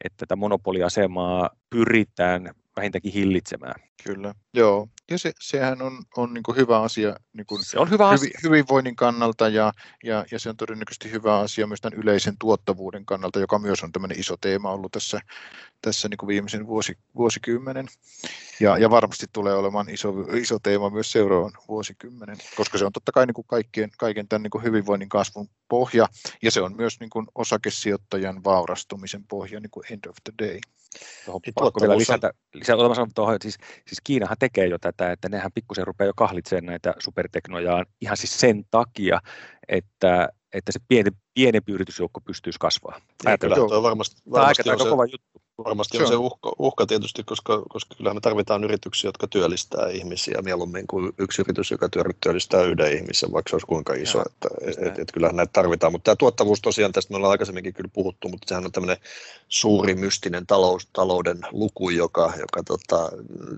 että 0.03 0.17
tätä 0.17 0.35
monopoliasemaa 0.35 1.49
pyritään 1.69 2.51
vähintäänkin 2.75 3.13
hillitsemään. 3.13 3.81
Kyllä, 4.03 4.33
joo. 4.53 4.87
Ja 5.11 5.17
se, 5.17 5.31
sehän 5.39 5.81
on, 5.81 6.03
on 6.17 6.33
niin 6.33 6.43
kuin 6.43 6.57
hyvä 6.57 6.81
asia 6.81 7.15
niin 7.33 7.45
kuin 7.45 7.63
se 7.63 7.79
on 7.79 7.89
hyvä 7.89 8.05
hyvi, 8.05 8.15
asia. 8.15 8.39
hyvinvoinnin 8.43 8.95
kannalta 8.95 9.49
ja, 9.49 9.73
ja, 10.03 10.25
ja 10.31 10.39
se 10.39 10.49
on 10.49 10.57
todennäköisesti 10.57 11.11
hyvä 11.11 11.39
asia 11.39 11.67
myös 11.67 11.81
tämän 11.81 11.99
yleisen 11.99 12.35
tuottavuuden 12.39 13.05
kannalta, 13.05 13.39
joka 13.39 13.59
myös 13.59 13.83
on 13.83 13.91
tämmöinen 13.91 14.19
iso 14.19 14.37
teema 14.37 14.71
ollut 14.71 14.91
tässä, 14.91 15.19
tässä 15.81 16.09
niin 16.09 16.17
kuin 16.17 16.27
viimeisen 16.27 16.67
vuosi, 16.67 16.97
vuosikymmenen. 17.15 17.87
Ja, 18.59 18.77
ja 18.77 18.89
varmasti 18.89 19.25
tulee 19.33 19.53
olemaan 19.53 19.89
iso, 19.89 20.13
iso 20.33 20.59
teema 20.59 20.89
myös 20.89 21.11
seuraavan 21.11 21.51
vuosikymmenen, 21.67 22.37
koska 22.55 22.77
se 22.77 22.85
on 22.85 22.91
totta 22.91 23.11
kai 23.11 23.25
niin 23.25 23.33
kuin 23.33 23.47
kaikkien, 23.47 23.89
kaiken 23.97 24.27
tämän 24.27 24.43
niin 24.43 24.51
kuin 24.51 24.63
hyvinvoinnin 24.63 25.09
kasvun 25.09 25.49
pohja 25.69 26.07
ja 26.41 26.51
se 26.51 26.61
on 26.61 26.75
myös 26.75 26.99
niin 26.99 27.09
kuin 27.09 27.27
osakesijoittajan 27.35 28.43
vaurastumisen 28.43 29.23
pohja 29.27 29.59
niin 29.59 29.71
kuin 29.71 29.85
end 29.89 30.05
of 30.09 30.15
the 30.23 30.33
day. 30.47 30.59
Tuohon 31.25 31.41
pakko 31.55 31.81
vielä 31.81 31.97
lisätä, 31.97 32.33
lisätä 32.61 33.07
tuohon, 33.15 33.37
siis, 33.41 33.57
siis 33.87 34.01
Kiinahan 34.03 34.37
tekee 34.39 34.67
jo 34.67 34.77
tätä, 34.77 35.11
että 35.11 35.29
nehän 35.29 35.51
pikkusen 35.51 35.87
rupeaa 35.87 36.07
jo 36.07 36.13
kahlitsemaan 36.15 36.65
näitä 36.65 36.93
superteknojaan 36.99 37.85
ihan 38.01 38.17
siis 38.17 38.39
sen 38.39 38.65
takia, 38.71 39.19
että, 39.67 40.29
että 40.53 40.71
se 40.71 40.79
pieni, 40.87 41.11
pienempi 41.33 41.71
yritysjoukko 41.71 42.21
pystyisi 42.21 42.59
kasvamaan. 42.59 43.01
Ajatellaan. 43.25 43.59
Joo, 43.59 43.83
varmasti, 43.83 44.21
varmasti 44.31 44.63
Tämä 44.63 44.73
on 44.73 44.79
aika 44.81 44.89
kova 44.89 45.05
juttu. 45.05 45.41
Varmasti 45.65 45.97
se 45.97 46.03
on, 46.03 46.07
on 46.07 46.13
se 46.13 46.15
uhka, 46.15 46.51
uhka 46.59 46.85
tietysti, 46.85 47.23
koska, 47.23 47.63
koska 47.69 47.95
kyllä 47.95 48.13
me 48.13 48.19
tarvitaan 48.19 48.63
yrityksiä, 48.63 49.07
jotka 49.07 49.27
työllistää 49.27 49.89
ihmisiä 49.89 50.41
mieluummin 50.41 50.87
kuin 50.87 51.13
yksi 51.17 51.41
yritys, 51.41 51.71
joka 51.71 51.89
työllistää 52.21 52.63
yhden 52.63 52.97
ihmisen, 52.97 53.31
vaikka 53.31 53.49
se 53.49 53.55
olisi 53.55 53.67
kuinka 53.67 53.93
iso. 53.93 54.17
Ja, 54.17 54.25
että, 54.25 54.49
et, 54.61 54.99
et, 54.99 55.11
kyllähän 55.11 55.35
näitä 55.35 55.53
tarvitaan. 55.53 55.91
Mutta 55.91 56.03
tämä 56.03 56.15
tuottavuus 56.15 56.61
tosiaan, 56.61 56.91
tästä 56.91 57.13
me 57.13 57.17
ollaan 57.17 57.31
aikaisemminkin 57.31 57.73
kyllä 57.73 57.89
puhuttu, 57.93 58.29
mutta 58.29 58.47
sehän 58.47 58.65
on 58.65 58.71
tämmöinen 58.71 58.97
suuri 59.47 59.95
mystinen 59.95 60.47
talous, 60.47 60.87
talouden 60.93 61.41
luku, 61.51 61.89
joka, 61.89 62.33
joka 62.39 62.63
tota, 62.63 63.09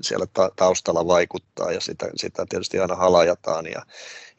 siellä 0.01 0.25
ta- 0.33 0.51
taustalla 0.55 1.07
vaikuttaa 1.07 1.71
ja 1.71 1.81
sitä, 1.81 2.09
sitä 2.15 2.45
tietysti 2.49 2.79
aina 2.79 2.95
halajataan. 2.95 3.65
Ja, 3.65 3.85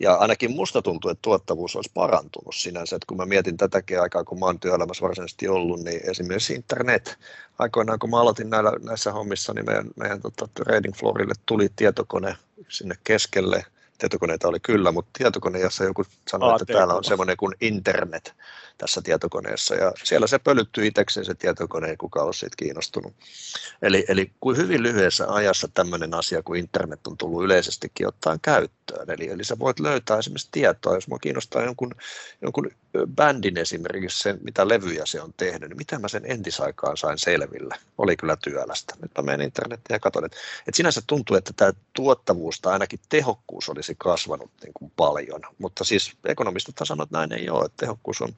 ja 0.00 0.14
ainakin 0.14 0.52
musta 0.52 0.82
tuntuu, 0.82 1.10
että 1.10 1.22
tuottavuus 1.22 1.76
olisi 1.76 1.90
parantunut 1.94 2.54
sinänsä, 2.54 2.96
että 2.96 3.06
kun 3.06 3.16
mä 3.16 3.26
mietin 3.26 3.56
tätäkin 3.56 4.00
aikaa, 4.00 4.24
kun 4.24 4.38
mä 4.38 4.46
oon 4.46 4.60
työelämässä 4.60 5.02
varsinaisesti 5.02 5.48
ollut, 5.48 5.80
niin 5.80 6.10
esimerkiksi 6.10 6.54
internet, 6.54 7.18
aikoinaan 7.58 7.98
kun 7.98 8.10
mä 8.10 8.20
aloitin 8.20 8.50
näillä, 8.50 8.72
näissä 8.82 9.12
hommissa, 9.12 9.52
niin 9.52 9.66
meidän, 9.66 9.90
meidän 9.96 10.22
tota, 10.22 10.48
trading 10.54 10.94
floorille 10.94 11.34
tuli 11.46 11.68
tietokone 11.76 12.36
sinne 12.68 12.94
keskelle. 13.04 13.66
Tietokoneita 13.98 14.48
oli 14.48 14.60
kyllä, 14.60 14.92
mutta 14.92 15.10
tietokone, 15.18 15.60
jossa 15.60 15.84
joku 15.84 16.04
sanoi, 16.28 16.56
että 16.60 16.72
täällä 16.72 16.94
on 16.94 17.04
semmoinen 17.04 17.36
kuin 17.36 17.54
internet 17.60 18.34
tässä 18.78 19.02
tietokoneessa, 19.02 19.74
ja 19.74 19.92
siellä 20.04 20.26
se 20.26 20.38
pölyttyi 20.38 20.86
itsekseen 20.86 21.26
se 21.26 21.34
tietokone, 21.34 21.88
ei 21.88 21.96
kukaan 21.96 22.26
ole 22.26 22.32
siitä 22.32 22.54
kiinnostunut. 22.56 23.12
Eli, 23.82 24.04
eli 24.08 24.32
kuin 24.40 24.56
hyvin 24.56 24.82
lyhyessä 24.82 25.26
ajassa 25.28 25.68
tämmöinen 25.74 26.14
asia 26.14 26.42
kuin 26.42 26.60
internet 26.60 27.06
on 27.06 27.16
tullut 27.16 27.44
yleisestikin 27.44 28.08
ottaen 28.08 28.40
käyttöön, 28.42 29.10
eli, 29.10 29.28
eli 29.28 29.44
sä 29.44 29.58
voit 29.58 29.80
löytää 29.80 30.18
esimerkiksi 30.18 30.48
tietoa, 30.52 30.94
jos 30.94 31.08
mua 31.08 31.18
kiinnostaa 31.18 31.62
jonkun, 31.62 31.94
jonkun 32.42 32.70
bändin 33.16 33.58
esimerkiksi 33.58 34.22
se, 34.22 34.36
mitä 34.42 34.68
levyjä 34.68 35.02
se 35.06 35.22
on 35.22 35.34
tehnyt, 35.36 35.68
niin 35.68 35.76
miten 35.76 36.00
mä 36.00 36.08
sen 36.08 36.22
entisaikaan 36.26 36.96
sain 36.96 37.18
selville, 37.18 37.74
oli 37.98 38.16
kyllä 38.16 38.36
työlästä. 38.36 38.94
Nyt 39.02 39.10
mä 39.18 39.22
menen 39.22 39.44
internettiin 39.44 39.94
ja 39.94 40.00
katson, 40.00 40.24
että, 40.24 40.36
että 40.58 40.76
sinänsä 40.76 41.02
tuntuu, 41.06 41.36
että 41.36 41.52
tämä 41.56 41.72
tuottavuus 41.92 42.60
tai 42.60 42.72
ainakin 42.72 43.00
tehokkuus 43.08 43.68
olisi 43.68 43.94
kasvanut 43.98 44.50
niin 44.62 44.74
kuin 44.74 44.92
paljon, 44.96 45.40
mutta 45.58 45.84
siis 45.84 46.12
ekonomistit 46.24 46.74
sanoo, 46.84 47.04
että 47.04 47.18
näin 47.18 47.32
ei 47.32 47.50
ole, 47.50 47.64
että 47.64 47.76
tehokkuus 47.76 48.20
on, 48.20 48.34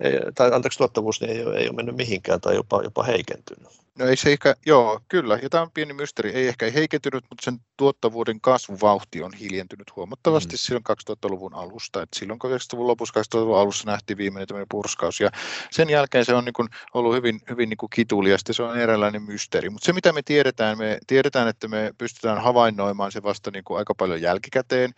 ei, 0.00 0.12
tai 0.34 0.50
anteeksi 0.52 0.78
tuottavuus 0.78 1.20
niin 1.20 1.30
ei, 1.30 1.44
ole, 1.44 1.56
ei 1.56 1.68
ole 1.68 1.76
mennyt 1.76 1.96
mihinkään 1.96 2.40
tai 2.40 2.54
jopa, 2.54 2.82
jopa 2.82 3.02
heikentynyt. 3.02 3.68
No 3.98 4.06
ei 4.06 4.16
se 4.16 4.32
ehkä, 4.32 4.54
joo, 4.66 5.00
kyllä, 5.08 5.38
ja 5.42 5.50
tämä 5.50 5.62
on 5.62 5.70
pieni 5.70 5.92
mysteri, 5.92 6.30
ei 6.30 6.48
ehkä 6.48 6.70
heikentynyt, 6.70 7.24
mutta 7.30 7.44
sen 7.44 7.58
tuottavuuden 7.76 8.40
kasvuvauhti 8.40 9.22
on 9.22 9.32
hiljentynyt 9.32 9.96
huomattavasti 9.96 10.54
mm. 10.54 10.58
silloin 10.58 10.84
2000-luvun 11.10 11.54
alusta, 11.54 12.02
että 12.02 12.18
silloin 12.18 12.40
90-luvun 12.44 12.86
lopussa 12.86 13.20
2000-luvun 13.20 13.58
alussa 13.58 13.90
nähtiin 13.90 14.16
viimeinen 14.16 14.48
tämmöinen 14.48 14.66
purskaus, 14.70 15.20
ja 15.20 15.30
sen 15.70 15.90
jälkeen 15.90 16.24
se 16.24 16.34
on 16.34 16.44
niin 16.44 16.52
kuin 16.52 16.68
ollut 16.94 17.14
hyvin, 17.14 17.40
hyvin 17.50 17.68
niin 17.68 17.76
kuin 17.76 17.90
kituliasta, 17.90 18.52
se 18.52 18.62
on 18.62 18.78
eräänlainen 18.78 19.22
mysteeri, 19.22 19.70
mutta 19.70 19.86
se 19.86 19.92
mitä 19.92 20.12
me 20.12 20.22
tiedetään, 20.22 20.78
me 20.78 20.98
tiedetään, 21.06 21.48
että 21.48 21.68
me 21.68 21.92
pystytään 21.98 22.42
havainnoimaan 22.42 23.12
se 23.12 23.22
vasta 23.22 23.50
niin 23.50 23.64
kuin 23.64 23.78
aika 23.78 23.94
paljon 23.94 24.22
jälkikäteen, 24.22 24.90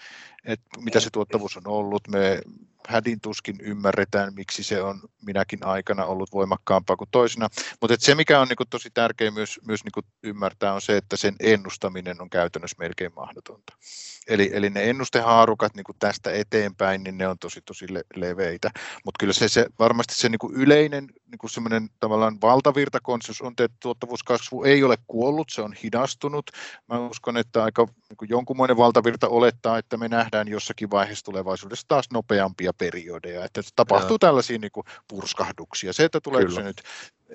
että 0.44 0.80
mitä 0.80 1.00
se 1.00 1.10
tuottavuus 1.10 1.56
on 1.56 1.66
ollut, 1.66 2.08
me 2.08 2.40
hädin 2.88 3.20
tuskin 3.20 3.60
ymmärretään, 3.60 4.34
miksi 4.34 4.62
se 4.62 4.82
on 4.82 5.00
minäkin 5.26 5.66
aikana 5.66 6.04
ollut 6.04 6.32
voimakkaampaa 6.32 6.96
kuin 6.96 7.10
toisena. 7.10 7.48
Mutta 7.80 7.96
se, 7.98 8.14
mikä 8.14 8.40
on 8.40 8.48
niin 8.48 8.56
kuin, 8.56 8.68
tosi 8.68 8.90
tärkeää 8.94 9.30
myös, 9.30 9.60
myös 9.66 9.84
niin 9.84 9.92
kuin 9.92 10.06
ymmärtää, 10.22 10.74
on 10.74 10.80
se, 10.80 10.96
että 10.96 11.16
sen 11.16 11.36
ennustaminen 11.40 12.22
on 12.22 12.30
käytännössä 12.30 12.76
melkein 12.78 13.12
mahdotonta. 13.16 13.76
Eli, 14.28 14.50
eli 14.52 14.70
ne 14.70 14.90
ennustehaarukat 14.90 15.74
niin 15.74 15.84
kuin 15.84 15.96
tästä 15.98 16.32
eteenpäin, 16.32 17.02
niin 17.02 17.18
ne 17.18 17.28
on 17.28 17.38
tosi 17.38 17.60
tosi 17.64 17.94
le- 17.94 18.04
leveitä. 18.16 18.70
Mutta 19.04 19.18
kyllä 19.20 19.32
se, 19.32 19.48
se, 19.48 19.66
varmasti 19.78 20.14
se 20.14 20.28
niin 20.28 20.38
kuin 20.38 20.54
yleinen 20.54 21.08
niin 21.30 21.38
kuin 21.38 21.50
semmoinen 21.50 21.88
tavallaan 22.00 22.40
valtavirtakonsensus 22.40 23.42
on, 23.42 23.52
että 23.58 23.76
tuottavuuskasvu 23.82 24.64
ei 24.64 24.82
ole 24.84 24.96
kuollut, 25.06 25.50
se 25.50 25.62
on 25.62 25.72
hidastunut. 25.72 26.50
Mä 26.88 26.98
uskon, 26.98 27.36
että 27.36 27.64
aika 27.64 27.86
niin 28.08 28.16
kuin 28.16 28.28
jonkunmoinen 28.28 28.76
valtavirta 28.76 29.28
olettaa, 29.28 29.78
että 29.78 29.96
me 29.96 30.08
nähdään 30.08 30.48
jossakin 30.48 30.90
vaiheessa 30.90 31.24
tulevaisuudessa 31.24 31.88
taas 31.88 32.10
nopeampia 32.12 32.72
periodeja, 32.72 33.44
että 33.44 33.60
tapahtuu 33.76 34.14
ja. 34.14 34.18
tällaisia 34.18 34.58
niin 34.58 34.72
kuin 34.72 34.86
purskahduksia. 35.08 35.92
Se, 35.92 36.04
että 36.04 36.20
tulee 36.20 36.50
se 36.50 36.62
nyt 36.62 36.82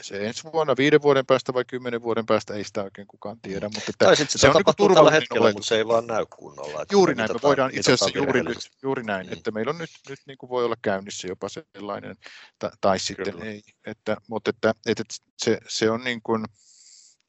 se 0.02 0.28
ensi 0.28 0.44
vuonna, 0.54 0.74
viiden 0.78 1.02
vuoden 1.02 1.26
päästä 1.26 1.54
vai 1.54 1.66
kymmenen 1.66 2.02
vuoden 2.02 2.26
päästä, 2.26 2.54
ei 2.54 2.64
sitä 2.64 2.84
oikein 2.84 3.08
kukaan 3.08 3.40
tiedä. 3.42 3.66
Mutta 3.66 3.90
että 3.90 4.06
tai 4.06 4.16
sitten 4.16 4.32
se, 4.32 4.38
se 4.38 4.48
on 4.48 4.64
niin 4.80 4.96
tällä 4.96 5.12
hetkellä, 5.12 5.44
oletus. 5.44 5.56
mutta 5.56 5.68
se 5.68 5.78
ei 5.78 5.88
vaan 5.88 6.08
näy 6.08 6.26
kunnolla. 6.26 6.82
Että 6.82 6.96
juuri 6.96 7.16
näin, 7.16 7.32
me 7.34 7.40
voidaan 7.44 7.72
itse 7.74 7.94
asiassa 7.94 8.18
juuri, 8.18 8.44
nyt, 8.44 8.58
juuri 8.84 9.04
näin, 9.04 9.28
mm. 9.28 9.34
että 9.34 9.52
meillä 9.52 9.70
on 9.70 9.78
nyt, 9.78 9.90
nyt 10.10 10.20
niin 10.28 10.38
kuin 10.38 10.50
voi 10.50 10.66
olla 10.66 10.76
käynnissä 10.82 11.28
jopa 11.28 11.50
sellainen, 11.50 12.16
tai, 12.60 12.70
tai 12.82 13.00
sitten 13.00 13.34
Kyllä. 13.34 13.46
ei. 13.46 13.62
Että, 13.86 14.18
mutta 14.28 14.50
että, 14.50 14.74
että 14.86 15.04
se, 15.38 15.58
se 15.68 15.90
on 15.90 16.04
niin 16.04 16.22
kuin, 16.24 16.46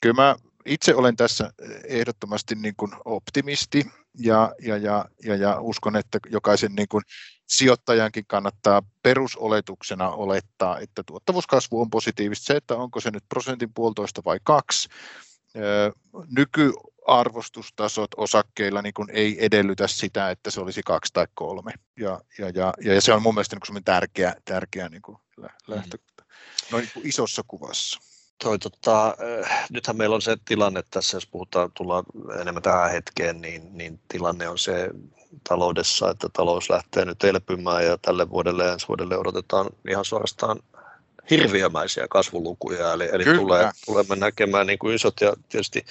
kyllä 0.02 0.14
mä 0.14 0.37
itse 0.66 0.94
olen 0.94 1.16
tässä 1.16 1.52
ehdottomasti 1.85 2.55
niin 2.55 2.74
kuin 2.76 2.92
optimisti 3.05 3.87
ja, 4.18 4.55
ja, 4.62 4.76
ja, 4.76 5.05
ja, 5.24 5.37
ja 5.37 5.61
uskon, 5.61 5.96
että 5.96 6.18
jokaisen 6.31 6.74
niin 6.74 6.88
kuin 6.88 7.02
sijoittajankin 7.46 8.24
kannattaa 8.26 8.82
perusoletuksena 9.02 10.11
olettaa, 10.11 10.78
että 10.78 11.02
tuottavuuskasvu 11.02 11.80
on 11.80 11.90
positiivista. 11.90 12.44
Se, 12.44 12.56
että 12.56 12.76
onko 12.76 13.00
se 13.00 13.11
nyt 13.11 13.24
prosentin 13.28 13.72
puolitoista 13.74 14.22
vai 14.24 14.38
kaksi, 14.44 14.88
nykyarvostustasot 16.37 18.11
osakkeilla 18.16 18.82
niin 18.82 18.94
kuin 18.94 19.11
ei 19.11 19.44
edellytä 19.44 19.87
sitä, 19.87 20.30
että 20.30 20.50
se 20.50 20.61
olisi 20.61 20.82
kaksi 20.82 21.12
tai 21.12 21.26
kolme. 21.35 21.72
Ja, 22.00 22.20
ja, 22.38 22.48
ja, 22.54 22.74
ja 22.80 23.00
se 23.00 23.12
on 23.12 23.22
mun 23.22 23.35
mielestä 23.35 23.56
niin 23.56 23.72
kuin 23.72 23.85
tärkeä, 23.85 24.35
tärkeä 24.44 24.88
niin 24.88 25.02
kuin 25.02 25.18
lähtökohta 25.66 26.24
noin 26.70 26.82
niin 26.82 26.92
kuin 26.94 27.06
isossa 27.06 27.42
kuvassa. 27.48 28.00
Toi, 28.44 28.59
tota, 28.59 29.16
nythän 29.70 29.96
meillä 29.96 30.14
on 30.14 30.22
se 30.22 30.37
tilanne 30.44 30.83
tässä, 30.90 31.16
jos 31.16 31.27
puhutaan, 31.27 31.72
tullaan 31.75 32.05
enemmän 32.40 32.62
tähän 32.62 32.90
hetkeen, 32.90 33.40
niin, 33.40 33.79
niin 33.79 34.01
tilanne 34.09 34.49
on 34.49 34.59
se 34.59 34.90
taloudessa, 35.49 36.11
että 36.11 36.29
talous 36.33 36.70
lähtee 36.70 37.05
nyt 37.05 37.25
elpymään 37.25 37.85
ja 37.85 37.99
tälle 37.99 38.31
vuodelle 38.31 38.64
ja 38.64 38.72
ensi 38.72 38.88
vuodelle 38.88 39.18
odotetaan 39.18 39.66
ihan 39.88 40.05
suorastaan 40.05 40.59
hirviömäisiä 41.30 42.06
kasvulukuja, 42.10 42.92
eli, 42.92 43.08
eli 43.12 43.24
tulee, 43.24 43.70
tulemme 43.86 44.16
näkemään 44.16 44.66
niin 44.66 44.78
kuin 44.78 44.94
isot 44.94 45.20
ja 45.20 45.32
tietysti 45.48 45.84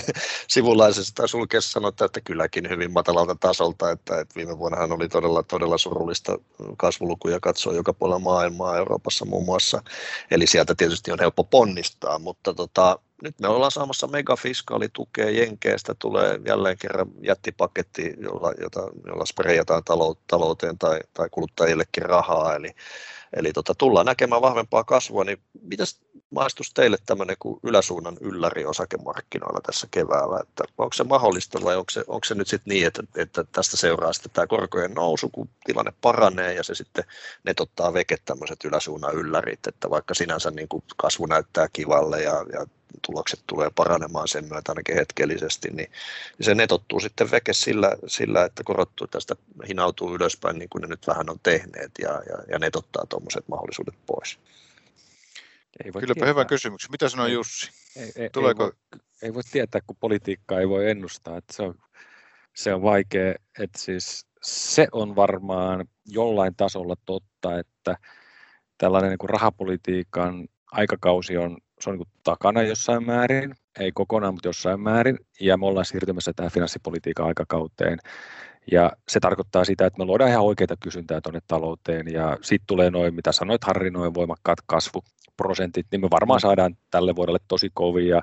sivulaisesta 0.54 1.12
tai 1.14 1.28
sulkeessa 1.28 1.70
sanotaan, 1.70 2.06
että 2.06 2.20
kylläkin 2.20 2.68
hyvin 2.68 2.92
matalalta 2.92 3.34
tasolta, 3.34 3.90
että, 3.90 4.20
että 4.20 4.34
viime 4.36 4.58
vuonnahan 4.58 4.92
oli 4.92 5.08
todella, 5.08 5.42
todella 5.42 5.78
surullista 5.78 6.38
kasvulukuja 6.76 7.40
katsoa 7.40 7.72
joka 7.72 7.92
puolella 7.92 8.18
maailmaa, 8.18 8.78
Euroopassa 8.78 9.24
muun 9.24 9.44
muassa, 9.44 9.82
eli 10.30 10.46
sieltä 10.46 10.74
tietysti 10.74 11.12
on 11.12 11.20
helppo 11.20 11.44
ponnistaa, 11.44 12.18
mutta 12.18 12.54
tota, 12.54 12.98
nyt 13.22 13.40
me 13.40 13.48
ollaan 13.48 13.70
saamassa 13.70 14.06
megafiskaalitukea 14.06 15.30
Jenkeestä, 15.30 15.94
tulee 15.98 16.40
jälleen 16.46 16.78
kerran 16.78 17.06
jättipaketti, 17.22 18.14
jolla, 18.18 18.52
jota, 18.60 18.80
jolla 19.06 19.26
sprejataan 19.26 19.82
talouteen 20.26 20.78
tai, 20.78 21.00
tai 21.14 21.28
kuluttajillekin 21.30 22.02
rahaa, 22.02 22.56
eli 22.56 22.70
Eli 23.36 23.52
tota, 23.52 23.74
tullaan 23.74 24.06
näkemään 24.06 24.42
vahvempaa 24.42 24.84
kasvua, 24.84 25.24
niin 25.24 25.38
mitäs 25.62 26.00
maistus 26.30 26.74
teille 26.74 26.96
tämmöinen 27.06 27.36
kuin 27.38 27.60
yläsuunnan 27.62 28.16
ylläri 28.20 28.64
osakemarkkinoilla 28.64 29.60
tässä 29.60 29.88
keväällä, 29.90 30.40
että 30.42 30.64
onko 30.78 30.92
se 30.92 31.04
mahdollista 31.04 31.64
vai 31.64 31.76
onko 31.76 31.90
se, 31.90 32.04
onko 32.06 32.24
se 32.24 32.34
nyt 32.34 32.48
sitten 32.48 32.74
niin, 32.74 32.86
että, 32.86 33.02
että 33.16 33.44
tästä 33.44 33.76
seuraa 33.76 34.12
sitten 34.12 34.32
tämä 34.32 34.46
korkojen 34.46 34.94
nousu, 34.94 35.28
kun 35.28 35.48
tilanne 35.64 35.92
paranee 36.00 36.54
ja 36.54 36.62
se 36.62 36.74
sitten 36.74 37.04
netottaa 37.44 37.92
veke 37.92 38.16
tämmöiset 38.24 38.64
yläsuunnan 38.64 39.14
yllärit, 39.14 39.66
että 39.66 39.90
vaikka 39.90 40.14
sinänsä 40.14 40.50
niin 40.50 40.68
kuin 40.68 40.84
kasvu 40.96 41.26
näyttää 41.26 41.68
kivalle 41.72 42.22
ja, 42.22 42.46
ja 42.52 42.66
tulokset 43.06 43.40
tulee 43.46 43.70
paranemaan 43.74 44.28
sen 44.28 44.44
myötä 44.44 44.72
ainakin 44.72 44.96
hetkellisesti, 44.96 45.68
niin 45.70 45.90
se 46.40 46.54
netottuu 46.54 47.00
sitten 47.00 47.30
veke 47.30 47.52
sillä, 47.52 47.96
sillä 48.06 48.44
että 48.44 48.64
korottuu 48.64 49.06
tästä 49.06 49.36
hinautuu 49.68 50.14
ylöspäin 50.14 50.58
niin 50.58 50.68
kuin 50.68 50.82
ne 50.82 50.88
nyt 50.88 51.06
vähän 51.06 51.30
on 51.30 51.40
tehneet 51.42 51.90
ja, 52.02 52.10
ja, 52.10 52.44
ja 52.48 52.58
netottaa 52.58 53.06
tuommoiset 53.08 53.48
mahdollisuudet 53.48 53.94
pois. 54.06 54.38
Ei 55.84 55.92
voi 55.92 56.00
Kylläpä 56.00 56.14
tietää. 56.14 56.28
hyvä 56.28 56.44
kysymys. 56.44 56.90
Mitä 56.90 57.08
sanoo 57.08 57.26
Jussi? 57.26 57.70
Ei, 57.96 58.12
ei, 58.16 58.30
Tuleeko... 58.30 58.64
ei, 58.64 58.70
voi, 58.70 59.00
ei 59.22 59.34
voi 59.34 59.42
tietää, 59.52 59.80
kun 59.86 59.96
politiikkaa 60.00 60.60
ei 60.60 60.68
voi 60.68 60.90
ennustaa. 60.90 61.36
Että 61.36 61.54
se, 61.54 61.62
on, 61.62 61.74
se 62.54 62.74
on 62.74 62.82
vaikea. 62.82 63.34
Että 63.58 63.78
siis 63.78 64.26
se 64.42 64.88
on 64.92 65.16
varmaan 65.16 65.88
jollain 66.06 66.56
tasolla 66.56 66.94
totta, 67.06 67.58
että 67.58 67.96
tällainen 68.78 69.10
niin 69.10 69.18
kuin 69.18 69.30
rahapolitiikan 69.30 70.48
aikakausi 70.72 71.36
on, 71.36 71.58
se 71.82 71.90
on 71.90 71.96
niin 71.96 72.06
kuin 72.06 72.20
takana 72.24 72.62
jossain 72.62 73.06
määrin, 73.06 73.54
ei 73.80 73.92
kokonaan, 73.92 74.34
mutta 74.34 74.48
jossain 74.48 74.80
määrin, 74.80 75.18
ja 75.40 75.56
me 75.56 75.66
ollaan 75.66 75.84
siirtymässä 75.84 76.32
tähän 76.36 76.52
finanssipolitiikan 76.52 77.26
aikakauteen. 77.26 77.98
Ja 78.72 78.92
se 79.08 79.20
tarkoittaa 79.20 79.64
sitä, 79.64 79.86
että 79.86 79.98
me 79.98 80.04
luodaan 80.04 80.30
ihan 80.30 80.44
oikeita 80.44 80.76
kysyntää 80.76 81.20
tuonne 81.20 81.40
talouteen, 81.46 82.12
ja 82.12 82.38
sitten 82.42 82.66
tulee 82.66 82.90
noin, 82.90 83.14
mitä 83.14 83.32
sanoit 83.32 83.64
Harri, 83.64 83.90
noin 83.90 84.14
voimakkaat 84.14 84.58
kasvuprosentit, 84.66 85.86
niin 85.92 86.00
me 86.00 86.08
varmaan 86.10 86.38
mm. 86.38 86.42
saadaan 86.42 86.76
tälle 86.90 87.16
vuodelle 87.16 87.38
tosi 87.48 87.70
kovia, 87.74 88.16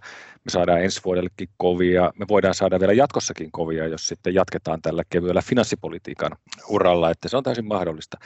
me 0.45 0.51
saadaan 0.51 0.83
ensi 0.83 1.01
vuodellekin 1.05 1.49
kovia, 1.57 2.11
me 2.15 2.25
voidaan 2.29 2.53
saada 2.53 2.79
vielä 2.79 2.93
jatkossakin 2.93 3.51
kovia, 3.51 3.87
jos 3.87 4.07
sitten 4.07 4.33
jatketaan 4.33 4.81
tällä 4.81 5.03
kevyellä 5.09 5.41
finanssipolitiikan 5.41 6.31
uralla, 6.69 7.11
että 7.11 7.29
se 7.29 7.37
on 7.37 7.43
täysin 7.43 7.67
mahdollista. 7.67 8.17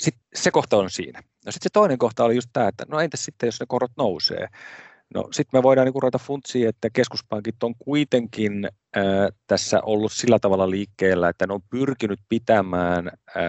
Sitten 0.00 0.22
se 0.34 0.50
kohta 0.50 0.76
on 0.76 0.90
siinä. 0.90 1.22
No 1.44 1.52
sitten 1.52 1.70
se 1.70 1.72
toinen 1.72 1.98
kohta 1.98 2.24
oli 2.24 2.34
just 2.34 2.50
tämä, 2.52 2.68
että 2.68 2.84
no 2.88 3.00
entäs 3.00 3.24
sitten, 3.24 3.46
jos 3.46 3.60
ne 3.60 3.66
korot 3.68 3.92
nousee? 3.96 4.48
No 5.14 5.28
sitten 5.32 5.58
me 5.58 5.62
voidaan 5.62 5.84
niin 5.84 6.02
ruveta 6.02 6.18
funtsia, 6.18 6.68
että 6.68 6.90
keskuspankit 6.90 7.62
on 7.62 7.74
kuitenkin 7.78 8.68
äh, 8.96 9.02
tässä 9.46 9.80
ollut 9.82 10.12
sillä 10.12 10.38
tavalla 10.38 10.70
liikkeellä, 10.70 11.28
että 11.28 11.46
ne 11.46 11.54
on 11.54 11.62
pyrkinyt 11.70 12.20
pitämään 12.28 13.08
äh, 13.08 13.44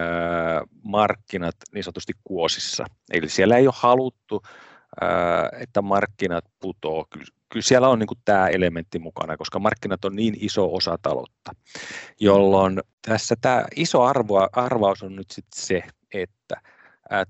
markkinat 0.82 1.56
niin 1.74 1.84
sanotusti 1.84 2.12
kuosissa. 2.24 2.84
Eli 3.12 3.28
siellä 3.28 3.56
ei 3.56 3.66
ole 3.66 3.74
haluttu, 3.76 4.42
äh, 5.02 5.60
että 5.60 5.82
markkinat 5.82 6.44
putoo. 6.60 7.06
Kyllä, 7.10 7.26
kyllä 7.48 7.64
siellä 7.64 7.88
on 7.88 7.98
niin 7.98 8.22
tämä 8.24 8.48
elementti 8.48 8.98
mukana, 8.98 9.36
koska 9.36 9.58
markkinat 9.58 10.04
on 10.04 10.16
niin 10.16 10.36
iso 10.40 10.74
osa 10.74 10.98
taloutta, 11.02 11.52
jolloin 12.20 12.80
tässä 13.06 13.34
tämä 13.40 13.64
iso 13.76 14.02
arvo, 14.02 14.48
arvaus 14.52 15.02
on 15.02 15.16
nyt 15.16 15.30
sitten 15.30 15.62
se, 15.62 15.82
että 16.14 16.60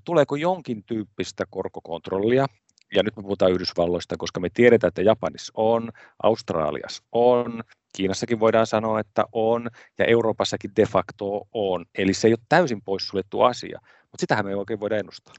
tuleeko 0.04 0.36
jonkin 0.36 0.84
tyyppistä 0.84 1.44
korkokontrollia, 1.50 2.46
ja 2.94 3.02
nyt 3.02 3.16
me 3.16 3.22
puhutaan 3.22 3.52
Yhdysvalloista, 3.52 4.16
koska 4.18 4.40
me 4.40 4.48
tiedetään, 4.54 4.88
että 4.88 5.02
Japanissa 5.02 5.52
on, 5.56 5.90
Australiassa 6.22 7.02
on, 7.12 7.62
Kiinassakin 7.96 8.40
voidaan 8.40 8.66
sanoa, 8.66 9.00
että 9.00 9.24
on, 9.32 9.68
ja 9.98 10.04
Euroopassakin 10.04 10.70
de 10.76 10.86
facto 10.86 11.48
on. 11.52 11.84
Eli 11.98 12.14
se 12.14 12.28
ei 12.28 12.32
ole 12.32 12.46
täysin 12.48 12.82
poissuljettu 12.82 13.40
asia, 13.40 13.80
mutta 13.82 14.20
sitähän 14.20 14.44
me 14.44 14.50
ei 14.50 14.54
oikein 14.54 14.80
voida 14.80 14.96
ennustaa. 14.96 15.34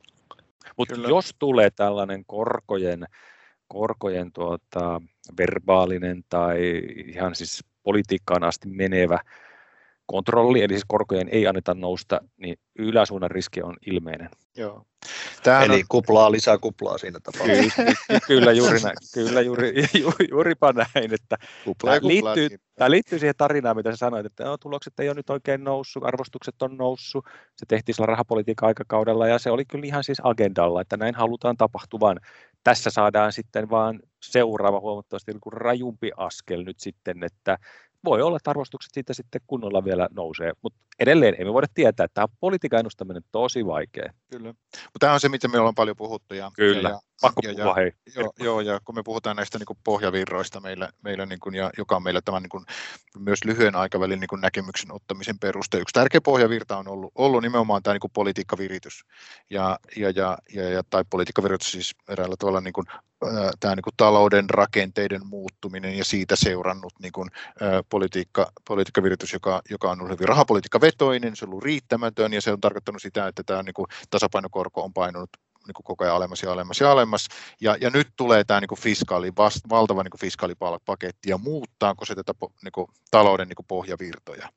Mutta 0.77 0.95
jos 0.95 1.35
tulee 1.39 1.69
tällainen 1.69 2.25
korkojen, 2.25 3.05
korkojen 3.67 4.31
tuota, 4.31 5.01
verbaalinen 5.37 6.23
tai 6.29 6.81
ihan 7.05 7.35
siis 7.35 7.63
politiikkaan 7.83 8.43
asti 8.43 8.69
menevä 8.69 9.19
kontrolli, 10.07 10.63
eli 10.63 10.73
siis 10.73 10.85
korkojen 10.87 11.29
ei 11.31 11.47
anneta 11.47 11.73
nousta, 11.73 12.21
niin 12.37 12.55
yläsuunnan 12.79 13.31
riski 13.31 13.61
on 13.61 13.75
ilmeinen. 13.85 14.29
Joo. 14.57 14.83
Tämähän 15.43 15.71
eli 15.71 15.79
on... 15.79 15.85
kuplaa 15.89 16.31
lisää 16.31 16.57
kuplaa 16.57 16.97
siinä 16.97 17.19
tapauksessa. 17.19 17.83
Kyllä, 17.83 18.19
kyllä, 18.27 18.51
juuri 18.51 18.79
näin. 18.79 18.95
Kyllä 19.13 19.41
juuri, 19.41 19.73
ju, 19.99 20.13
juuripa 20.31 20.73
näin. 20.73 21.13
Että 21.13 21.37
tämä, 21.81 21.99
liittyy, 22.01 22.49
tämä 22.75 22.91
liittyy 22.91 23.19
siihen 23.19 23.35
tarinaan, 23.37 23.75
mitä 23.75 23.91
sä 23.91 23.97
sanoit, 23.97 24.25
että 24.25 24.43
no, 24.43 24.57
tulokset 24.57 24.99
ei 24.99 25.09
ole 25.09 25.15
nyt 25.15 25.29
oikein 25.29 25.63
noussut, 25.63 26.03
arvostukset 26.05 26.61
on 26.61 26.77
noussut. 26.77 27.25
Se 27.55 27.65
tehtiin 27.67 27.95
sillä 27.95 28.05
rahapolitiikan 28.05 28.67
aikakaudella 28.67 29.27
ja 29.27 29.39
se 29.39 29.51
oli 29.51 29.65
kyllä 29.65 29.85
ihan 29.85 30.03
siis 30.03 30.21
agendalla, 30.23 30.81
että 30.81 30.97
näin 30.97 31.15
halutaan 31.15 31.57
tapahtuvan. 31.57 32.19
Tässä 32.63 32.89
saadaan 32.89 33.33
sitten 33.33 33.69
vaan 33.69 33.99
seuraava 34.23 34.79
huomattavasti 34.79 35.31
niin 35.31 35.53
rajumpi 35.53 36.11
askel 36.17 36.63
nyt 36.63 36.79
sitten, 36.79 37.23
että 37.23 37.57
voi 38.05 38.21
olla, 38.21 38.37
että 38.37 38.49
arvostukset 38.49 38.93
siitä 38.93 39.13
sitten 39.13 39.41
kunnolla 39.47 39.83
vielä 39.83 40.07
nousee, 40.11 40.51
mutta 40.61 40.79
edelleen 40.99 41.35
emme 41.39 41.53
voida 41.53 41.67
tietää, 41.73 42.03
että 42.03 42.13
tämä 42.13 42.27
politiikan 42.39 42.79
ennustaminen 42.79 43.23
tosi 43.31 43.65
vaikea. 43.65 44.13
Kyllä, 44.31 44.53
mutta 44.73 44.99
tämä 44.99 45.13
on 45.13 45.19
se, 45.19 45.29
mitä 45.29 45.47
me 45.47 45.59
ollaan 45.59 45.75
paljon 45.75 45.97
puhuttu. 45.97 46.33
Ja, 46.33 46.51
Kyllä, 46.55 46.89
ja, 46.89 46.99
pakko 47.21 47.41
ja, 47.43 47.53
puhua, 47.55 47.73
hei. 47.73 47.91
Joo, 48.15 48.33
joo, 48.39 48.61
ja 48.61 48.79
kun 48.85 48.95
me 48.95 49.03
puhutaan 49.03 49.35
näistä 49.35 49.57
niin 49.57 49.65
kuin 49.65 49.79
pohjavirroista 49.83 50.59
meillä, 50.59 50.89
meillä 51.03 51.25
niin 51.25 51.39
kuin, 51.39 51.55
ja 51.55 51.69
joka 51.77 51.95
on 51.95 52.03
meillä 52.03 52.21
tämän 52.21 52.43
niin 52.43 52.49
kuin, 52.49 52.65
myös 53.19 53.39
lyhyen 53.45 53.75
aikavälin 53.75 54.19
niin 54.19 54.27
kuin 54.27 54.41
näkemyksen 54.41 54.91
ottamisen 54.91 55.39
peruste. 55.39 55.77
Yksi 55.77 55.93
tärkeä 55.93 56.21
pohjavirta 56.21 56.77
on 56.77 56.87
ollut, 56.87 57.11
ollut 57.15 57.41
nimenomaan 57.41 57.83
tämä 57.83 57.93
niin 57.93 57.99
kuin 57.99 58.11
politiikkaviritys, 58.13 59.05
ja, 59.49 59.79
ja, 59.95 60.09
ja, 60.09 60.37
ja, 60.53 60.69
ja, 60.69 60.83
tai 60.89 61.03
politiikkaviritys 61.09 61.71
siis 61.71 61.95
eräällä 62.09 62.35
tavalla 62.39 62.61
niin 62.61 62.73
kuin, 62.73 62.85
tämä 63.59 63.75
niin 63.75 63.83
kuin 63.83 63.93
talouden 63.97 64.49
rakenteiden 64.49 65.25
muuttuminen 65.25 65.97
ja 65.97 66.05
siitä 66.05 66.35
seurannut 66.35 66.93
niin 67.01 67.11
kuin, 67.11 67.29
politiikka, 67.89 68.51
politiikkaviritys, 68.67 69.33
joka, 69.33 69.61
joka 69.69 69.91
on 69.91 70.01
ollut 70.01 70.13
hyvin 70.13 70.27
rahapolitiikkavetoinen, 70.27 71.35
se 71.35 71.45
on 71.45 71.49
ollut 71.49 71.63
riittämätön 71.63 72.33
ja 72.33 72.41
se 72.41 72.51
on 72.51 72.61
tarkoittanut 72.61 73.01
sitä, 73.01 73.27
että 73.27 73.43
tämä 73.45 73.63
niin 73.63 73.73
kuin, 73.73 73.87
tasapainokorko 74.09 74.83
on 74.83 74.93
painunut 74.93 75.29
niin 75.67 75.73
kuin 75.73 75.83
koko 75.83 76.03
ajan 76.03 76.15
alemmas 76.15 76.41
ja 76.43 76.51
alemmas 76.51 76.79
ja 76.79 76.91
alemmas. 76.91 77.27
Ja, 77.61 77.77
ja 77.81 77.89
nyt 77.89 78.07
tulee 78.15 78.43
tämä 78.43 78.59
niin 78.59 78.67
kuin 78.67 78.79
fiskaali, 78.79 79.31
vast, 79.37 79.59
valtava 79.69 80.03
niin 80.03 80.11
kuin 80.11 80.21
fiskaalipaketti 80.21 81.29
ja 81.29 81.37
muuttaako 81.37 82.05
se 82.05 82.15
tätä 82.15 82.33
niin 82.63 82.71
kuin, 82.71 82.87
talouden 83.11 83.47
niin 83.47 83.55
kuin 83.55 83.65
pohjavirtoja. 83.67 84.49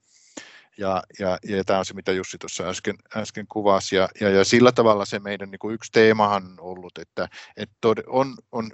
Ja, 0.79 1.03
ja, 1.19 1.39
ja 1.45 1.65
tämä 1.65 1.79
on 1.79 1.85
se, 1.85 1.95
mitä 1.95 2.13
Jussi 2.13 2.39
tuossa 2.39 2.65
äsken, 2.65 2.97
äsken 3.17 3.47
kuvasi. 3.49 3.97
Ja, 3.97 4.09
ja, 4.21 4.31
ja 4.31 4.45
sillä 4.45 4.73
tavalla 4.73 5.05
se 5.05 5.19
meidän 5.19 5.51
niin 5.51 5.59
kuin 5.59 5.75
yksi 5.75 5.93
teemahan 5.93 6.45
on 6.45 6.61
ollut, 6.61 6.99
että, 6.99 7.29
että 7.57 7.89
on, 8.07 8.35
on, 8.53 8.71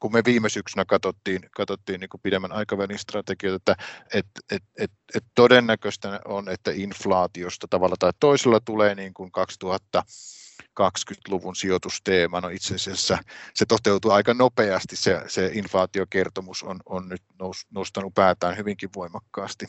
kun 0.00 0.12
me 0.12 0.22
viime 0.24 0.48
syksynä 0.48 0.84
katsottiin, 0.84 1.40
katsottiin 1.56 2.00
niin 2.00 2.08
kuin 2.08 2.20
pidemmän 2.20 2.52
aikavälin 2.52 2.98
strategioita, 2.98 3.56
että 3.56 3.84
et, 4.14 4.26
et, 4.50 4.62
et, 4.78 4.90
et 5.14 5.24
todennäköistä 5.34 6.20
on, 6.24 6.48
että 6.48 6.70
inflaatiosta 6.74 7.66
tavalla 7.70 7.96
tai 7.98 8.10
toisella 8.20 8.60
tulee 8.60 8.94
niin 8.94 9.14
kuin 9.14 9.32
2000 9.32 10.02
20-luvun 10.80 11.56
sijoitusteema. 11.56 12.40
No 12.40 12.48
itse 12.48 12.74
asiassa 12.74 13.18
se 13.54 13.66
toteutuu 13.66 14.10
aika 14.10 14.34
nopeasti, 14.34 14.96
se, 14.96 15.22
se 15.26 15.50
inflaatiokertomus 15.54 16.62
on, 16.62 16.80
on 16.86 17.08
nyt 17.08 17.22
nous, 17.38 17.66
nostanut 17.70 18.14
päätään 18.14 18.56
hyvinkin 18.56 18.90
voimakkaasti. 18.96 19.66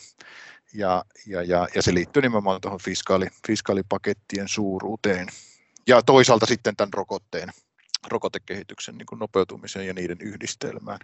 Ja, 0.73 1.05
ja, 1.27 1.43
ja, 1.43 1.67
ja 1.75 1.81
se 1.81 1.93
liittyy 1.93 2.21
nimenomaan 2.21 2.61
tuohon 2.61 2.79
fiskaali, 2.79 3.27
fiskaalipakettien 3.47 4.47
suuruuteen. 4.47 5.27
Ja 5.87 6.01
toisaalta 6.01 6.45
sitten 6.45 6.75
tämän 6.75 6.93
rokotteen, 6.93 7.49
rokotekehityksen 8.07 8.97
niin 8.97 9.05
kuin 9.05 9.19
nopeutumiseen 9.19 9.87
ja 9.87 9.93
niiden 9.93 10.17
yhdistelmään. 10.21 10.99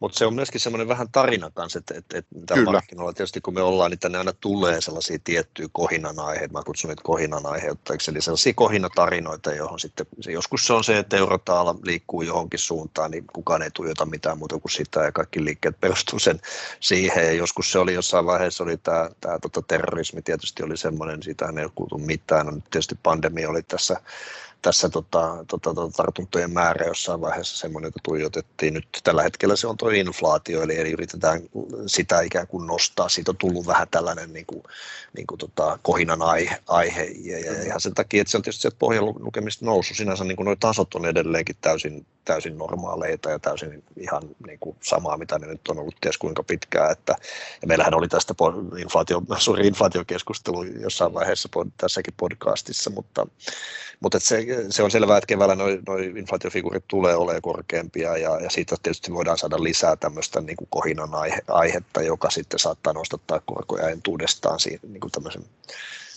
Mutta 0.00 0.18
se 0.18 0.26
on 0.26 0.34
myöskin 0.34 0.60
semmoinen 0.60 0.88
vähän 0.88 1.08
tarina 1.12 1.50
kanssa, 1.50 1.78
että, 1.78 1.94
että, 1.98 2.18
että 2.18 2.34
tällä 2.46 2.72
markkinoilla 2.72 3.12
tietysti 3.12 3.40
kun 3.40 3.54
me 3.54 3.62
ollaan, 3.62 3.90
niin 3.90 3.98
tänne 3.98 4.18
aina 4.18 4.32
tulee 4.32 4.80
sellaisia 4.80 5.18
tiettyjä 5.24 5.68
kohinan 5.72 6.18
aiheita, 6.18 6.52
mä 6.52 6.62
kutsun 6.62 6.88
niitä 6.88 7.02
kohinan 7.02 7.46
aiheuttajiksi, 7.46 8.10
eli 8.10 8.22
sellaisia 8.22 8.52
kohinatarinoita, 8.56 9.54
johon 9.54 9.80
sitten, 9.80 10.06
se 10.20 10.32
joskus 10.32 10.66
se 10.66 10.72
on 10.72 10.84
se, 10.84 10.98
että 10.98 11.16
eurotaala 11.16 11.76
liikkuu 11.84 12.22
johonkin 12.22 12.58
suuntaan, 12.58 13.10
niin 13.10 13.24
kukaan 13.32 13.62
ei 13.62 13.70
tuijota 13.70 14.06
mitään 14.06 14.38
muuta 14.38 14.58
kuin 14.58 14.72
sitä, 14.72 15.00
ja 15.00 15.12
kaikki 15.12 15.44
liikkeet 15.44 15.80
perustuu 15.80 16.18
sen 16.18 16.40
siihen, 16.80 17.24
ja 17.24 17.32
joskus 17.32 17.72
se 17.72 17.78
oli 17.78 17.94
jossain 17.94 18.26
vaiheessa, 18.26 18.64
oli 18.64 18.76
tämä, 18.76 19.10
tämä 19.20 19.38
tota, 19.38 19.62
terrorismi 19.62 20.22
tietysti 20.22 20.62
oli 20.62 20.76
semmoinen, 20.76 21.22
siitä 21.22 21.52
ei 21.58 21.64
ole 21.64 21.72
kuultu 21.74 21.98
mitään, 21.98 22.46
no 22.46 22.52
nyt 22.52 22.64
tietysti 22.70 22.98
pandemia 23.02 23.50
oli 23.50 23.62
tässä 23.62 24.00
tässä 24.62 24.88
tota, 24.88 25.44
tota, 25.48 25.74
tota, 25.74 25.96
tartuntojen 25.96 26.50
määrä 26.50 26.86
jossain 26.86 27.20
vaiheessa 27.20 27.56
semmoinen, 27.56 27.88
että 27.88 28.00
tuijotettiin. 28.02 28.74
Nyt 28.74 28.88
tällä 29.04 29.22
hetkellä 29.22 29.56
se 29.56 29.66
on 29.66 29.76
tuo 29.76 29.88
inflaatio, 29.88 30.62
eli, 30.62 30.80
eli 30.80 30.90
yritetään 30.90 31.40
sitä 31.86 32.20
ikään 32.20 32.46
kuin 32.46 32.66
nostaa. 32.66 33.08
Siitä 33.08 33.30
on 33.30 33.36
tullut 33.36 33.66
vähän 33.66 33.88
tällainen 33.90 34.32
niin 34.32 34.46
kuin, 34.46 34.62
niin 35.16 35.26
kuin 35.26 35.38
tota, 35.38 35.78
kohinan 35.82 36.22
aihe, 36.22 36.58
aihe. 36.66 37.04
Ja, 37.04 37.38
ja, 37.38 37.62
ihan 37.62 37.80
sen 37.80 37.94
takia, 37.94 38.20
että 38.20 38.30
se 38.30 38.36
on 38.36 38.42
tietysti 38.42 38.62
sieltä 38.62 38.76
pohjalukemista 38.78 39.64
noussut. 39.64 39.96
Sinänsä 39.96 40.24
niin 40.24 40.36
nuo 40.44 40.56
tasot 40.56 40.94
on 40.94 41.06
edelleenkin 41.06 41.56
täysin, 41.60 42.06
täysin 42.24 42.58
normaaleita 42.58 43.30
ja 43.30 43.38
täysin 43.38 43.84
ihan 43.96 44.22
niin 44.46 44.58
kuin 44.58 44.76
samaa, 44.82 45.16
mitä 45.16 45.38
ne 45.38 45.46
nyt 45.46 45.68
on 45.68 45.78
ollut 45.78 45.96
ties 46.00 46.18
kuinka 46.18 46.42
pitkään. 46.42 46.92
Että, 46.92 47.14
ja 47.62 47.68
meillähän 47.68 47.94
oli 47.94 48.08
tästä 48.08 48.34
inflaatio, 48.80 49.22
suuri 49.38 49.66
inflaatiokeskustelu 49.66 50.62
jossain 50.62 51.14
vaiheessa 51.14 51.48
tässäkin 51.76 52.14
podcastissa, 52.16 52.90
mutta, 52.90 53.26
mutta 54.00 54.20
se, 54.20 54.44
se 54.70 54.82
on 54.82 54.90
selvää, 54.90 55.18
että 55.18 55.26
keväällä 55.26 55.54
noin 55.54 55.82
noi 55.86 56.12
inflaatiofiguurit 56.16 56.84
tulee 56.88 57.16
olemaan 57.16 57.42
korkeampia 57.42 58.16
ja, 58.16 58.40
ja 58.40 58.50
siitä 58.50 58.76
tietysti 58.82 59.12
voidaan 59.12 59.38
saada 59.38 59.62
lisää 59.62 59.96
tämmöistä 59.96 60.40
niin 60.40 60.56
kuin 60.56 60.68
kohinan 60.70 61.14
aihe, 61.14 61.38
aihetta, 61.48 62.02
joka 62.02 62.30
sitten 62.30 62.58
saattaa 62.58 62.92
nostattaa 62.92 63.40
korkoja 63.46 63.88
entuudestaan 63.88 64.60
siinä, 64.60 64.80
niin 64.82 65.00
kuin 65.00 65.12
tämmöisen 65.12 65.42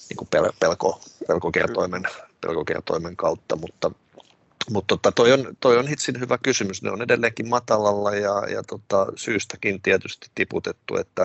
niin 0.09 0.17
kuin 0.17 0.27
pel, 0.31 0.51
pelko, 0.59 0.99
pelkokertoimen, 1.27 2.03
pelkokertoimen 2.41 3.15
kautta, 3.15 3.55
mutta 3.55 3.91
mutta 4.71 4.97
tota, 4.97 5.11
toi, 5.11 5.31
on, 5.31 5.57
toi 5.59 5.77
on 5.77 5.87
hitsin 5.87 6.19
hyvä 6.19 6.37
kysymys. 6.37 6.81
Ne 6.81 6.91
on 6.91 7.01
edelleenkin 7.01 7.49
matalalla 7.49 8.15
ja, 8.15 8.47
ja 8.49 8.63
tota, 8.63 9.07
syystäkin 9.15 9.81
tietysti 9.81 10.27
tiputettu. 10.35 10.97
Että, 10.97 11.21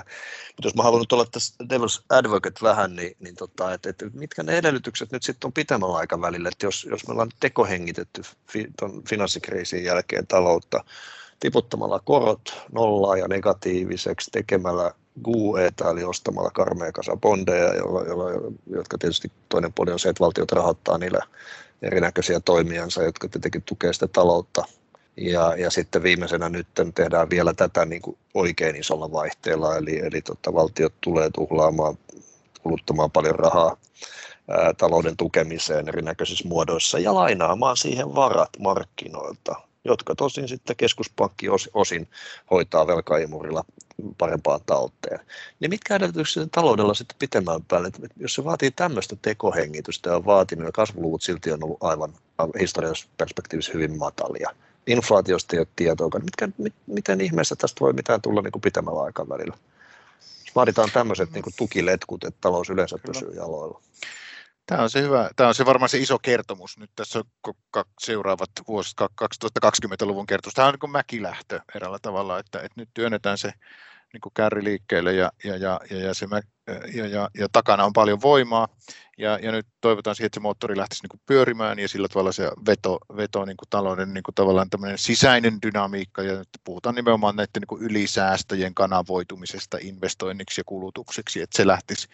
mutta 0.48 0.66
jos 0.66 0.74
mä 0.74 0.82
haluan 0.82 1.00
nyt 1.00 1.12
olla 1.12 1.26
tässä 1.26 1.54
Devil's 1.64 2.04
Advocate 2.10 2.60
vähän, 2.62 2.96
niin, 2.96 3.16
niin 3.20 3.36
tota, 3.36 3.72
että, 3.72 3.90
että 3.90 4.06
mitkä 4.12 4.42
ne 4.42 4.58
edellytykset 4.58 5.12
nyt 5.12 5.22
sitten 5.22 5.48
on 5.48 5.52
pitemmällä 5.52 5.96
aikavälillä, 5.96 6.48
että 6.48 6.66
jos, 6.66 6.86
jos 6.90 7.06
me 7.06 7.12
ollaan 7.12 7.30
tekohengitetty 7.40 8.22
fi, 8.52 8.66
ton 8.78 9.02
finanssikriisin 9.08 9.84
jälkeen 9.84 10.26
taloutta 10.26 10.84
tiputtamalla 11.40 12.00
korot 12.04 12.62
nollaa 12.72 13.16
ja 13.16 13.28
negatiiviseksi, 13.28 14.30
tekemällä 14.30 14.94
GUEta, 15.24 15.90
eli 15.90 16.04
ostamalla 16.04 16.50
karmea 16.50 16.92
kasa 16.92 17.16
bondeja, 17.16 17.74
jolla, 17.74 18.02
jolla, 18.02 18.52
jotka 18.66 18.98
tietysti 18.98 19.32
toinen 19.48 19.72
puoli 19.72 19.92
on 19.92 19.98
se, 19.98 20.08
että 20.08 20.24
valtiot 20.24 20.52
rahoittaa 20.52 20.98
niillä 20.98 21.20
erinäköisiä 21.82 22.40
toimijansa, 22.40 23.02
jotka 23.02 23.28
tietenkin 23.28 23.62
tukevat 23.62 23.96
sitä 23.96 24.08
taloutta. 24.08 24.64
Ja, 25.16 25.56
ja 25.56 25.70
sitten 25.70 26.02
viimeisenä 26.02 26.48
nyt 26.48 26.66
tehdään 26.94 27.30
vielä 27.30 27.54
tätä 27.54 27.84
niin 27.84 28.02
kuin 28.02 28.18
oikein 28.34 28.76
isolla 28.76 29.12
vaihteella, 29.12 29.76
eli, 29.76 29.98
eli 29.98 30.22
tota, 30.22 30.54
valtiot 30.54 30.94
tulee 31.00 31.30
tuhlaamaan, 31.34 31.98
kuluttamaan 32.62 33.10
paljon 33.10 33.34
rahaa 33.34 33.76
ää, 34.50 34.74
talouden 34.74 35.16
tukemiseen 35.16 35.88
erinäköisissä 35.88 36.48
muodoissa 36.48 36.98
ja 36.98 37.14
lainaamaan 37.14 37.76
siihen 37.76 38.14
varat 38.14 38.50
markkinoilta 38.58 39.67
jotka 39.84 40.14
tosin 40.14 40.48
sitten 40.48 40.76
keskuspankki 40.76 41.46
osin 41.74 42.08
hoitaa 42.50 42.86
velkaimurilla 42.86 43.64
parempaan 44.18 44.60
talteen. 44.66 45.20
Niin 45.60 45.70
mitkä 45.70 45.96
edellytykset 45.96 46.48
taloudella 46.52 46.94
sitten 46.94 47.16
pitemmän 47.18 47.64
päälle, 47.64 47.88
että 47.88 48.08
jos 48.16 48.34
se 48.34 48.44
vaatii 48.44 48.70
tämmöistä 48.70 49.16
tekohengitystä 49.22 50.10
ja 50.10 50.16
on 50.16 50.24
vaatinut, 50.24 50.66
ja 50.66 50.72
kasvuluvut 50.72 51.22
silti 51.22 51.52
on 51.52 51.64
ollut 51.64 51.82
aivan 51.82 52.14
historiallisessa 52.60 53.10
perspektiivissä 53.16 53.72
hyvin 53.72 53.98
matalia. 53.98 54.50
Inflaatiosta 54.86 55.56
ei 55.56 55.60
ole 55.60 55.66
tietoa, 55.76 56.20
mitkä, 56.22 56.48
mit, 56.58 56.74
miten 56.86 57.20
ihmeessä 57.20 57.56
tästä 57.56 57.80
voi 57.80 57.92
mitään 57.92 58.22
tulla 58.22 58.42
niin 58.42 58.52
kuin 58.52 58.62
pitemmällä 58.62 59.02
aikavälillä? 59.02 59.56
Vaaditaan 60.54 60.90
tämmöiset 60.92 61.32
niin 61.32 61.42
kuin 61.42 61.54
tukiletkut, 61.56 62.24
että 62.24 62.38
talous 62.40 62.70
yleensä 62.70 62.98
pysyy 63.06 63.30
jaloilla. 63.34 63.80
Tämä 64.68 64.82
on 64.82 64.90
se 64.90 65.02
hyvä, 65.02 65.30
tämä 65.36 65.48
on 65.48 65.54
se 65.54 65.66
varmaan 65.66 65.88
se 65.88 65.98
iso 65.98 66.18
kertomus 66.18 66.78
nyt 66.78 66.90
tässä 66.96 67.24
seuraavat 68.00 68.50
vuosit 68.68 69.00
2020-luvun 69.00 70.26
kertomus. 70.26 70.54
Tämä 70.54 70.68
on 70.68 70.74
niin 70.74 70.80
kuin 70.80 70.90
mäkilähtö 70.90 71.60
eräällä 71.74 71.98
tavalla, 72.02 72.38
että, 72.38 72.58
että 72.58 72.72
nyt 72.80 72.88
työnnetään 72.94 73.38
se 73.38 73.52
niin 74.12 74.20
kuin 74.20 74.32
kärri 74.34 74.64
liikkeelle 74.64 75.12
ja, 75.12 75.32
ja, 75.44 75.56
ja, 75.56 75.80
ja, 75.90 75.98
ja, 75.98 76.14
se, 76.14 76.26
ja, 76.94 77.06
ja, 77.06 77.28
ja, 77.34 77.48
takana 77.52 77.84
on 77.84 77.92
paljon 77.92 78.20
voimaa 78.20 78.68
ja, 79.18 79.38
ja 79.42 79.52
nyt 79.52 79.66
toivotaan 79.80 80.16
siihen, 80.16 80.26
että 80.26 80.36
se 80.36 80.40
moottori 80.40 80.76
lähtisi 80.76 81.02
niin 81.02 81.08
kuin 81.08 81.20
pyörimään 81.26 81.78
ja 81.78 81.88
sillä 81.88 82.08
tavalla 82.08 82.32
se 82.32 82.50
veto, 82.66 82.98
veto 83.16 83.44
niin 83.44 83.56
kuin 83.56 83.68
talouden 83.70 84.14
niin 84.14 84.22
kuin 84.22 84.34
tavallaan 84.34 84.70
tämmöinen 84.70 84.98
sisäinen 84.98 85.58
dynamiikka 85.62 86.22
ja 86.22 86.38
nyt 86.38 86.48
puhutaan 86.64 86.94
nimenomaan 86.94 87.36
näiden 87.36 87.60
niin 87.60 87.66
kuin 87.66 87.82
ylisäästöjen 87.82 88.74
kanavoitumisesta 88.74 89.78
investoinniksi 89.80 90.60
ja 90.60 90.64
kulutukseksi, 90.66 91.42
että 91.42 91.56
se 91.56 91.66
lähtisi 91.66 92.08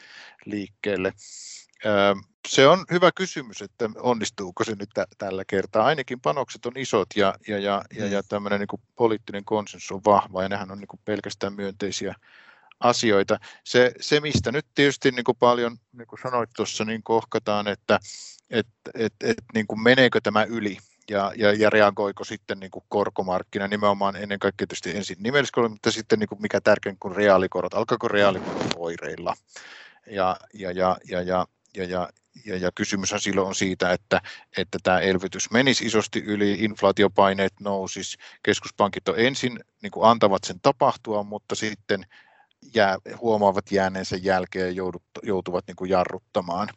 liikkeelle. 0.46 1.12
Se 2.48 2.68
on 2.68 2.84
hyvä 2.90 3.10
kysymys, 3.14 3.62
että 3.62 3.90
onnistuuko 3.96 4.64
se 4.64 4.74
nyt 4.78 4.90
tällä 5.18 5.44
kertaa. 5.46 5.86
Ainakin 5.86 6.20
panokset 6.20 6.66
on 6.66 6.72
isot 6.76 7.08
ja, 7.16 7.34
ja, 7.48 7.58
ja, 7.58 7.82
ja, 7.96 8.06
ja 8.06 8.22
tämmöinen 8.22 8.60
niin 8.60 8.80
poliittinen 8.96 9.44
konsensus 9.44 9.92
on 9.92 10.00
vahva 10.06 10.42
ja 10.42 10.48
nehän 10.48 10.70
on 10.70 10.78
niin 10.78 11.00
pelkästään 11.04 11.52
myönteisiä 11.52 12.14
asioita. 12.80 13.38
Se, 13.64 13.92
se 14.00 14.20
mistä 14.20 14.52
nyt 14.52 14.66
tietysti 14.74 15.10
niin 15.10 15.24
kuin 15.24 15.36
paljon, 15.38 15.76
niin 15.92 16.06
kuin 16.06 16.20
sanoit 16.22 16.50
tuossa, 16.56 16.84
niin 16.84 17.02
kohkataan, 17.02 17.68
että 17.68 18.00
et, 18.50 18.66
et, 18.94 19.14
et, 19.24 19.36
niin 19.54 19.66
kuin 19.66 19.82
meneekö 19.82 20.20
tämä 20.22 20.44
yli 20.44 20.78
ja, 21.10 21.32
ja, 21.36 21.52
ja 21.52 21.70
reagoiko 21.70 22.24
sitten 22.24 22.60
niin 22.60 22.70
kuin 22.70 22.84
korkomarkkina 22.88 23.68
nimenomaan 23.68 24.16
ennen 24.16 24.38
kaikkea 24.38 24.66
tietysti 24.66 24.96
ensin 24.96 25.16
nimelliskorot, 25.20 25.70
mutta 25.70 25.90
sitten 25.90 26.18
niin 26.18 26.28
kuin 26.28 26.42
mikä 26.42 26.60
tärkein 26.60 26.96
kuin 27.00 27.16
reaalikorot, 27.16 27.74
alkaako 27.74 28.08
reaalikorot 28.08 28.74
oireilla. 28.76 29.34
Ja, 30.06 30.36
ja, 30.54 30.70
ja, 30.70 30.96
ja, 31.08 31.22
ja, 31.22 31.46
ja, 31.76 31.84
ja, 31.84 32.08
ja, 32.44 32.56
ja 32.56 32.70
kysymyshän 32.74 33.20
silloin 33.20 33.48
on 33.48 33.54
siitä, 33.54 33.92
että, 33.92 34.20
että 34.56 34.78
tämä 34.82 35.00
elvytys 35.00 35.50
menisi 35.50 35.86
isosti 35.86 36.18
yli, 36.18 36.52
inflaatiopaineet 36.52 37.52
nousis, 37.60 38.16
keskuspankit 38.42 39.08
on 39.08 39.18
ensin 39.18 39.60
niin 39.82 39.90
kuin 39.90 40.08
antavat 40.08 40.44
sen 40.44 40.60
tapahtua, 40.62 41.22
mutta 41.22 41.54
sitten 41.54 42.06
jää, 42.74 42.98
huomaavat 43.20 43.72
jääneensä 43.72 44.16
jälkeen 44.16 44.66
ja 44.66 44.72
joudut, 44.72 45.02
joutuvat 45.22 45.64
niin 45.66 45.76
kuin 45.76 45.90
jarruttamaan. 45.90 46.68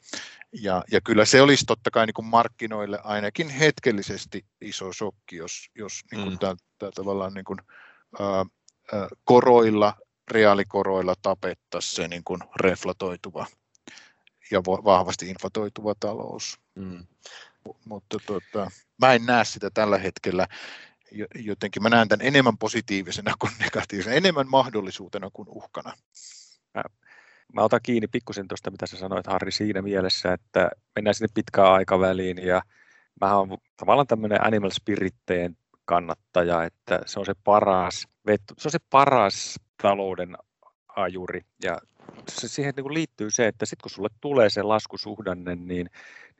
Ja, 0.62 0.84
ja 0.92 1.02
kyllä 1.02 1.26
se 1.26 1.42
olisi 1.42 1.66
totta 1.66 1.92
kai 1.92 2.06
niin 2.06 2.14
kuin 2.14 2.26
markkinoille 2.26 3.00
ainakin 3.04 3.50
hetkellisesti 3.50 4.46
iso 4.62 4.94
shokki, 4.94 5.36
jos, 5.36 5.70
jos 5.76 6.02
niin 6.12 6.24
kuin 6.24 6.34
mm. 6.34 6.40
tämä, 6.40 6.56
tämä 6.78 6.92
tavallaan 6.92 7.34
niin 7.34 7.46
kuin, 7.46 7.60
ää, 8.20 8.46
ää, 8.94 9.08
koroilla, 9.24 9.94
reaalikoroilla 10.32 11.14
tapettaisiin 11.22 11.96
se 11.96 12.08
niin 12.08 12.24
kuin 12.24 12.40
reflatoituva 12.56 13.46
ja 14.52 14.62
vahvasti 14.66 15.30
inflatoituva 15.30 15.94
talous. 16.00 16.60
Mm. 16.76 17.06
Mutta 17.86 18.18
tota, 18.26 18.72
mä 19.02 19.14
en 19.14 19.26
näe 19.26 19.46
sitä 19.46 19.70
tällä 19.70 19.98
hetkellä 19.98 20.48
jotenkin 21.36 21.84
mä 21.84 21.90
näen 21.90 22.08
tämän 22.08 22.28
enemmän 22.28 22.58
positiivisena 22.58 23.34
kuin 23.40 23.52
negatiivisena, 23.60 24.16
enemmän 24.16 24.48
mahdollisuutena 24.50 25.30
kuin 25.34 25.50
uhkana. 25.50 25.94
Mä, 26.74 26.84
mä 27.54 27.62
otan 27.62 27.80
kiinni 27.84 28.08
pikkusen 28.08 28.48
tuosta, 28.48 28.72
mitä 28.72 28.88
sä 28.88 28.98
sanoit 28.98 29.28
Harri 29.28 29.52
siinä 29.52 29.82
mielessä, 29.82 30.34
että 30.34 30.70
mennään 30.96 31.14
sinne 31.14 31.30
pitkään 31.34 31.72
aikaväliin 31.72 32.38
ja 32.38 32.62
mä 33.22 33.38
oon 33.38 33.58
tavallaan 33.78 34.08
tämmöinen 34.08 34.46
animal 34.46 34.70
spiritteen 34.70 35.58
kannattaja, 35.86 36.64
että 36.64 37.02
se 37.06 37.20
on 37.20 37.26
se 37.26 37.34
paras, 37.44 38.08
se 38.58 38.68
on 38.68 38.72
se 38.72 38.80
paras 38.90 39.60
talouden 39.82 40.38
ajuri 40.88 41.42
ja 41.64 41.78
se, 42.32 42.48
siihen 42.48 42.74
niin 42.76 42.84
kuin 42.84 42.94
liittyy 42.94 43.32
se, 43.32 43.48
että 43.48 43.66
sitten 43.66 43.84
kun 43.84 43.92
sulle 43.92 44.10
tulee 44.22 44.50
se 44.50 44.62
laskusuhdanne, 44.62 45.56
niin, 45.56 45.90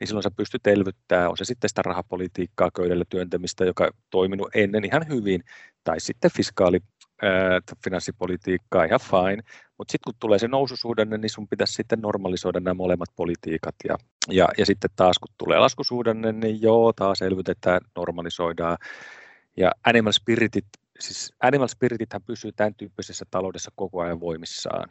niin 0.00 0.08
silloin 0.08 0.22
sä 0.22 0.30
pystyt 0.30 0.66
elvyttämään, 0.66 1.30
on 1.30 1.36
se 1.36 1.44
sitten 1.44 1.68
sitä 1.68 1.82
rahapolitiikkaa 1.82 2.70
köydellä 2.70 3.04
työntämistä, 3.08 3.64
joka 3.64 3.90
toiminut 4.10 4.48
ennen 4.54 4.84
ihan 4.84 5.08
hyvin, 5.08 5.44
tai 5.84 6.00
sitten 6.00 6.30
fiskaali 6.36 6.80
ää, 7.22 7.60
finanssipolitiikkaa 7.84 8.84
ihan 8.84 9.00
fine, 9.00 9.42
mutta 9.78 9.92
sitten 9.92 10.12
kun 10.12 10.20
tulee 10.20 10.38
se 10.38 10.48
noususuhdanne, 10.48 11.18
niin 11.18 11.30
sun 11.30 11.48
pitäisi 11.48 11.72
sitten 11.72 12.00
normalisoida 12.00 12.60
nämä 12.60 12.74
molemmat 12.74 13.08
politiikat, 13.16 13.74
ja, 13.88 13.96
ja, 14.28 14.48
ja 14.58 14.66
sitten 14.66 14.90
taas 14.96 15.18
kun 15.18 15.34
tulee 15.38 15.58
laskusuhdanne, 15.58 16.32
niin 16.32 16.62
joo, 16.62 16.92
taas 16.92 17.22
elvytetään, 17.22 17.80
normalisoidaan, 17.96 18.78
ja 19.56 19.72
animal 19.84 20.12
spiritit, 20.12 20.66
siis 20.98 21.32
animal 21.42 21.68
spiritithän 21.68 22.22
pysyy 22.22 22.52
tämän 22.52 22.74
tyyppisessä 22.74 23.24
taloudessa 23.30 23.70
koko 23.76 24.00
ajan 24.00 24.20
voimissaan. 24.20 24.88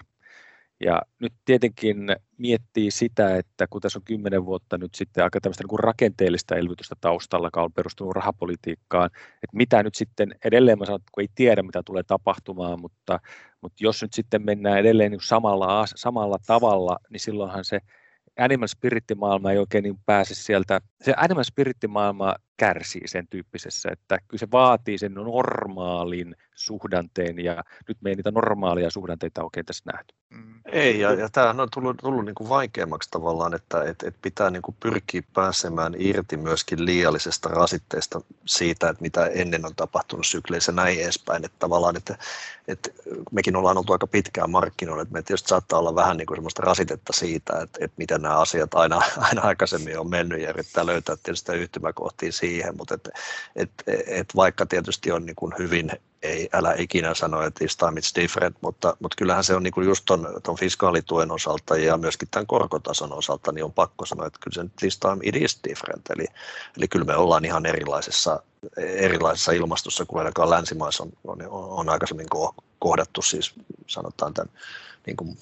Ja 0.80 1.02
nyt 1.20 1.34
tietenkin 1.46 1.98
miettii 2.38 2.92
sitä, 2.92 3.38
että 3.38 3.68
kun 3.70 3.82
tässä 3.82 4.00
on 4.00 4.04
kymmenen 4.04 4.46
vuotta 4.46 4.78
nyt 4.78 4.96
sitten 4.96 5.24
aika 5.24 5.42
tämmöistä 5.42 5.64
niin 5.64 5.70
kuin 5.70 5.80
rakenteellista 5.80 6.56
elvytystä 6.56 6.96
taustalla, 7.02 7.48
joka 7.48 7.64
on 7.64 7.74
perustunut 7.74 8.16
rahapolitiikkaan, 8.16 9.06
että 9.16 9.58
mitä 9.58 9.84
nyt 9.84 9.96
sitten 9.96 10.36
edelleen, 10.46 10.80
mä 10.80 10.86
sanon, 10.86 11.00
kun 11.12 11.22
ei 11.22 11.28
tiedä 11.36 11.64
mitä 11.64 11.82
tulee 11.86 12.04
tapahtumaan, 12.04 12.82
mutta, 12.82 13.20
mutta 13.62 13.78
jos 13.80 14.02
nyt 14.02 14.14
sitten 14.14 14.46
mennään 14.46 14.80
edelleen 14.80 15.12
niin 15.12 15.22
samalla, 15.24 15.86
samalla 15.96 16.38
tavalla, 16.48 16.98
niin 17.10 17.20
silloinhan 17.20 17.66
se 17.66 17.80
animal 18.38 18.68
spirit-maailma 18.68 19.52
ei 19.52 19.58
oikein 19.58 19.84
niin 19.84 20.00
pääse 20.06 20.36
sieltä, 20.36 20.82
se 21.02 21.14
animal 21.18 21.44
spirit-maailma 21.44 22.36
kärsii 22.58 23.08
sen 23.08 23.28
tyyppisessä, 23.28 23.90
että 23.92 24.20
kyllä 24.28 24.40
se 24.40 24.48
vaatii 24.52 24.98
sen 24.98 25.14
normaalin 25.14 26.36
suhdanteen 26.58 27.40
ja 27.40 27.64
nyt 27.88 27.98
me 28.02 28.10
ei 28.10 28.16
niitä 28.16 28.32
normaalia 28.32 28.90
suhdanteita 28.90 29.44
oikein 29.44 29.66
tässä 29.66 29.84
nähty. 29.94 30.16
Mm. 30.30 30.62
Ei, 30.66 31.00
ja, 31.00 31.14
ja 31.14 31.30
tämähän 31.30 31.60
on 31.60 31.68
tullut, 31.74 31.98
tullut 31.98 32.26
niin 32.26 32.36
kuin 32.36 32.50
vaikeammaksi 32.50 33.10
tavallaan, 33.12 33.54
että 33.54 33.84
et, 33.84 34.04
et 34.04 34.16
pitää 34.22 34.50
niin 34.50 34.62
kuin 34.62 34.76
pyrkiä 34.80 35.22
pääsemään 35.34 35.96
irti 35.98 36.38
myöskin 36.38 36.86
liiallisesta 36.86 37.50
rasitteesta 37.50 38.22
siitä, 38.46 38.90
että 38.90 39.02
mitä 39.02 39.26
ennen 39.26 39.66
on 39.66 39.76
tapahtunut 39.76 40.28
sykleissä 40.28 40.72
näin 40.72 41.02
edespäin, 41.02 41.46
että 41.46 41.56
tavallaan, 41.60 41.96
että, 41.98 42.18
että 42.68 42.90
mekin 43.32 43.56
ollaan 43.56 43.78
oltu 43.78 43.94
aika 43.94 44.08
pitkään 44.08 44.50
markkinoilla, 44.50 45.02
että 45.02 45.14
me 45.14 45.22
tietysti 45.22 45.50
saattaa 45.50 45.80
olla 45.80 45.96
vähän 45.96 46.18
niin 46.18 46.26
kuin 46.26 46.38
semmoista 46.38 46.62
rasitetta 46.62 47.14
siitä, 47.14 47.60
että, 47.62 47.80
että 47.82 47.96
miten 47.98 48.22
nämä 48.22 48.40
asiat 48.40 48.74
aina, 48.74 49.02
aina 49.30 49.42
aikaisemmin 49.42 50.00
on 50.00 50.10
mennyt 50.10 50.42
ja 50.42 50.50
yrittää 50.50 50.86
löytää 50.86 51.16
tietysti 51.24 51.52
yhtymäkohtia 51.52 52.32
siihen, 52.48 52.78
mutta 52.78 52.94
et, 52.94 53.10
et, 53.56 53.72
et 54.08 54.36
vaikka 54.36 54.66
tietysti 54.66 55.12
on 55.12 55.26
niin 55.26 55.36
kuin 55.36 55.54
hyvin, 55.58 55.92
ei, 56.22 56.50
älä 56.54 56.76
ikinä 56.78 57.14
sano, 57.14 57.42
että 57.42 57.58
this 57.58 57.78
time 57.78 58.00
it's 58.00 58.22
different, 58.22 58.58
mutta, 58.62 58.98
mutta 59.00 59.16
kyllähän 59.18 59.44
se 59.44 59.56
on 59.56 59.64
niin 59.64 59.74
kuin 59.74 59.88
just 59.88 60.06
ton, 60.06 60.28
ton 60.44 60.56
fiskaalituen 60.56 61.32
osalta 61.32 61.78
ja 61.78 61.98
myöskin 61.98 62.28
tämän 62.32 62.48
korkotason 62.48 63.14
osalta, 63.14 63.52
niin 63.52 63.64
on 63.64 63.74
pakko 63.74 64.06
sanoa, 64.06 64.28
että 64.28 64.40
kyllä 64.44 64.64
se 64.64 64.70
this 64.80 65.00
time 65.00 65.18
it 65.24 65.36
is 65.36 65.60
different, 65.70 66.10
eli, 66.10 66.26
eli 66.78 66.88
kyllä 66.88 67.06
me 67.06 67.16
ollaan 67.16 67.46
ihan 67.46 67.66
erilaisessa, 67.66 68.44
erilaisessa 68.78 69.52
ilmastossa 69.52 70.06
kuin 70.06 70.20
ainakaan 70.20 70.50
länsimaissa 70.50 71.04
on, 71.04 71.12
on, 71.28 71.40
on 71.50 71.90
aikaisemmin 71.90 72.28
kohdattu, 72.80 73.22
siis 73.22 73.54
sanotaan 73.88 74.34
tämän 74.34 74.54
niin 75.06 75.18
kuin 75.18 75.38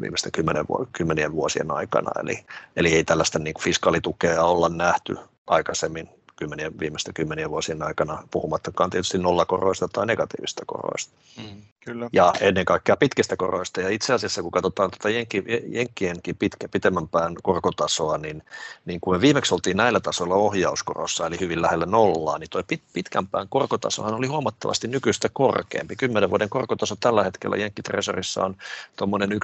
viimeisten 0.00 0.32
kymmenen, 0.32 0.64
kymmenien 0.92 1.32
vuosien 1.32 1.70
aikana. 1.70 2.10
Eli, 2.22 2.44
eli 2.76 2.94
ei 2.94 3.04
tällaista 3.04 3.38
niin 3.38 3.60
fiskaalitukea 3.60 4.44
olla 4.44 4.68
nähty 4.68 5.16
aikaisemmin 5.46 6.08
kymmenien, 6.40 6.78
viimeisten 6.80 7.14
kymmenien 7.14 7.50
vuosien 7.50 7.82
aikana, 7.82 8.22
puhumattakaan 8.30 8.90
tietysti 8.90 9.18
nollakoroista 9.18 9.88
tai 9.88 10.06
negatiivista 10.06 10.62
koroista. 10.66 11.14
Mm, 11.36 11.62
kyllä. 11.84 12.08
Ja 12.12 12.32
ennen 12.40 12.64
kaikkea 12.64 12.96
pitkistä 12.96 13.36
koroista. 13.36 13.80
Ja 13.80 13.88
itse 13.88 14.12
asiassa, 14.12 14.42
kun 14.42 14.50
katsotaan 14.50 14.90
tuota 14.90 15.10
Jenki, 15.10 15.44
Jenkkienkin 15.68 16.36
pitkä, 16.36 16.68
pitemmän 16.68 17.08
pään 17.08 17.34
korkotasoa, 17.42 18.18
niin, 18.18 18.42
niin 18.84 19.00
kun 19.00 19.14
me 19.14 19.20
viimeksi 19.20 19.54
oltiin 19.54 19.76
näillä 19.76 20.00
tasoilla 20.00 20.34
ohjauskorossa, 20.34 21.26
eli 21.26 21.40
hyvin 21.40 21.62
lähellä 21.62 21.86
nollaa, 21.86 22.38
niin 22.38 22.50
tuo 22.50 22.62
pit, 22.62 22.82
pitkän 22.92 23.26
pään 23.26 23.48
korkotasohan 23.48 24.14
oli 24.14 24.26
huomattavasti 24.26 24.88
nykyistä 24.88 25.28
korkeampi. 25.32 25.96
Kymmenen 25.96 26.30
vuoden 26.30 26.48
korkotaso 26.48 26.96
tällä 26.96 27.24
hetkellä 27.24 27.56
Jenkki 27.56 27.82
Treasurissa 27.82 28.44
on 28.44 28.56
tuommoinen 28.96 29.30
1,25 29.30 29.36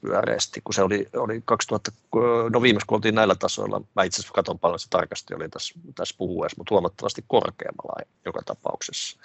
pyöreästi, 0.00 0.60
kun 0.64 0.74
se 0.74 0.82
oli, 0.82 1.08
oli 1.16 1.42
2000, 1.44 1.92
no 2.50 2.62
viimeksi 2.62 2.86
kun 2.86 2.96
oltiin 2.96 3.14
näillä 3.14 3.34
tasoilla, 3.34 3.80
mä 3.96 4.02
itse 4.02 4.20
asiassa 4.20 4.34
katson 4.34 4.58
paljon 4.58 4.78
se 4.78 4.90
tarkasti, 4.90 5.34
oli 5.34 5.48
tässä, 5.48 5.74
tässä 5.94 6.14
puhuessa, 6.18 6.56
mutta 6.58 6.74
huomattavasti 6.74 7.24
korkeammalla 7.28 8.02
joka 8.24 8.42
tapauksessa. 8.46 9.18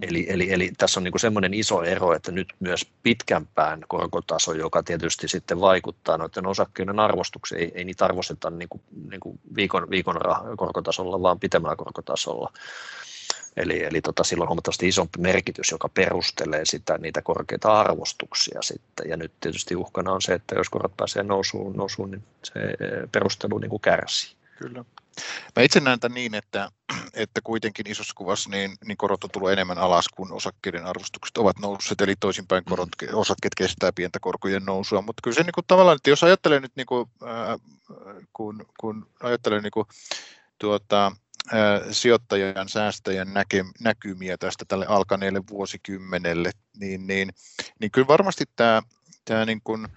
Eli, 0.00 0.26
eli, 0.28 0.52
eli 0.52 0.72
tässä 0.78 1.00
on 1.00 1.04
niin 1.04 1.20
semmoinen 1.20 1.54
iso 1.54 1.82
ero, 1.82 2.14
että 2.14 2.32
nyt 2.32 2.48
myös 2.60 2.86
pitkämpään 3.02 3.80
korkotaso, 3.88 4.52
joka 4.52 4.82
tietysti 4.82 5.28
sitten 5.28 5.60
vaikuttaa 5.60 6.18
noiden 6.18 6.46
osakkeiden 6.46 7.00
arvostukseen, 7.00 7.60
ei, 7.60 7.72
ei 7.74 7.84
niitä 7.84 8.04
arvosteta 8.04 8.50
niin 8.50 8.68
kuin, 8.68 8.82
niin 9.10 9.20
kuin 9.20 9.40
viikon, 9.56 9.90
viikon 9.90 10.16
korkotasolla, 10.56 11.22
vaan 11.22 11.40
pitemmällä 11.40 11.76
korkotasolla. 11.76 12.52
Eli, 13.56 13.84
eli 13.84 14.00
tota, 14.00 14.24
sillä 14.24 14.42
on 14.42 14.48
huomattavasti 14.48 14.88
isompi 14.88 15.18
merkitys, 15.20 15.70
joka 15.70 15.88
perustelee 15.88 16.64
sitä, 16.64 16.98
niitä 16.98 17.22
korkeita 17.22 17.80
arvostuksia 17.80 18.62
sitten. 18.62 19.10
Ja 19.10 19.16
nyt 19.16 19.32
tietysti 19.40 19.76
uhkana 19.76 20.12
on 20.12 20.22
se, 20.22 20.34
että 20.34 20.54
jos 20.54 20.70
korot 20.70 20.96
pääsee 20.96 21.22
nousuun, 21.22 21.76
nousuun 21.76 22.10
niin 22.10 22.24
se 22.42 22.52
perustelu 23.12 23.58
niin 23.58 23.70
kuin 23.70 23.82
kärsii. 23.82 24.36
Kyllä. 24.58 24.84
Mä 25.56 25.62
itse 25.62 25.80
näen 25.80 26.00
tämän 26.00 26.14
niin, 26.14 26.34
että, 26.34 26.70
että 27.14 27.40
kuitenkin 27.44 27.90
isossa 27.90 28.12
kuvassa 28.16 28.50
niin, 28.50 28.76
niin 28.84 28.96
korot 28.96 29.24
on 29.24 29.30
tullut 29.30 29.50
enemmän 29.50 29.78
alas 29.78 30.08
kuin 30.08 30.32
osakkeiden 30.32 30.86
arvostukset 30.86 31.38
ovat 31.38 31.58
nousseet, 31.58 32.00
eli 32.00 32.14
toisinpäin 32.20 32.64
korot, 32.64 32.88
mm. 33.02 33.08
osakkeet 33.12 33.54
kestää 33.54 33.92
pientä 33.92 34.18
korkojen 34.20 34.64
nousua, 34.64 35.02
mutta 35.02 35.20
kyllä 35.22 35.34
se 35.34 35.42
niin 35.42 35.52
kuin, 35.54 35.64
tavallaan, 35.66 35.96
että 35.96 36.10
jos 36.10 36.24
ajattelee 36.24 36.60
nyt, 36.60 36.72
niin 36.76 36.86
kuin, 36.86 37.08
äh, 37.22 37.60
kun, 38.32 38.66
kun 38.80 39.10
ajattelee 39.20 39.60
niin 39.60 39.70
kuin, 39.70 39.86
tuota, 40.58 41.12
sijoittajan, 41.90 42.68
säästäjän 42.68 43.34
näke, 43.34 43.64
näkymiä 43.80 44.36
tästä 44.38 44.64
tälle 44.68 44.86
alkaneelle 44.86 45.42
vuosikymmenelle, 45.50 46.50
niin, 46.76 47.06
niin, 47.06 47.32
niin 47.78 47.90
kyllä 47.90 48.08
varmasti 48.08 48.44
tämä, 48.56 48.82
tämä 49.24 49.44
niin 49.44 49.60
kuin, 49.64 49.88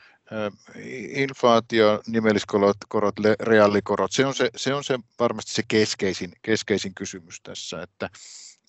inflaatio, 1.10 2.02
nimelliskorot, 2.08 2.78
korot, 2.88 3.16
reaalikorot, 3.40 4.12
se 4.12 4.26
on, 4.26 4.36
se, 4.36 4.50
se 4.56 4.74
on 4.74 4.84
se 4.84 5.00
varmasti 5.20 5.52
se 5.52 5.64
keskeisin, 5.68 6.32
keskeisin 6.42 6.94
kysymys 6.94 7.42
tässä, 7.42 7.82
että, 7.82 8.10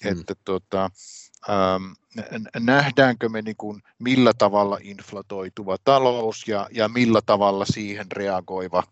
mm. 0.05 0.13
että 0.13 0.35
tota, 0.45 0.91
ähm, 1.51 1.93
nähdäänkö 2.61 3.29
me 3.29 3.43
niin 3.43 3.57
kuin, 3.57 3.83
millä 3.99 4.33
tavalla 4.39 4.79
inflatoituva 4.83 5.77
talous 5.85 6.49
ja, 6.49 6.69
ja 6.73 6.89
millä 6.89 7.21
tavalla 7.27 7.65
siihen 7.65 8.13
reagoiva 8.13 8.83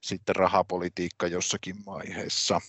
sitten 0.00 0.36
rahapolitiikka 0.36 1.26
jossakin 1.26 1.76
vaiheessa. 1.86 2.60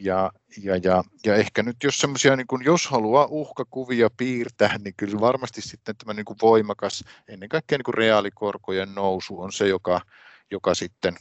Ja, 0.00 0.32
ja, 0.62 0.76
ja, 0.76 1.04
ja 1.26 1.34
ehkä 1.34 1.62
nyt 1.62 1.76
jos 1.84 1.98
semmoisia, 1.98 2.36
niin 2.36 2.46
jos 2.64 2.86
haluaa 2.86 3.26
uhkakuvia 3.30 4.10
piirtää, 4.16 4.78
niin 4.78 4.94
kyllä 4.96 5.20
varmasti 5.20 5.62
sitten 5.62 5.96
tämä 5.96 6.14
niin 6.14 6.24
kuin 6.24 6.36
voimakas, 6.42 7.04
ennen 7.28 7.48
kaikkea 7.48 7.78
niin 7.78 7.84
kuin 7.84 7.94
reaalikorkojen 7.94 8.94
nousu 8.94 9.40
on 9.40 9.52
se, 9.52 9.68
joka, 9.68 10.00
joka 10.50 10.74
sitten, 10.74 11.16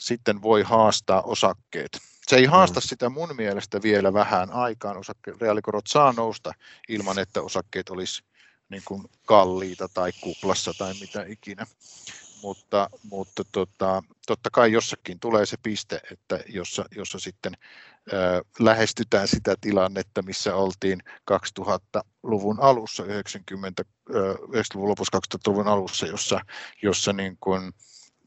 sitten 0.00 0.42
voi 0.42 0.62
haastaa 0.62 1.22
osakkeet. 1.22 1.98
Se 2.28 2.36
ei 2.36 2.44
haasta 2.44 2.80
mm. 2.80 2.82
sitä 2.82 3.08
mun 3.08 3.36
mielestä 3.36 3.82
vielä 3.82 4.12
vähän 4.12 4.50
aikaan. 4.50 4.96
Osakke, 4.96 5.32
reaalikorot 5.40 5.86
saa 5.86 6.12
nousta 6.12 6.52
ilman, 6.88 7.18
että 7.18 7.42
osakkeet 7.42 7.90
olisi 7.90 8.22
niin 8.68 8.82
kuin 8.84 9.02
kalliita 9.26 9.88
tai 9.94 10.12
kuplassa 10.20 10.72
tai 10.78 10.94
mitä 11.00 11.24
ikinä 11.28 11.66
mutta, 12.42 12.90
mutta 13.02 13.42
tota, 13.52 14.02
totta 14.26 14.50
kai 14.52 14.72
jossakin 14.72 15.20
tulee 15.20 15.46
se 15.46 15.56
piste, 15.62 16.00
että 16.10 16.40
jossa, 16.48 16.84
jossa 16.96 17.18
sitten 17.18 17.52
ö, 18.12 18.44
lähestytään 18.58 19.28
sitä 19.28 19.54
tilannetta, 19.60 20.22
missä 20.22 20.54
oltiin 20.54 21.02
2000-luvun 21.32 22.60
alussa, 22.60 23.04
90, 23.04 23.82
ö, 24.14 24.34
90-luvun 24.34 24.88
lopussa 24.88 25.18
2000-luvun 25.18 25.68
alussa, 25.68 26.06
jossa, 26.06 26.40
jossa 26.82 27.12
niin 27.12 27.36
kuin, 27.40 27.72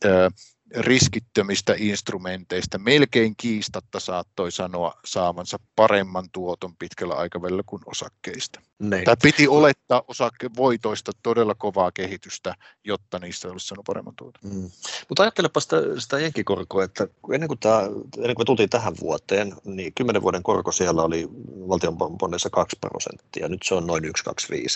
ö, 0.06 0.30
riskittömistä 0.76 1.76
instrumenteista 1.78 2.78
melkein 2.78 3.34
kiistatta 3.38 4.00
saattoi 4.00 4.52
sanoa 4.52 4.94
saavansa 5.06 5.58
paremman 5.76 6.30
tuoton 6.32 6.76
pitkällä 6.76 7.14
aikavälillä 7.14 7.64
kuin 7.66 7.82
osakkeista. 7.86 8.62
Nein. 8.80 9.06
Tai 9.06 9.16
piti 9.22 9.48
olettaa 9.48 10.04
osakevoitoista 10.08 11.12
todella 11.24 11.56
kovaa 11.56 11.92
kehitystä, 11.92 12.56
jotta 12.84 13.20
niistä 13.20 13.48
olisi 13.48 13.68
saanut 13.68 13.86
paremman 13.86 14.16
tuoton. 14.16 14.52
Mm. 14.52 14.70
Mutta 15.10 15.24
ajattelepa 15.24 15.60
sitä, 15.60 15.76
sitä 15.98 16.20
jenkikorkoa, 16.20 16.84
että 16.84 17.08
ennen 17.34 17.48
kuin, 17.48 17.60
tämä, 17.60 17.82
ennen 17.82 18.36
kuin 18.36 18.38
me 18.38 18.46
tultiin 18.46 18.70
tähän 18.70 18.94
vuoteen, 19.02 19.56
niin 19.64 19.94
10 19.94 20.22
vuoden 20.22 20.44
korko 20.44 20.72
siellä 20.72 21.02
oli 21.04 21.28
valtion 21.70 21.98
bonneissa 21.98 22.50
2 22.50 22.78
prosenttia, 22.82 23.48
nyt 23.48 23.64
se 23.64 23.76
on 23.76 23.88
noin 23.88 24.04
1,25, 24.04 24.12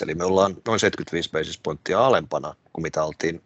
eli 0.02 0.14
me 0.14 0.24
ollaan 0.24 0.56
noin 0.66 0.80
75 0.80 1.30
basis 1.30 1.58
pointtia 1.58 2.06
alempana 2.06 2.54
kuin 2.72 2.82
mitä 2.82 3.04
oltiin 3.04 3.42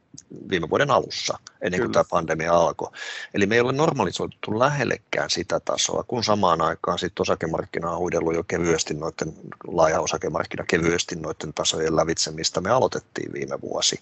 viime 0.51 0.71
vuoden 0.71 0.91
alussa, 0.91 1.39
ennen 1.61 1.81
kuin 1.81 1.91
Kyllä. 1.91 1.93
tämä 1.93 2.05
pandemia 2.11 2.53
alkoi. 2.53 2.91
Eli 3.35 3.47
me 3.47 3.55
ei 3.55 3.61
ole 3.61 3.73
normalisoitu 3.73 4.59
lähellekään 4.59 5.31
sitä 5.31 5.61
tasoa, 5.61 6.03
kun 6.03 6.25
samaan 6.25 6.61
aikaan 6.61 6.99
sitten 6.99 7.23
osakemarkkina 7.23 7.91
on 7.91 7.99
huidellut 7.99 8.35
jo 8.35 8.45
kevyesti 8.45 8.95
noiden 8.95 9.35
laaja 9.67 10.01
osakemarkkina 10.01 10.44
kevyesti 10.69 11.17
noiden 11.17 11.55
tasojen 11.55 11.97
lävitse, 11.97 12.31
mistä 12.31 12.61
me 12.61 12.71
aloitettiin 12.71 13.33
viime 13.33 13.61
vuosi. 13.61 14.01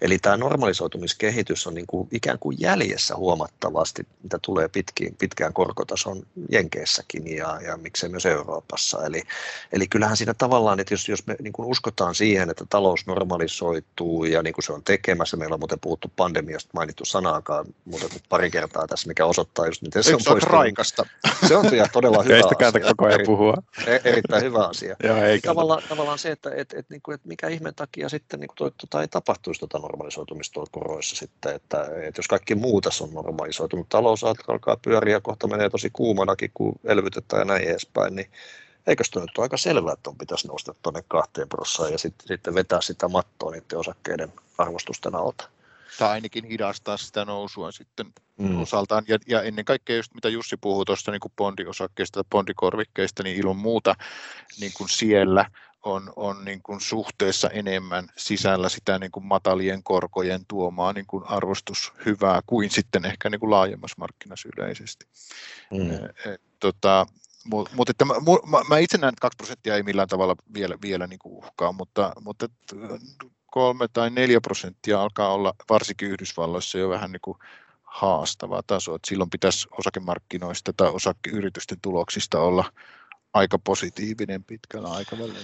Eli 0.00 0.18
tämä 0.18 0.36
normalisoitumiskehitys 0.36 1.66
on 1.66 1.74
niin 1.74 1.86
kuin 1.86 2.08
ikään 2.12 2.38
kuin 2.38 2.56
jäljessä 2.60 3.16
huomattavasti, 3.16 4.06
mitä 4.22 4.38
tulee 4.42 4.68
pitkiin, 4.68 5.16
pitkään 5.16 5.52
korkotason 5.52 6.22
Jenkeissäkin 6.52 7.36
ja, 7.36 7.60
ja 7.60 7.76
miksei 7.76 8.08
myös 8.08 8.26
Euroopassa. 8.26 9.06
Eli, 9.06 9.22
eli 9.72 9.88
kyllähän 9.88 10.16
siinä 10.16 10.34
tavallaan, 10.34 10.80
että 10.80 10.94
jos, 10.94 11.08
jos 11.08 11.26
me 11.26 11.36
niin 11.42 11.52
kuin 11.52 11.68
uskotaan 11.68 12.14
siihen, 12.14 12.50
että 12.50 12.64
talous 12.70 13.06
normalisoituu 13.06 14.24
ja 14.24 14.42
niin 14.42 14.54
kuin 14.54 14.64
se 14.64 14.72
on 14.72 14.84
tekemässä, 14.84 15.36
meillä 15.36 15.54
on 15.54 15.60
muuten 15.60 15.80
puhuttu 15.80 16.12
pandemiasta 16.16 16.70
mainittu 16.72 17.04
sanaakaan 17.04 17.66
muuten 17.84 18.08
pari 18.28 18.50
kertaa 18.50 18.86
tässä, 18.86 19.08
mikä 19.08 19.26
osoittaa 19.26 19.66
just 19.66 19.82
miten 19.82 20.04
se 20.04 20.14
on 20.14 20.20
poistunut. 20.24 20.52
raikasta. 20.52 21.06
Se 21.48 21.56
on 21.56 21.66
todella 21.92 22.22
hyvä 22.22 22.36
asia. 22.36 22.80
koko 22.88 23.06
ajan 23.06 23.20
puhua. 23.26 23.54
E- 23.86 24.00
erittäin 24.04 24.42
hyvä 24.42 24.66
asia. 24.66 24.96
Joo, 25.02 25.16
ei 25.16 25.40
tavallaan, 25.40 25.82
tavallaan 25.88 26.18
se, 26.18 26.30
että 26.30 26.50
et, 26.56 26.72
et, 26.72 26.90
niin 26.90 27.00
et 27.14 27.24
mikä 27.24 27.48
ihmeen 27.48 27.74
takia 27.74 28.08
sitten 28.08 28.40
niin 28.40 28.50
toi, 28.56 28.70
tota, 28.80 29.00
ei 29.00 29.08
tapahtuisi 29.08 29.58
tuota 29.58 29.78
normalisoitumista 29.78 30.60
koroissa 30.70 31.16
sitten, 31.16 31.54
että 31.54 31.86
et 32.08 32.16
jos 32.16 32.28
kaikki 32.28 32.54
muu 32.54 32.80
tässä 32.80 33.04
on 33.04 33.14
normalisoitunut, 33.14 33.88
talous 33.88 34.24
alkaa 34.24 34.76
pyöriä, 34.76 35.20
kohta 35.20 35.46
menee 35.46 35.70
tosi 35.70 35.90
kuumanakin, 35.92 36.50
kun 36.54 36.80
elvytetään 36.84 37.40
ja 37.40 37.44
näin 37.44 37.68
edespäin, 37.68 38.16
niin 38.16 38.30
eikö 38.86 39.04
se 39.04 39.20
nyt 39.20 39.38
ole 39.38 39.44
aika 39.44 39.56
selvää, 39.56 39.92
että 39.92 40.10
on 40.10 40.18
pitäisi 40.18 40.48
nousta 40.48 40.74
tuonne 40.82 41.04
kahteen 41.08 41.48
prossaan 41.48 41.92
ja 41.92 41.98
sitten, 41.98 42.28
sitten 42.28 42.54
vetää 42.54 42.80
sitä 42.80 43.08
mattoa 43.08 43.50
niiden 43.50 43.78
osakkeiden 43.78 44.32
arvostusten 44.58 45.14
alta. 45.14 45.48
Tai 45.98 46.10
ainakin 46.10 46.44
hidastaa 46.44 46.96
sitä 46.96 47.24
nousua 47.24 47.72
sitten 47.72 48.06
mm. 48.38 48.62
osaltaan. 48.62 49.04
Ja, 49.08 49.18
ja 49.26 49.42
ennen 49.42 49.64
kaikkea 49.64 49.96
just 49.96 50.14
mitä 50.14 50.28
Jussi 50.28 50.56
puhui 50.56 50.84
tuosta 50.84 51.10
niin 51.10 51.20
bondiosakkeista 51.36 52.14
tai 52.14 52.28
bondikorvikkeista, 52.30 53.22
niin 53.22 53.36
ilman 53.36 53.56
muuta 53.56 53.94
niin 54.60 54.72
kuin 54.76 54.88
siellä 54.88 55.50
on, 55.84 56.12
on 56.16 56.44
niin 56.44 56.62
kuin 56.62 56.80
suhteessa 56.80 57.50
enemmän 57.50 58.08
sisällä 58.16 58.68
sitä 58.68 58.98
niin 58.98 59.10
kuin 59.10 59.26
matalien 59.26 59.82
korkojen 59.82 60.46
tuomaa 60.48 60.92
niin 60.92 61.06
kuin 61.06 61.24
arvostushyvää 61.26 62.40
kuin 62.46 62.70
sitten 62.70 63.04
ehkä 63.04 63.30
niin 63.30 63.40
kuin 63.40 63.50
laajemmassa 63.50 63.96
markkinassa 63.98 64.48
yleisesti. 64.56 65.06
Mm. 65.70 65.90
Et, 66.32 66.40
tota, 66.60 67.06
mutta 67.44 67.76
mut, 67.76 67.90
että 67.90 68.04
mä, 68.04 68.14
mä, 68.50 68.58
mä 68.68 68.78
itse 68.78 68.98
näen, 68.98 69.12
että 69.12 69.20
2 69.20 69.36
prosenttia 69.36 69.76
ei 69.76 69.82
millään 69.82 70.08
tavalla 70.08 70.36
vielä, 70.54 70.76
vielä 70.82 71.06
niin 71.06 71.18
kuin 71.18 71.34
uhkaa, 71.34 71.72
mutta, 71.72 72.12
mutta 72.20 72.48
kolme 73.46 73.88
tai 73.92 74.10
neljä 74.10 74.40
prosenttia 74.40 75.02
alkaa 75.02 75.32
olla 75.32 75.54
varsinkin 75.70 76.08
Yhdysvalloissa 76.08 76.78
jo 76.78 76.88
vähän 76.88 77.12
niin 77.12 77.20
kuin 77.20 77.38
haastava 77.82 78.62
taso. 78.66 78.94
Että 78.94 79.08
silloin 79.08 79.30
pitäisi 79.30 79.68
osakemarkkinoista 79.70 80.72
tai 80.76 80.88
osakeyritysten 80.88 81.78
tuloksista 81.82 82.40
olla 82.40 82.72
aika 83.34 83.58
positiivinen 83.58 84.44
pitkällä 84.44 84.88
aikavälillä. 84.88 85.38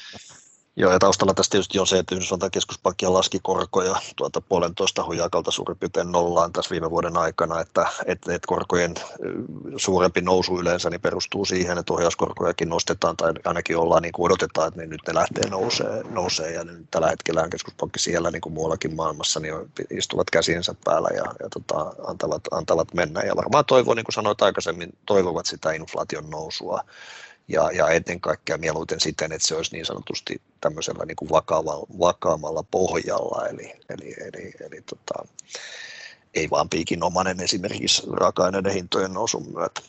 Joo, 0.76 0.93
ja 0.93 0.99
taustalla 0.99 1.34
tästä 1.34 1.51
tietysti 1.51 1.78
on 1.78 1.86
se, 1.86 1.99
että 1.99 2.14
Yhdysvaltain 2.14 2.51
keskuspankki 2.51 3.07
laski 3.07 3.38
korkoja 3.43 3.97
tuota 4.16 4.41
puolentoista 4.41 5.05
hujakalta 5.05 5.51
suurin 5.51 5.78
piirtein 5.78 6.12
nollaan 6.12 6.53
tässä 6.53 6.70
viime 6.70 6.91
vuoden 6.91 7.16
aikana, 7.16 7.61
että, 7.61 7.86
että, 8.07 8.34
että 8.34 8.47
korkojen 8.47 8.95
suurempi 9.76 10.20
nousu 10.20 10.61
yleensä 10.61 10.91
niin 10.91 11.01
perustuu 11.01 11.45
siihen, 11.45 11.78
että 11.78 11.93
ohjauskorkojakin 11.93 12.68
nostetaan 12.68 13.16
tai 13.16 13.32
ainakin 13.45 13.76
ollaan 13.76 14.03
niin 14.03 14.12
kuin 14.12 14.26
odotetaan, 14.26 14.68
että 14.68 14.80
ne 14.80 14.86
nyt 14.86 15.01
ne 15.07 15.14
lähtee 15.14 15.51
nousee, 15.51 16.03
nousee. 16.11 16.53
Ja 16.53 16.64
nyt 16.64 16.86
tällä 16.91 17.09
hetkellä 17.09 17.49
keskuspankki 17.49 17.99
siellä 17.99 18.30
niin 18.30 18.43
kuin 18.43 18.53
muuallakin 18.53 18.97
maailmassa 18.97 19.41
niin 19.41 19.55
istuvat 19.91 20.30
käsiensä 20.30 20.74
päällä 20.84 21.09
ja, 21.09 21.24
ja 21.24 21.49
tota, 21.49 21.93
antavat, 22.07 22.43
antavat 22.51 22.95
mennä. 22.95 23.22
Ja 23.22 23.36
varmaan 23.36 23.64
toivoo, 23.64 23.95
niin 23.95 24.05
kuin 24.05 24.14
sanoit 24.14 24.43
aikaisemmin, 24.43 24.93
toivovat 25.07 25.47
sitä 25.47 25.72
inflaation 25.72 26.30
nousua 26.30 26.84
ja, 27.51 27.70
ja 27.72 27.88
ennen 27.88 28.20
kaikkea 28.20 28.59
mieluiten 28.59 29.01
siten, 29.01 29.32
että 29.32 29.48
se 29.48 29.57
olisi 29.57 29.72
niin 29.72 29.86
sanotusti 29.86 30.42
tämmöisellä 30.61 31.05
niin 31.05 31.16
kuin 31.16 31.30
vakavalla, 31.30 31.86
vakaamalla 31.98 32.62
pohjalla, 32.62 33.46
eli, 33.48 33.72
eli, 33.88 34.14
eli, 34.20 34.53
eli 34.61 34.82
tota, 34.82 35.28
ei 36.34 36.51
vaan 36.51 36.68
piikinomainen 36.68 37.40
esimerkiksi 37.40 38.03
raaka-aineiden 38.12 38.72
hintojen 38.72 39.12
nousun 39.12 39.53
myötä. 39.55 39.80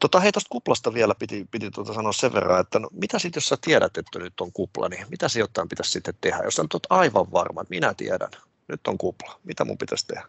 Tota, 0.00 0.20
hei, 0.20 0.32
tuosta 0.32 0.48
kuplasta 0.50 0.94
vielä 0.94 1.14
piti, 1.14 1.48
piti 1.50 1.70
tuota 1.70 1.94
sanoa 1.94 2.12
sen 2.12 2.32
verran, 2.32 2.60
että 2.60 2.78
no, 2.78 2.88
mitä 2.92 3.18
sitten, 3.18 3.38
jos 3.38 3.48
sä 3.48 3.56
tiedät, 3.60 3.96
että 3.96 4.18
nyt 4.18 4.40
on 4.40 4.52
kupla, 4.52 4.88
niin 4.88 5.06
mitä 5.10 5.28
sijoittajan 5.28 5.68
pitäisi 5.68 5.92
sitten 5.92 6.14
tehdä? 6.20 6.44
Jos 6.44 6.54
sä 6.54 6.62
nyt 6.62 6.86
aivan 6.90 7.32
varma, 7.32 7.62
että 7.62 7.74
minä 7.74 7.94
tiedän, 7.94 8.30
nyt 8.68 8.86
on 8.86 8.98
kupla. 8.98 9.40
Mitä 9.44 9.64
mun 9.64 9.78
pitäisi 9.78 10.06
tehdä? 10.06 10.24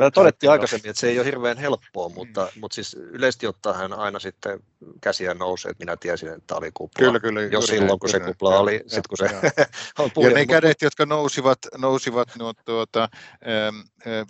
No, 0.00 0.10
todettiin 0.10 0.50
aikaisemmin, 0.50 0.90
että 0.90 1.00
se 1.00 1.08
ei 1.08 1.18
ole 1.18 1.26
hirveän 1.26 1.58
helppoa, 1.58 2.08
mutta, 2.08 2.48
mm. 2.54 2.60
mutta 2.60 2.74
siis 2.74 2.94
yleisesti 2.94 3.46
ottaen 3.46 3.92
aina 3.92 4.18
sitten 4.18 4.60
käsiä 5.00 5.34
nousee, 5.34 5.70
että 5.70 5.84
minä 5.84 5.96
tiesin, 5.96 6.28
että 6.28 6.42
tämä 6.46 6.58
oli 6.58 6.70
kupla. 6.74 7.04
Kyllä, 7.06 7.20
kyllä. 7.20 7.40
Jo 7.40 7.60
silloin, 7.60 7.98
kun 7.98 8.08
se 8.08 8.20
kupla 8.20 8.58
oli, 8.58 8.78
sitten 8.86 9.02
kun 9.08 9.18
se 9.18 9.24
on 10.02 10.10
puhjennut. 10.14 10.38
Ja 10.38 10.42
ne 10.42 10.46
kädet, 10.46 10.82
jotka 10.82 11.06
nousivat, 11.06 11.58
nousivat 11.78 12.28
no, 12.38 12.52
tuota, 12.64 13.08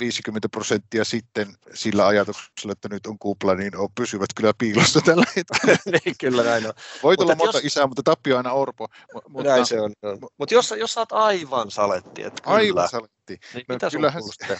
50 0.00 0.48
prosenttia 0.48 1.04
sitten 1.04 1.54
sillä 1.74 2.06
ajatuksella, 2.06 2.72
että 2.72 2.88
nyt 2.88 3.06
on 3.06 3.18
kupla, 3.18 3.54
niin 3.54 3.76
on, 3.76 3.88
pysyvät 3.94 4.28
kyllä 4.36 4.52
piilossa 4.58 5.00
tällä 5.00 5.26
hetkellä. 5.36 5.78
niin, 6.04 6.14
kyllä 6.20 6.42
näin 6.42 6.66
on. 6.66 6.72
Voit 7.02 7.20
olla 7.20 7.34
monta 7.34 7.58
jos... 7.58 7.64
isää, 7.64 7.86
mutta 7.86 8.02
tappio 8.02 8.36
aina 8.36 8.52
orpo. 8.52 8.86
Mutta, 9.28 9.48
näin 9.48 9.66
se 9.66 9.80
on. 9.80 9.92
Mutta 10.38 10.54
jos, 10.54 10.74
jos 10.78 10.94
sä 10.94 11.00
oot 11.00 11.12
aivan 11.12 11.70
saletti, 11.70 12.22
että 12.22 12.42
kyllä, 12.42 12.56
aivan 12.56 12.88
saletti, 12.88 13.19
Niin, 13.54 13.64
no, 13.68 13.74
mitä 13.74 13.90
kyllähän, 13.90 14.22
sun 14.22 14.32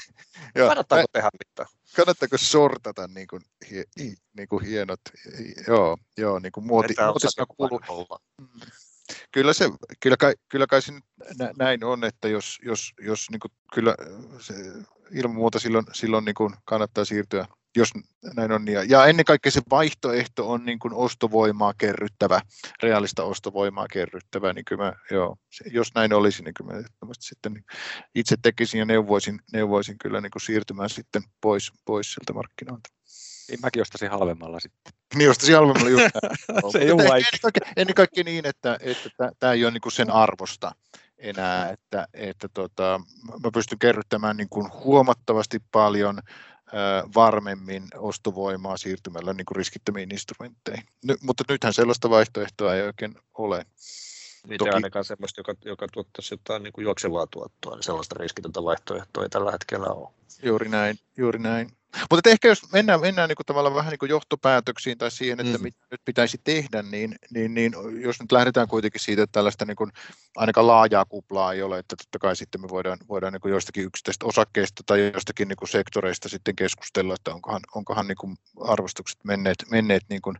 joo, 0.56 0.68
Kannattaako 0.68 1.02
mä, 1.02 1.06
tehdä 1.12 1.30
mitään? 1.48 1.68
Kannattaako 1.96 2.38
sortata 2.38 3.08
niin 3.08 3.26
kuin, 3.26 3.42
hie, 3.70 3.84
niin 4.36 4.48
kuin 4.48 4.64
hienot, 4.64 5.00
joo, 5.68 5.96
joo 6.16 6.38
niin 6.38 6.52
kuin 6.52 6.66
muoti, 6.66 6.94
muotisena 7.06 7.46
kuuluu. 7.46 7.80
Mm. 8.40 8.60
Kyllä, 9.32 9.52
se, 9.52 9.70
kyllä, 10.00 10.16
kai, 10.16 10.34
kyllä 10.48 10.66
kai 10.66 10.82
se 10.82 10.92
näin 11.58 11.84
on, 11.84 12.04
että 12.04 12.28
jos, 12.28 12.58
jos, 12.62 12.92
jos 13.00 13.30
niin 13.30 13.40
kuin, 13.40 13.52
kyllä 13.74 13.94
se, 14.40 14.54
ilman 15.12 15.36
muuta 15.36 15.58
silloin, 15.58 15.86
silloin 15.92 16.24
niin 16.24 16.34
kuin 16.34 16.54
kannattaa 16.64 17.04
siirtyä, 17.04 17.46
jos 17.76 17.90
näin 18.36 18.52
on. 18.52 18.68
Ja, 18.68 18.84
ja 18.84 19.06
ennen 19.06 19.24
kaikkea 19.24 19.52
se 19.52 19.60
vaihtoehto 19.70 20.50
on 20.50 20.64
niin 20.64 20.78
kuin 20.78 20.94
ostovoimaa 20.94 21.74
kerryttävä, 21.78 22.40
reaalista 22.82 23.24
ostovoimaa 23.24 23.86
kerryttävä, 23.92 24.52
niin 24.52 24.64
kyllä 24.64 24.84
mä, 24.84 24.92
joo, 25.10 25.36
jos 25.72 25.94
näin 25.94 26.12
olisi, 26.12 26.42
niin 26.42 26.54
kyllä 26.54 26.72
mä 26.74 26.82
sitten 27.20 27.64
itse 28.14 28.36
tekisin 28.42 28.78
ja 28.78 28.84
neuvoisin, 28.84 29.40
neuvoisin 29.52 29.98
kyllä 29.98 30.20
niin 30.20 30.30
kuin 30.30 30.42
siirtymään 30.42 30.90
sitten 30.90 31.22
pois, 31.40 31.72
pois 31.84 32.12
sieltä 32.12 32.32
markkinoilta. 32.32 32.90
Niin 33.50 33.60
mäkin 33.62 33.82
ostaisin 33.82 34.10
halvemmalla 34.10 34.60
sitten. 34.60 34.92
Niin 35.14 35.30
ostaisin 35.30 35.54
halvemmalla 35.54 35.90
just. 35.90 36.04
se 36.72 36.78
ei 36.78 36.90
ole 36.90 37.02
ennen, 37.02 37.24
kaikkea, 37.42 37.72
ennen 37.76 37.94
kaikkea 37.94 38.24
niin, 38.24 38.46
että, 38.46 38.78
että 38.80 39.32
tämä 39.38 39.52
ei 39.52 39.64
ole 39.64 39.72
niin 39.72 39.80
kuin 39.80 39.92
sen 39.92 40.10
arvosta 40.10 40.72
enää, 41.18 41.70
että, 41.70 42.08
että 42.12 42.48
tota, 42.54 43.00
mä 43.44 43.50
pystyn 43.54 43.78
kerryttämään 43.78 44.36
niin 44.36 44.48
kuin 44.48 44.72
huomattavasti 44.72 45.58
paljon 45.72 46.20
varmemmin 47.14 47.84
ostovoimaa 47.96 48.76
siirtymällä 48.76 49.32
niin 49.32 49.44
kuin 49.44 49.56
riskittömiin 49.56 50.12
instrumentteihin. 50.12 50.86
Ny, 51.04 51.16
mutta 51.22 51.44
nythän 51.48 51.74
sellaista 51.74 52.10
vaihtoehtoa 52.10 52.74
ei 52.74 52.82
oikein 52.82 53.14
ole. 53.34 53.66
Niin 54.48 54.58
Toki... 54.58 54.70
ainakaan 54.70 55.04
sellaista, 55.04 55.40
joka, 55.40 55.54
joka 55.64 55.86
tuottaisi 55.92 56.34
jotain 56.34 56.62
niin 56.62 56.72
kuin 56.72 56.82
juoksevaa 56.82 57.26
tuottoa, 57.26 57.74
niin 57.74 57.82
sellaista 57.82 58.16
riskitöntä 58.18 58.64
vaihtoehtoa 58.64 59.22
ei 59.22 59.28
tällä 59.28 59.52
hetkellä 59.52 59.86
ole. 59.86 60.08
Juuri 60.42 60.68
näin, 60.68 60.98
juuri 61.16 61.38
näin. 61.38 61.79
Mutta 62.11 62.30
ehkä 62.30 62.49
jos 62.49 62.72
mennään, 62.72 63.01
mennään 63.01 63.28
niin 63.28 63.36
kuin 63.36 63.47
tavallaan 63.47 63.74
vähän 63.74 63.91
niin 63.91 63.99
kuin 63.99 64.11
johtopäätöksiin 64.11 64.99
tai 64.99 65.11
siihen, 65.11 65.41
että 65.41 65.59
mm. 65.59 65.62
mitä 65.62 65.78
nyt 65.91 66.01
pitäisi 66.05 66.41
tehdä, 66.45 66.82
niin, 66.82 67.14
niin, 67.30 67.55
niin 67.55 67.72
jos 68.01 68.20
nyt 68.20 68.32
lähdetään 68.32 68.68
kuitenkin 68.68 69.01
siitä, 69.01 69.22
että 69.22 69.32
tällaista 69.32 69.64
niin 69.64 69.76
kuin 69.76 69.93
ainakaan 70.36 70.66
laajaa 70.66 71.05
kuplaa 71.05 71.53
ei 71.53 71.62
ole, 71.62 71.78
että 71.78 71.97
totta 71.97 72.18
kai 72.18 72.36
sitten 72.36 72.61
me 72.61 72.68
voidaan, 72.68 72.99
voidaan 73.09 73.32
niin 73.32 73.41
kuin 73.41 73.53
joistakin 73.53 73.84
yksittäisistä 73.84 74.26
osakkeista 74.26 74.82
tai 74.86 75.11
joistakin 75.12 75.49
niin 75.49 75.57
kuin 75.57 75.68
sektoreista 75.68 76.28
sitten 76.28 76.57
keskustella, 76.57 77.14
että 77.14 77.34
onkohan, 77.34 77.61
onkohan 77.74 78.07
niin 78.09 78.16
kuin 78.16 78.36
arvostukset 78.61 79.18
menneet, 79.24 79.59
menneet 79.70 80.03
niin 80.09 80.22
kuin 80.22 80.36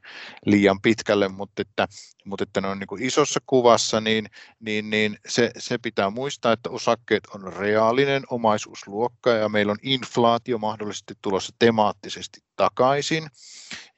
liian 0.47 0.81
pitkälle, 0.81 1.29
mutta 1.29 1.63
että, 1.63 1.89
mutta 2.25 2.43
että 2.43 2.61
ne 2.61 2.69
on 2.69 2.79
niin 2.79 2.87
kuin 2.87 3.03
isossa 3.03 3.41
kuvassa, 3.47 4.01
niin, 4.01 4.27
niin, 4.61 4.91
niin 4.91 5.19
se, 5.29 5.51
se 5.59 5.79
pitää 5.79 6.11
muistaa, 6.11 6.53
että 6.53 6.71
osakkeet 6.71 7.27
on 7.35 7.53
reaalinen 7.53 8.23
omaisuusluokka 8.31 9.31
ja 9.31 9.49
meillä 9.49 9.73
on 9.73 9.79
inflaatio 9.83 10.59
mahdollisesti 10.59 11.15
tulossa 11.23 11.40
tulossa 11.41 11.57
temaattisesti 11.59 12.41
takaisin. 12.57 13.31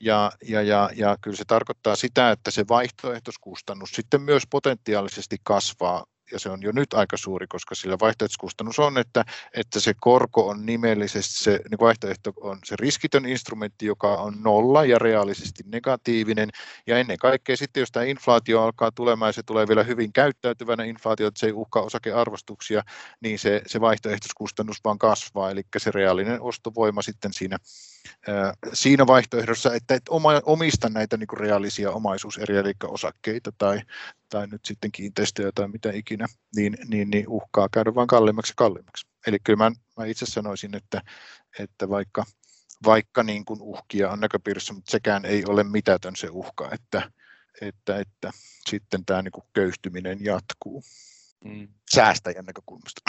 Ja, 0.01 0.33
ja, 0.49 0.63
ja, 0.63 0.91
ja 0.95 1.17
kyllä 1.21 1.37
se 1.37 1.45
tarkoittaa 1.47 1.97
sitä, 1.97 2.31
että 2.31 2.51
se 2.51 2.65
vaihtoehtoiskustannus 2.69 3.91
sitten 3.91 4.23
myös 4.23 4.43
potentiaalisesti 4.51 5.37
kasvaa 5.43 6.05
ja 6.33 6.39
se 6.39 6.49
on 6.49 6.63
jo 6.63 6.73
nyt 6.73 6.95
aika 6.95 7.17
suuri, 7.17 7.47
koska 7.47 7.75
sillä 7.75 7.97
vaihtoehtoiskustannus 8.01 8.79
on, 8.79 8.99
että, 8.99 9.25
että 9.55 9.81
se 9.81 9.95
korko 10.01 10.49
on 10.49 10.67
nimellisesti, 10.67 11.35
se 11.35 11.61
niin 11.71 11.79
vaihtoehto 11.81 12.33
on 12.41 12.59
se 12.65 12.77
riskitön 12.79 13.27
instrumentti, 13.27 13.87
joka 13.87 14.17
on 14.17 14.43
nolla 14.43 14.85
ja 14.85 14.99
reaalisesti 14.99 15.63
negatiivinen, 15.67 16.51
ja 16.87 16.99
ennen 16.99 17.19
kaikkea 17.19 17.57
sitten, 17.57 17.81
jos 17.81 17.91
tämä 17.91 18.05
inflaatio 18.05 18.63
alkaa 18.63 18.93
tulemaan, 18.93 19.29
ja 19.29 19.33
se 19.33 19.43
tulee 19.43 19.69
vielä 19.69 19.83
hyvin 19.83 20.13
käyttäytyvänä 20.13 20.85
inflaatio, 20.85 21.27
että 21.27 21.41
se 21.41 21.47
ei 21.47 21.53
uhkaa 21.53 21.83
osakearvostuksia, 21.83 22.83
niin 23.21 23.39
se, 23.39 23.63
se 23.67 23.81
vaihtoehtoiskustannus 23.81 24.77
vaan 24.85 24.99
kasvaa, 24.99 25.51
eli 25.51 25.63
se 25.79 25.91
reaalinen 25.91 26.41
ostovoima 26.41 27.03
sitten 27.03 27.33
siinä 27.33 27.59
siinä 28.73 29.07
vaihtoehdossa, 29.07 29.75
että 29.75 29.95
et 29.95 30.09
oma, 30.09 30.41
omista 30.45 30.89
näitä 30.89 31.17
niin 31.17 31.39
reaalisia 31.39 31.91
omaisuuseriä, 31.91 32.61
eli 32.61 32.73
osakkeita 32.85 33.53
tai, 33.59 33.81
tai 34.33 34.47
nyt 34.47 34.65
sitten 34.65 34.93
kiinteistöjä 34.93 35.51
tai 35.55 35.69
mitä 35.69 35.91
ikinä, 35.93 36.27
niin, 36.57 36.77
niin, 36.89 37.11
niin 37.11 37.29
uhkaa 37.29 37.69
käydä 37.73 37.95
vain 37.95 38.07
kalliimmaksi 38.07 38.51
ja 38.51 38.55
kalliimmaksi. 38.57 39.07
Eli 39.27 39.39
kyllä 39.45 39.57
mä, 39.57 39.73
mä 39.97 40.05
itse 40.05 40.27
sanoisin, 40.27 40.77
että, 40.77 41.03
että 41.59 41.89
vaikka, 41.89 42.25
vaikka 42.85 43.23
niin 43.23 43.45
kuin 43.45 43.63
uhkia 43.63 44.11
on 44.11 44.21
näköpiirissä, 44.21 44.75
mutta 44.75 44.91
sekään 44.91 45.25
ei 45.25 45.45
ole 45.49 45.65
mitätön 45.65 46.17
se 46.17 46.29
uhka, 46.31 46.69
että, 46.73 47.11
että, 47.61 47.99
että 47.99 48.31
sitten 48.71 49.05
tämä 49.05 49.23
niin 49.23 49.33
kuin 49.33 49.45
köyhtyminen 49.53 50.25
jatkuu 50.25 50.83
mm. 51.45 51.69
säästäjän 51.95 52.45
näkökulmasta. 52.45 53.01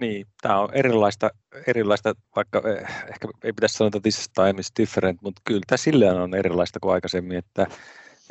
Niin, 0.00 0.26
tämä 0.42 0.60
on 0.60 0.68
erilaista, 0.72 1.30
erilaista, 1.66 2.14
vaikka 2.36 2.62
eh, 2.70 2.88
ehkä 3.08 3.28
ei 3.44 3.52
pitäisi 3.52 3.76
sanoa, 3.76 3.88
että 3.88 4.00
this 4.00 4.30
time 4.34 4.60
is 4.60 4.72
different, 4.78 5.22
mutta 5.22 5.42
kyllä 5.44 5.60
tämä 5.66 5.76
silleen 5.76 6.16
on 6.16 6.34
erilaista 6.34 6.80
kuin 6.80 6.94
aikaisemmin, 6.94 7.38
että, 7.38 7.66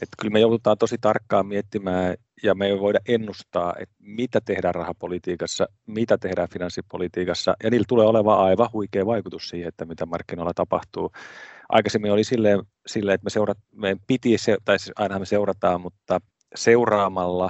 että 0.01 0.15
kyllä 0.21 0.33
me 0.33 0.39
joudutaan 0.39 0.77
tosi 0.77 0.97
tarkkaan 1.01 1.45
miettimään 1.45 2.15
ja 2.43 2.55
me 2.55 2.65
ei 2.67 2.79
voida 2.79 2.99
ennustaa, 3.07 3.73
että 3.79 3.95
mitä 3.99 4.41
tehdään 4.45 4.75
rahapolitiikassa, 4.75 5.67
mitä 5.87 6.17
tehdään 6.17 6.49
finanssipolitiikassa, 6.49 7.55
ja 7.63 7.69
niillä 7.69 7.85
tulee 7.87 8.07
olemaan 8.07 8.39
aivan 8.39 8.69
huikea 8.73 9.05
vaikutus 9.05 9.49
siihen, 9.49 9.67
että 9.67 9.85
mitä 9.85 10.05
markkinoilla 10.05 10.53
tapahtuu. 10.53 11.11
Aikaisemmin 11.69 12.11
oli 12.11 12.23
silleen, 12.23 12.59
silleen 12.87 13.15
että 13.15 13.25
me, 13.25 13.29
seurat, 13.29 13.57
me 13.75 13.97
piti, 14.07 14.35
tai 14.65 14.79
siis 14.79 14.93
aina 14.95 15.19
me 15.19 15.25
seurataan, 15.25 15.81
mutta 15.81 16.19
seuraamalla 16.55 17.49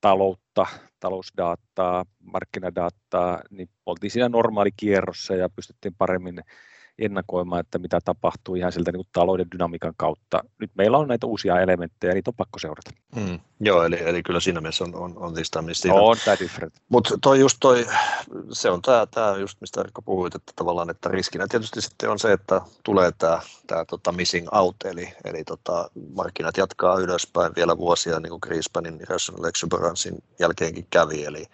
taloutta, 0.00 0.66
talousdataa, 1.00 2.04
markkinadataa, 2.18 3.40
niin 3.50 3.68
oltiin 3.86 4.10
siinä 4.10 4.28
normaali 4.28 4.70
kierrossa 4.76 5.34
ja 5.34 5.48
pystyttiin 5.48 5.94
paremmin 5.98 6.40
ennakoimaan, 7.00 7.60
että 7.60 7.78
mitä 7.78 7.98
tapahtuu 8.04 8.54
ihan 8.54 8.72
siltä 8.72 8.92
niin 8.92 9.06
talouden 9.12 9.50
dynamiikan 9.52 9.94
kautta. 9.96 10.44
Nyt 10.58 10.70
meillä 10.74 10.98
on 10.98 11.08
näitä 11.08 11.26
uusia 11.26 11.60
elementtejä, 11.60 12.14
niitä 12.14 12.30
on 12.30 12.34
pakko 12.34 12.58
seurata. 12.58 12.90
Mm, 13.16 13.40
joo, 13.60 13.84
eli, 13.84 13.98
eli 14.00 14.22
kyllä 14.22 14.40
siinä 14.40 14.60
mielessä 14.60 14.84
on, 14.84 14.94
on, 14.94 15.18
on 15.18 15.34
this 15.34 15.50
time 15.50 15.72
On 15.92 16.16
tämä 16.24 16.36
different. 16.40 16.74
Mutta 16.88 17.18
toi 17.22 17.40
just 17.40 17.56
toi, 17.60 17.86
se 18.52 18.70
on 18.70 18.82
tämä, 18.82 19.06
tämä 19.10 19.36
just 19.36 19.60
mistä 19.60 19.80
Erkka 19.80 20.02
puhuit, 20.02 20.34
että 20.34 20.52
tavallaan, 20.56 20.90
että 20.90 21.08
riskinä 21.08 21.46
tietysti 21.48 21.80
sitten 21.80 22.10
on 22.10 22.18
se, 22.18 22.32
että 22.32 22.60
tulee 22.84 23.12
tämä, 23.18 23.40
tämä 23.66 23.84
tota 23.84 24.12
missing 24.12 24.48
out, 24.52 24.76
eli, 24.84 25.12
eli 25.24 25.44
tota, 25.44 25.90
markkinat 26.14 26.56
jatkaa 26.56 26.98
ylöspäin 26.98 27.52
vielä 27.56 27.78
vuosia, 27.78 28.20
niin 28.20 28.30
kuin 28.30 28.40
Greenspanin 28.42 29.00
Rational 29.08 29.44
Exuberancein 29.44 30.14
jälkeenkin 30.38 30.86
kävi, 30.90 31.24
eli, 31.24 31.46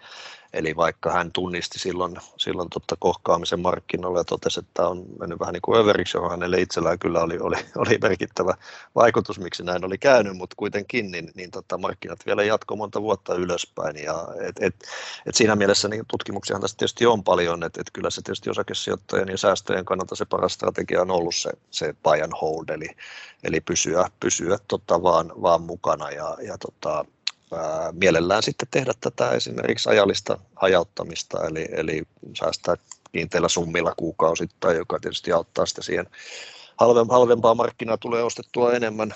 Eli 0.53 0.75
vaikka 0.75 1.11
hän 1.11 1.31
tunnisti 1.31 1.79
silloin, 1.79 2.15
silloin 2.37 2.69
totta 2.69 2.95
kohkaamisen 2.99 3.59
markkinoilla 3.59 4.19
ja 4.19 4.23
totesi, 4.23 4.59
että 4.59 4.87
on 4.87 5.05
mennyt 5.19 5.39
vähän 5.39 5.53
niin 5.53 5.61
kuin 5.61 5.79
överiksi, 5.79 6.17
johon 6.17 6.31
hänelle 6.31 6.61
itsellään 6.61 6.99
kyllä 6.99 7.21
oli, 7.21 7.39
oli, 7.39 7.55
oli 7.75 7.97
merkittävä 8.01 8.53
vaikutus, 8.95 9.39
miksi 9.39 9.63
näin 9.63 9.85
oli 9.85 9.97
käynyt, 9.97 10.37
mutta 10.37 10.55
kuitenkin 10.55 11.11
niin, 11.11 11.31
niin 11.35 11.51
tota, 11.51 11.77
markkinat 11.77 12.19
vielä 12.25 12.43
jatko 12.43 12.75
monta 12.75 13.01
vuotta 13.01 13.35
ylöspäin. 13.35 14.03
Ja 14.03 14.27
et, 14.41 14.55
et, 14.59 14.75
et 15.25 15.35
siinä 15.35 15.55
mielessä 15.55 15.87
niin 15.87 16.05
tutkimuksiahan 16.07 16.61
tästä 16.61 16.77
tietysti 16.77 17.05
on 17.05 17.23
paljon, 17.23 17.63
että 17.63 17.81
et 17.81 17.91
kyllä 17.93 18.09
se 18.09 18.21
tietysti 18.21 18.49
osakesijoittajien 18.49 19.29
ja 19.29 19.37
säästöjen 19.37 19.85
kannalta 19.85 20.15
se 20.15 20.25
paras 20.25 20.53
strategia 20.53 21.01
on 21.01 21.11
ollut 21.11 21.35
se, 21.35 21.51
se 21.71 21.95
buy 22.03 22.21
and 22.21 22.33
hold, 22.41 22.69
eli, 22.69 22.89
eli 23.43 23.61
pysyä, 23.61 24.09
pysyä 24.19 24.57
tota 24.67 25.03
vaan, 25.03 25.31
vaan 25.41 25.61
mukana 25.61 26.11
ja, 26.11 26.37
ja 26.41 26.57
tota, 26.57 27.05
mielellään 27.91 28.43
sitten 28.43 28.67
tehdä 28.71 28.93
tätä 29.01 29.31
esimerkiksi 29.31 29.89
ajallista 29.89 30.37
hajauttamista, 30.55 31.47
eli, 31.47 31.65
eli 31.71 32.03
säästää 32.39 32.75
kiinteillä 33.11 33.49
summilla 33.49 33.93
kuukausittain, 33.97 34.77
joka 34.77 34.99
tietysti 34.99 35.31
auttaa 35.31 35.65
sitä 35.65 35.81
siihen 35.81 36.07
halvempaa 37.09 37.55
markkinaa 37.55 37.97
tulee 37.97 38.23
ostettua 38.23 38.73
enemmän 38.73 39.13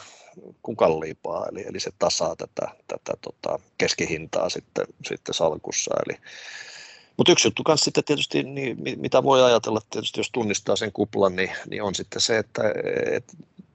kuin 0.61 0.77
kalliimpaa, 0.77 1.47
eli, 1.51 1.65
eli 1.67 1.79
se 1.79 1.91
tasaa 1.99 2.35
tätä, 2.35 2.67
tätä 2.87 3.13
tota 3.21 3.59
keskihintaa 3.77 4.49
sitten, 4.49 4.85
sitten 5.07 5.33
salkussa. 5.33 5.91
Eli, 6.07 6.17
mutta 7.17 7.31
yksi 7.31 7.47
juttu 7.47 7.63
kanssa 7.63 7.83
sitten 7.83 8.03
tietysti, 8.03 8.43
niin, 8.43 8.77
mitä 8.95 9.23
voi 9.23 9.43
ajatella 9.43 9.81
tietysti, 9.89 10.19
jos 10.19 10.31
tunnistaa 10.31 10.75
sen 10.75 10.91
kuplan, 10.91 11.35
niin, 11.35 11.51
niin 11.69 11.83
on 11.83 11.95
sitten 11.95 12.21
se, 12.21 12.37
että 12.37 12.61
et 13.11 13.25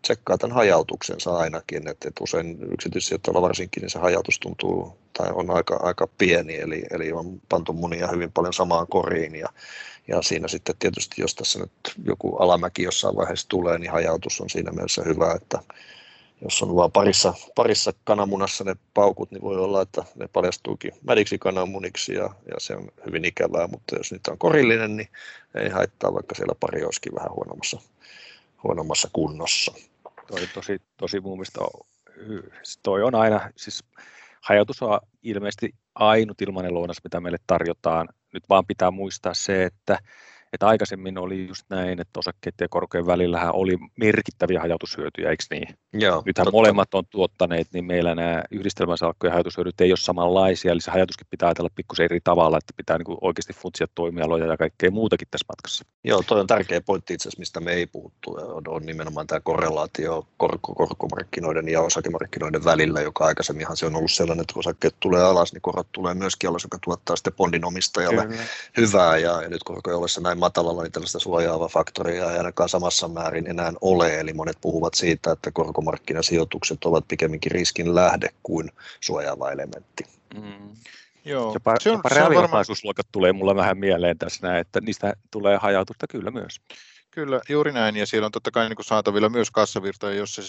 tsekkaa 0.06 0.38
tämän 0.38 0.54
hajautuksensa 0.54 1.36
ainakin, 1.36 1.88
että, 1.88 2.08
että 2.08 2.24
usein 2.24 2.58
yksityissijoittajalla 2.72 3.42
varsinkin 3.42 3.80
niin 3.80 3.90
se 3.90 3.98
hajautus 3.98 4.38
tuntuu 4.38 4.98
tai 5.18 5.30
on 5.34 5.50
aika, 5.50 5.76
aika 5.82 6.06
pieni, 6.18 6.56
eli, 6.56 6.82
eli 6.90 7.12
on 7.12 7.40
pantu 7.48 7.72
munia 7.72 8.08
hyvin 8.08 8.32
paljon 8.32 8.52
samaan 8.52 8.86
koriin 8.86 9.34
ja, 9.34 9.48
ja 10.08 10.22
siinä 10.22 10.48
sitten 10.48 10.74
tietysti, 10.78 11.22
jos 11.22 11.34
tässä 11.34 11.58
nyt 11.58 11.72
joku 12.04 12.36
alamäki 12.36 12.82
jossain 12.82 13.16
vaiheessa 13.16 13.48
tulee, 13.48 13.78
niin 13.78 13.90
hajautus 13.90 14.40
on 14.40 14.50
siinä 14.50 14.72
mielessä 14.72 15.02
hyvä, 15.02 15.32
että 15.32 15.58
jos 16.42 16.62
on 16.62 16.76
vain 16.76 16.92
parissa, 16.92 17.34
parissa 17.54 17.92
kananmunassa 18.04 18.64
ne 18.64 18.76
paukut, 18.94 19.30
niin 19.30 19.42
voi 19.42 19.56
olla, 19.56 19.82
että 19.82 20.04
ne 20.14 20.28
paljastuukin 20.28 20.92
mädiksi 21.02 21.38
kananmuniksi 21.38 22.14
ja, 22.14 22.30
ja 22.50 22.54
se 22.58 22.76
on 22.76 22.88
hyvin 23.06 23.24
ikävää, 23.24 23.68
mutta 23.68 23.96
jos 23.96 24.12
niitä 24.12 24.30
on 24.30 24.38
korillinen, 24.38 24.96
niin 24.96 25.08
ei 25.54 25.68
haittaa, 25.68 26.14
vaikka 26.14 26.34
siellä 26.34 26.54
pari 26.60 26.84
olisikin 26.84 27.14
vähän 27.14 27.32
huonommassa, 27.32 27.80
huonommassa 28.62 29.08
kunnossa 29.12 29.74
toi 30.26 30.46
tosi, 30.54 30.78
tosi 30.96 31.20
mun 31.20 31.38
mielestä 31.38 31.60
on, 31.60 31.86
toi 32.82 33.02
on 33.02 33.14
aina, 33.14 33.50
siis 33.56 33.84
hajautus 34.42 34.82
on 34.82 35.00
ilmeisesti 35.22 35.74
ainut 35.94 36.42
ilmainen 36.42 36.74
lounas, 36.74 36.96
mitä 37.04 37.20
meille 37.20 37.38
tarjotaan. 37.46 38.08
Nyt 38.32 38.44
vaan 38.48 38.66
pitää 38.66 38.90
muistaa 38.90 39.34
se, 39.34 39.64
että, 39.64 39.98
että 40.52 40.66
aikaisemmin 40.66 41.18
oli 41.18 41.46
just 41.48 41.62
näin, 41.70 42.00
että 42.00 42.20
osakkeiden 42.20 42.64
ja 42.64 42.68
korkojen 42.68 43.06
välillähän 43.06 43.54
oli 43.54 43.78
merkittäviä 43.96 44.60
hajautushyötyjä, 44.60 45.30
eikö 45.30 45.44
niin? 45.50 45.68
Joo, 45.92 46.22
Nythän 46.26 46.44
totta. 46.44 46.56
molemmat 46.56 46.94
on 46.94 47.04
tuottaneet, 47.10 47.68
niin 47.72 47.84
meillä 47.84 48.14
nämä 48.14 48.42
yhdistelmäsalkkojen 48.50 49.32
hajautushyödyt 49.32 49.80
ei 49.80 49.90
ole 49.90 49.96
samanlaisia, 49.96 50.72
eli 50.72 50.80
se 50.80 50.90
hajatuskin 50.90 51.26
pitää 51.30 51.48
ajatella 51.48 51.70
pikkusen 51.74 52.04
eri 52.04 52.20
tavalla, 52.24 52.58
että 52.58 52.72
pitää 52.76 52.98
niin 52.98 53.18
oikeasti 53.20 53.52
funtsia 53.52 53.86
toimialoja 53.94 54.46
ja 54.46 54.56
kaikkea 54.56 54.90
muutakin 54.90 55.28
tässä 55.30 55.46
matkassa. 55.48 55.84
Joo, 56.04 56.22
toi 56.26 56.40
on 56.40 56.46
tärkeä 56.46 56.80
pointti 56.80 57.14
itse 57.14 57.28
asiassa, 57.28 57.40
mistä 57.40 57.60
me 57.60 57.72
ei 57.72 57.86
puhuttu, 57.86 58.36
on, 58.38 58.62
on 58.68 58.86
nimenomaan 58.86 59.26
tämä 59.26 59.40
korrelaatio 59.40 60.26
korko, 60.36 60.74
korkomarkkinoiden 60.74 61.68
ja 61.68 61.80
osakemarkkinoiden 61.80 62.64
välillä, 62.64 63.00
joka 63.00 63.24
aikaisemminhan 63.24 63.76
se 63.76 63.86
on 63.86 63.96
ollut 63.96 64.12
sellainen, 64.12 64.40
että 64.40 64.54
kun 64.54 64.60
osakkeet 64.60 64.94
tulee 65.00 65.22
alas, 65.22 65.52
niin 65.52 65.62
korot 65.62 65.88
tulee 65.92 66.14
myöskin 66.14 66.50
alas, 66.50 66.62
joka 66.64 66.78
tuottaa 66.84 67.16
sitten 67.16 67.32
bondin 67.32 67.64
omistajalle 67.64 68.26
Kyllä. 68.26 68.42
hyvää, 68.76 69.18
ja, 69.18 69.42
ja 69.42 69.48
nyt 69.48 69.64
korkojen 69.64 69.96
ollessa 69.96 70.20
näin 70.20 70.35
matalalla, 70.38 70.82
niin 70.82 70.92
tällaista 70.92 71.18
suojaavaa 71.18 71.68
faktoria 71.68 72.30
ei 72.30 72.38
ainakaan 72.38 72.68
samassa 72.68 73.08
määrin 73.08 73.50
enää 73.50 73.72
ole, 73.80 74.20
eli 74.20 74.32
monet 74.32 74.58
puhuvat 74.60 74.94
siitä, 74.94 75.32
että 75.32 75.50
korkomarkkinasijoitukset 75.50 76.84
ovat 76.84 77.08
pikemminkin 77.08 77.52
riskin 77.52 77.94
lähde 77.94 78.28
kuin 78.42 78.70
suojaava 79.00 79.50
elementti. 79.50 80.04
Mm. 80.34 80.76
Joo, 81.24 81.52
jopa, 81.52 81.74
se 81.80 81.90
on, 81.90 81.96
jopa 81.96 82.08
se 82.14 82.22
on 82.22 82.34
varmaan... 82.34 82.64
tulee 83.12 83.32
mulla 83.32 83.56
vähän 83.56 83.78
mieleen 83.78 84.18
tässä 84.18 84.46
näin, 84.46 84.60
että 84.60 84.80
niistä 84.80 85.14
tulee 85.30 85.56
hajautusta 85.56 86.06
kyllä 86.06 86.30
myös. 86.30 86.60
Kyllä, 87.16 87.40
juuri 87.48 87.72
näin, 87.72 87.96
ja 87.96 88.06
siellä 88.06 88.26
on 88.26 88.32
totta 88.32 88.50
kai 88.50 88.68
niin 88.68 88.76
kuin 88.76 88.86
saatavilla 88.86 89.28
myös 89.28 89.50
kassavirtoja, 89.50 90.14
jos 90.14 90.34
se 90.34 90.42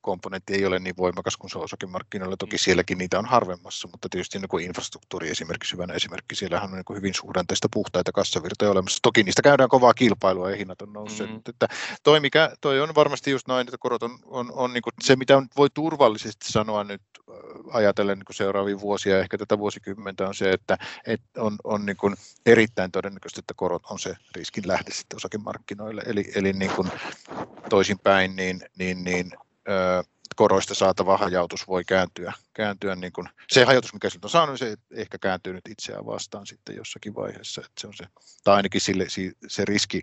komponentti 0.00 0.54
ei 0.54 0.66
ole 0.66 0.78
niin 0.78 0.96
voimakas 0.96 1.36
kuin 1.36 1.50
se 1.50 1.58
osakemarkkinoilla. 1.58 2.36
Toki 2.36 2.58
sielläkin 2.58 2.98
niitä 2.98 3.18
on 3.18 3.24
harvemmassa, 3.24 3.88
mutta 3.88 4.08
tietysti 4.08 4.38
niin 4.38 4.48
kuin 4.48 4.64
infrastruktuuri 4.64 5.30
esimerkiksi 5.30 5.72
hyvänä 5.72 5.94
esimerkki, 5.94 6.34
siellähän 6.34 6.70
on 6.70 6.76
niin 6.76 6.84
kuin 6.84 6.96
hyvin 6.96 7.14
suhdanteista 7.14 7.68
puhtaita 7.72 8.12
kassavirtoja 8.12 8.70
olemassa. 8.70 8.98
Toki 9.02 9.22
niistä 9.22 9.42
käydään 9.42 9.68
kovaa 9.68 9.94
kilpailua 9.94 10.50
ja 10.50 10.56
hinnat 10.56 10.82
on 10.82 10.92
nousseet, 10.92 11.30
mm. 11.30 11.34
mutta 11.34 11.50
että 11.50 11.68
toi, 12.02 12.20
mikä, 12.20 12.50
toi 12.60 12.80
on 12.80 12.94
varmasti 12.94 13.30
just 13.30 13.48
noin, 13.48 13.68
että 13.68 13.78
korot 13.80 14.02
on, 14.02 14.18
on, 14.24 14.52
on 14.52 14.72
niin 14.72 14.82
kuin 14.82 14.94
se, 15.02 15.16
mitä 15.16 15.36
on, 15.36 15.46
voi 15.56 15.68
turvallisesti 15.74 16.52
sanoa 16.52 16.84
nyt 16.84 17.02
ajatellen 17.70 18.18
niin 18.18 18.36
seuraavia 18.36 18.80
vuosia, 18.80 19.18
ehkä 19.18 19.38
tätä 19.38 19.58
vuosikymmentä 19.58 20.28
on 20.28 20.34
se, 20.34 20.50
että, 20.50 20.78
että 21.06 21.42
on, 21.42 21.56
on 21.64 21.86
niin 21.86 21.96
kuin 21.96 22.14
erittäin 22.46 22.90
todennäköistä, 22.90 23.40
että 23.40 23.54
korot 23.56 23.82
on 23.90 23.98
se 23.98 24.16
riskin 24.34 24.68
lähde 24.68 24.90
sitten 24.90 25.16
osakemarkkinoille 25.16 26.02
eli, 26.06 26.32
eli 26.34 26.52
niin 26.52 26.70
kuin 26.70 26.90
toisinpäin, 27.68 28.36
niin, 28.36 28.60
niin, 28.78 29.04
niin 29.04 29.30
ö, 29.68 30.04
koroista 30.36 30.74
saatava 30.74 31.18
hajautus 31.18 31.68
voi 31.68 31.84
kääntyä, 31.84 32.32
kääntyä 32.54 32.96
niin 32.96 33.12
kuin, 33.12 33.28
se 33.48 33.64
hajautus, 33.64 33.92
mikä 33.92 34.10
siltä 34.10 34.26
on 34.26 34.30
saanut, 34.30 34.58
se 34.58 34.76
ehkä 34.90 35.18
kääntyy 35.18 35.52
nyt 35.52 35.68
itseään 35.68 36.06
vastaan 36.06 36.46
sitten 36.46 36.76
jossakin 36.76 37.14
vaiheessa, 37.14 37.60
että 37.60 37.80
se 37.80 37.86
on 37.86 37.94
se, 37.94 38.04
tai 38.44 38.56
ainakin 38.56 38.80
sille, 38.80 39.06
se 39.48 39.64
riski 39.64 40.02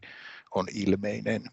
on 0.56 0.66
ilmeinen. 0.74 1.44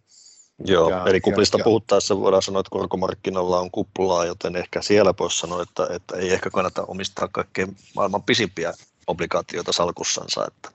Joo, 0.65 0.91
ja, 0.91 1.05
eli 1.07 1.21
kuplista 1.21 1.59
ja, 1.59 1.65
puhuttaessa 1.65 2.21
voidaan 2.21 2.43
sanoa, 2.43 2.61
että 2.61 2.71
korkomarkkinoilla 2.71 3.61
on 3.61 3.71
kuplaa, 3.71 4.25
joten 4.25 4.57
ehkä 4.57 4.83
siellä 4.83 5.15
voisi 5.19 5.39
sanoa, 5.39 5.63
että, 5.63 5.87
että 5.91 6.17
ei 6.17 6.33
ehkä 6.33 6.51
kannata 6.51 6.85
omistaa 6.89 7.29
kaikkein 7.33 7.77
maailman 7.95 8.23
pisimpiä 8.23 8.75
obligaatioita 9.07 9.73
salkussansa. 9.73 10.47
Että 10.47 10.71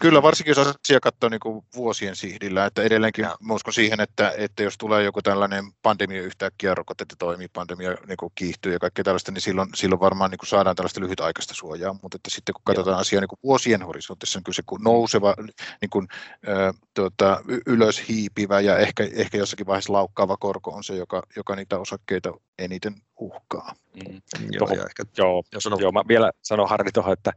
Kyllä, 0.00 0.22
varsinkin 0.22 0.50
jos 0.50 0.58
asia 0.58 1.00
katsoo 1.00 1.28
niin 1.28 1.40
vuosien 1.76 2.16
sihdillä, 2.16 2.66
että 2.66 2.82
edelleenkin 2.82 3.22
ja. 3.22 3.36
uskon 3.50 3.74
siihen, 3.74 4.00
että, 4.00 4.32
että 4.36 4.62
jos 4.62 4.78
tulee 4.78 5.02
joku 5.02 5.22
tällainen 5.22 5.64
pandemia 5.82 6.22
yhtäkkiä, 6.22 6.74
rokotetta 6.74 7.16
toimii, 7.18 7.48
pandemia 7.48 7.96
niin 8.06 8.16
kuin 8.16 8.32
kiihtyy 8.34 8.72
ja 8.72 8.78
kaikkea 8.78 9.04
tällaista, 9.04 9.32
niin 9.32 9.42
silloin, 9.42 9.68
silloin 9.74 10.00
varmaan 10.00 10.30
niin 10.30 10.38
kuin 10.38 10.48
saadaan 10.48 10.76
tällaista 10.76 11.00
lyhytaikaista 11.00 11.54
suojaa, 11.54 11.96
mutta 12.02 12.16
että 12.16 12.30
sitten 12.30 12.52
kun 12.52 12.62
katsotaan 12.64 12.94
Joo. 12.94 13.00
asiaa 13.00 13.20
niin 13.20 13.28
kuin 13.28 13.38
vuosien 13.42 13.82
horisontissa, 13.82 14.38
niin 14.38 14.44
kyllä 14.44 14.56
se 14.56 14.62
kun 14.66 14.80
nouseva, 14.84 15.34
niin 15.80 15.90
kuin, 15.90 16.08
äh, 16.48 16.74
tuota, 16.94 17.42
ylös 17.66 18.08
hiipivä 18.08 18.60
ja 18.60 18.78
ehkä, 18.78 19.08
ehkä 19.12 19.38
jossakin 19.38 19.66
vaiheessa 19.66 19.92
laukkaava 19.92 20.36
korko 20.36 20.70
on 20.70 20.84
se, 20.84 20.96
joka, 20.96 21.22
joka 21.36 21.56
niitä 21.56 21.78
osakkeita 21.78 22.32
eniten 22.58 22.94
uhkaa. 23.20 23.74
Mm. 23.94 24.20
Joo, 24.50 24.68
Toho, 24.68 24.74
ehkä, 24.74 25.04
joo, 25.18 25.42
joo, 25.80 25.92
mä 25.92 26.02
vielä 26.08 26.32
sanon 26.42 26.68
Harri 26.68 26.92
tuohon, 26.92 27.12
että 27.12 27.32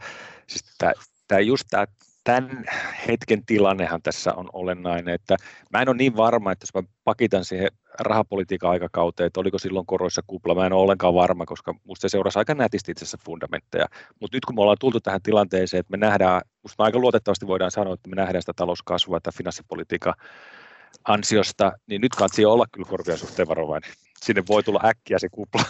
siis 0.47 0.63
tämä 1.27 1.39
just 1.39 1.65
tämä 1.69 1.85
tämän 2.23 2.65
hetken 3.07 3.45
tilannehan 3.45 4.01
tässä 4.01 4.33
on 4.33 4.49
olennainen, 4.53 5.13
että 5.13 5.37
mä 5.69 5.81
en 5.81 5.89
ole 5.89 5.97
niin 5.97 6.15
varma, 6.15 6.51
että 6.51 6.63
jos 6.63 6.83
mä 6.83 6.89
pakitan 7.03 7.45
siihen 7.45 7.67
rahapolitiikan 7.99 8.69
aikakauteen, 8.69 9.27
että 9.27 9.39
oliko 9.39 9.59
silloin 9.59 9.85
koroissa 9.85 10.21
kupla, 10.27 10.55
mä 10.55 10.65
en 10.65 10.73
ole 10.73 10.81
ollenkaan 10.81 11.13
varma, 11.13 11.45
koska 11.45 11.75
musta 11.83 12.01
se 12.01 12.11
seurasi 12.11 12.39
aika 12.39 12.53
nätisti 12.55 12.91
itse 12.91 13.05
asiassa 13.05 13.25
fundamentteja, 13.25 13.85
mutta 14.19 14.37
nyt 14.37 14.45
kun 14.45 14.55
me 14.55 14.61
ollaan 14.61 14.77
tultu 14.79 14.99
tähän 14.99 15.21
tilanteeseen, 15.21 15.79
että 15.79 15.91
me 15.91 15.97
nähdään, 15.97 16.41
musta 16.63 16.83
aika 16.83 16.99
luotettavasti 16.99 17.47
voidaan 17.47 17.71
sanoa, 17.71 17.93
että 17.93 18.09
me 18.09 18.15
nähdään 18.15 18.41
sitä 18.41 18.53
talouskasvua, 18.55 19.17
että 19.17 19.31
finanssipolitiikan 19.37 20.13
ansiosta, 21.07 21.71
niin 21.87 22.01
nyt 22.01 22.15
kannattaa 22.15 22.51
olla 22.51 22.65
kyllä 22.71 22.89
korvia 22.89 23.17
suhteen 23.17 23.47
varovainen. 23.47 23.91
Sinne 24.21 24.43
voi 24.49 24.63
tulla 24.63 24.79
äkkiä 24.85 25.19
se 25.19 25.29
kupla. 25.29 25.63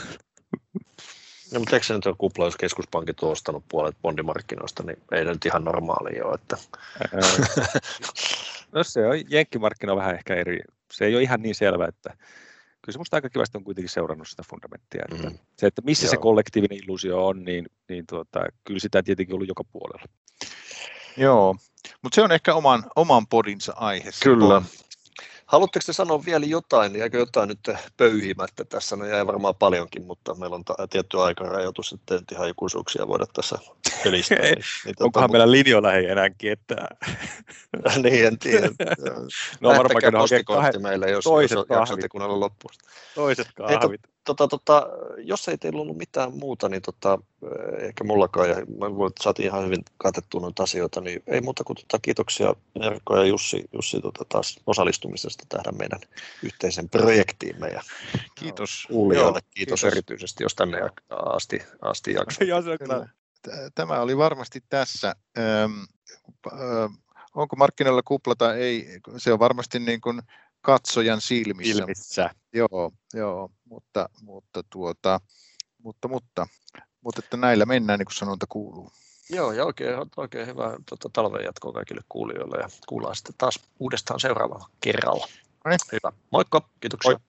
No, 1.54 1.60
mutta 1.60 1.76
eikö 1.76 1.86
se 1.86 1.93
nyt 1.93 2.06
ole 2.06 2.16
kupla, 2.18 2.45
jos 2.45 2.58
keskuspankit 2.58 3.24
on 3.24 3.32
ostanut 3.32 3.64
puolet 3.70 3.97
bondimarkkinoista, 4.01 4.84
niin 4.84 4.97
ei 5.12 5.26
nyt 5.26 5.45
ihan 5.45 5.64
normaali 5.64 6.22
ole. 6.22 6.36
Että... 6.36 6.58
no 8.72 8.84
se 8.84 9.08
on, 9.08 9.16
jenkkimarkkina 9.30 9.95
vähän 9.95 10.16
ehkä 10.16 10.36
eri. 10.36 10.60
Se 10.91 11.06
ei 11.06 11.16
ole 11.16 11.24
ihan 11.24 11.41
niin 11.41 11.56
selvä, 11.56 11.86
että 11.86 12.10
kyllä 12.82 12.93
se 12.93 12.97
musta 12.97 13.18
aika 13.18 13.30
kivasti 13.30 13.58
on 13.58 13.64
kuitenkin 13.64 13.89
seurannut 13.89 14.28
sitä 14.28 14.43
fundamenttia. 14.49 15.06
Että 15.12 15.30
mm. 15.30 15.38
Se, 15.58 15.68
että 15.68 15.82
missä 15.86 16.06
Joo. 16.06 16.12
se 16.12 16.18
kollektiivinen 16.18 16.78
illuusio 16.84 17.28
on, 17.28 17.43
niin, 17.43 17.66
niin 17.89 18.06
tuota, 18.08 18.39
kyllä 18.64 18.80
sitä 18.80 19.04
tietenkin 19.04 19.36
ollut 19.36 19.47
joka 19.47 19.64
puolella. 19.64 20.06
Joo, 21.18 21.56
mutta 22.01 22.16
se 22.16 22.22
on 22.22 22.32
ehkä 22.32 22.54
oman, 22.54 22.84
oman 22.95 23.28
podinsa 23.28 23.74
aihe. 23.76 24.10
Kyllä. 24.24 24.62
Haluatteko 25.54 25.84
te 25.86 25.93
sanoa 25.93 26.26
vielä 26.26 26.45
jotain, 26.45 26.95
jäikö 26.95 27.18
jotain 27.18 27.49
nyt 27.49 27.60
pöyhimättä 27.97 28.66
tässä? 28.66 28.95
No 28.95 29.06
jäi 29.06 29.28
varmaan 29.28 29.56
paljonkin, 29.56 30.06
mutta 30.06 30.36
meillä 30.36 30.56
on 30.56 30.66
ta- 30.66 30.88
tietty 30.89 31.20
aikarajoitus, 31.20 31.93
että 31.93 32.16
en 32.16 32.22
ihan 32.32 32.49
ikuisuuksia 32.49 33.08
voida 33.08 33.26
tässä 33.34 33.58
pelistä. 34.04 34.36
niin, 34.41 34.56
niin, 34.86 34.95
Onkohan 34.99 35.30
tota, 35.30 35.32
meillä 35.32 35.51
linjoilla 35.51 35.93
ei 35.93 36.06
enääkin, 36.06 36.51
että... 36.51 36.76
niin, 38.04 38.26
en 38.26 38.39
tiedä. 38.39 38.70
no 39.62 39.70
varmaan 39.70 40.14
postikortti 40.14 40.80
meille, 40.80 41.10
jos, 41.10 41.26
jos 41.26 41.66
jaksatte 41.70 42.10
kuunnella 42.10 42.39
loppuun. 42.39 42.74
Toiset 43.16 43.47
kahvit. 43.56 44.01
Hei, 44.01 44.12
tota, 44.24 44.47
tota, 44.47 44.88
jos 45.17 45.47
ei 45.47 45.57
teillä 45.57 45.82
ollut 45.82 45.97
mitään 45.97 46.34
muuta, 46.34 46.69
niin 46.69 46.82
tota, 46.82 47.19
eh, 47.43 47.86
ehkä 47.88 48.03
mullakaan, 48.03 48.49
ja 48.49 48.55
mä 48.55 48.86
saatiin 49.21 49.45
ihan 49.45 49.65
hyvin 49.65 49.86
katettua 49.97 50.41
noita 50.41 50.63
asioita, 50.63 51.01
niin 51.01 51.24
ei 51.28 51.41
muuta 51.41 51.63
kuin 51.63 51.78
tota, 51.78 51.99
kiitoksia 52.01 52.55
Erkko 52.82 53.17
ja 53.17 53.26
Jussi, 53.26 53.63
Jussi 53.74 54.01
tota, 54.01 54.26
taas 54.30 54.59
osallistumisesta 54.67 55.45
tähän 55.49 55.78
meidän 55.78 55.99
yhteisen 56.43 56.89
projektiimme. 56.89 57.67
Ja 57.67 57.82
kiitos. 58.36 58.86
Kuulijoille 58.88 59.39
kiitos, 59.41 59.82
kiitos, 59.82 59.84
erityisesti, 59.84 60.43
jos 60.43 60.55
tänne 60.55 60.78
asti, 61.09 61.59
asti 61.82 62.13
jaksoit. 62.13 62.49
Tämä 63.76 64.01
oli 64.01 64.17
varmasti 64.17 64.63
tässä. 64.69 65.15
Öm, 65.38 65.88
ö, 66.47 66.89
onko 67.36 67.55
markkinoilla 67.55 68.01
kupla 68.03 68.36
tai 68.36 68.59
ei, 68.59 68.99
se 69.17 69.34
on 69.34 69.39
varmasti 69.39 69.80
niin 69.80 70.01
kuin 70.01 70.21
katsojan 70.64 71.22
silmissä. 71.22 71.74
Silmissä. 71.74 72.30
Joo, 72.53 72.91
joo 73.14 73.49
mutta, 73.66 74.09
mutta, 74.22 74.64
tuota, 74.70 75.20
mutta, 75.84 76.07
mutta, 76.07 76.47
mutta 77.01 77.22
että 77.24 77.38
näillä 77.38 77.66
mennään, 77.66 77.99
niin 77.99 78.05
kuin 78.05 78.16
sanonta 78.16 78.45
kuuluu. 78.49 78.91
Joo, 79.30 79.51
ja 79.51 79.66
oikein, 79.66 79.95
oikein 80.18 80.47
hyvää 80.47 80.78
tuota, 80.89 81.09
talven 81.14 81.45
jatkoa 81.45 81.74
kaikille 81.74 82.01
kuulijoille 82.09 82.57
ja 82.57 82.70
kuullaan 82.88 83.16
sitten 83.16 83.36
taas 83.38 83.59
uudestaan 83.80 84.20
seuraavalla 84.20 84.70
kerralla. 84.82 85.28
Noin. 85.66 85.80
Hyvä. 85.91 86.11
Moikka, 86.32 86.70
kiitoksia. 86.80 87.11
Moi. 87.11 87.20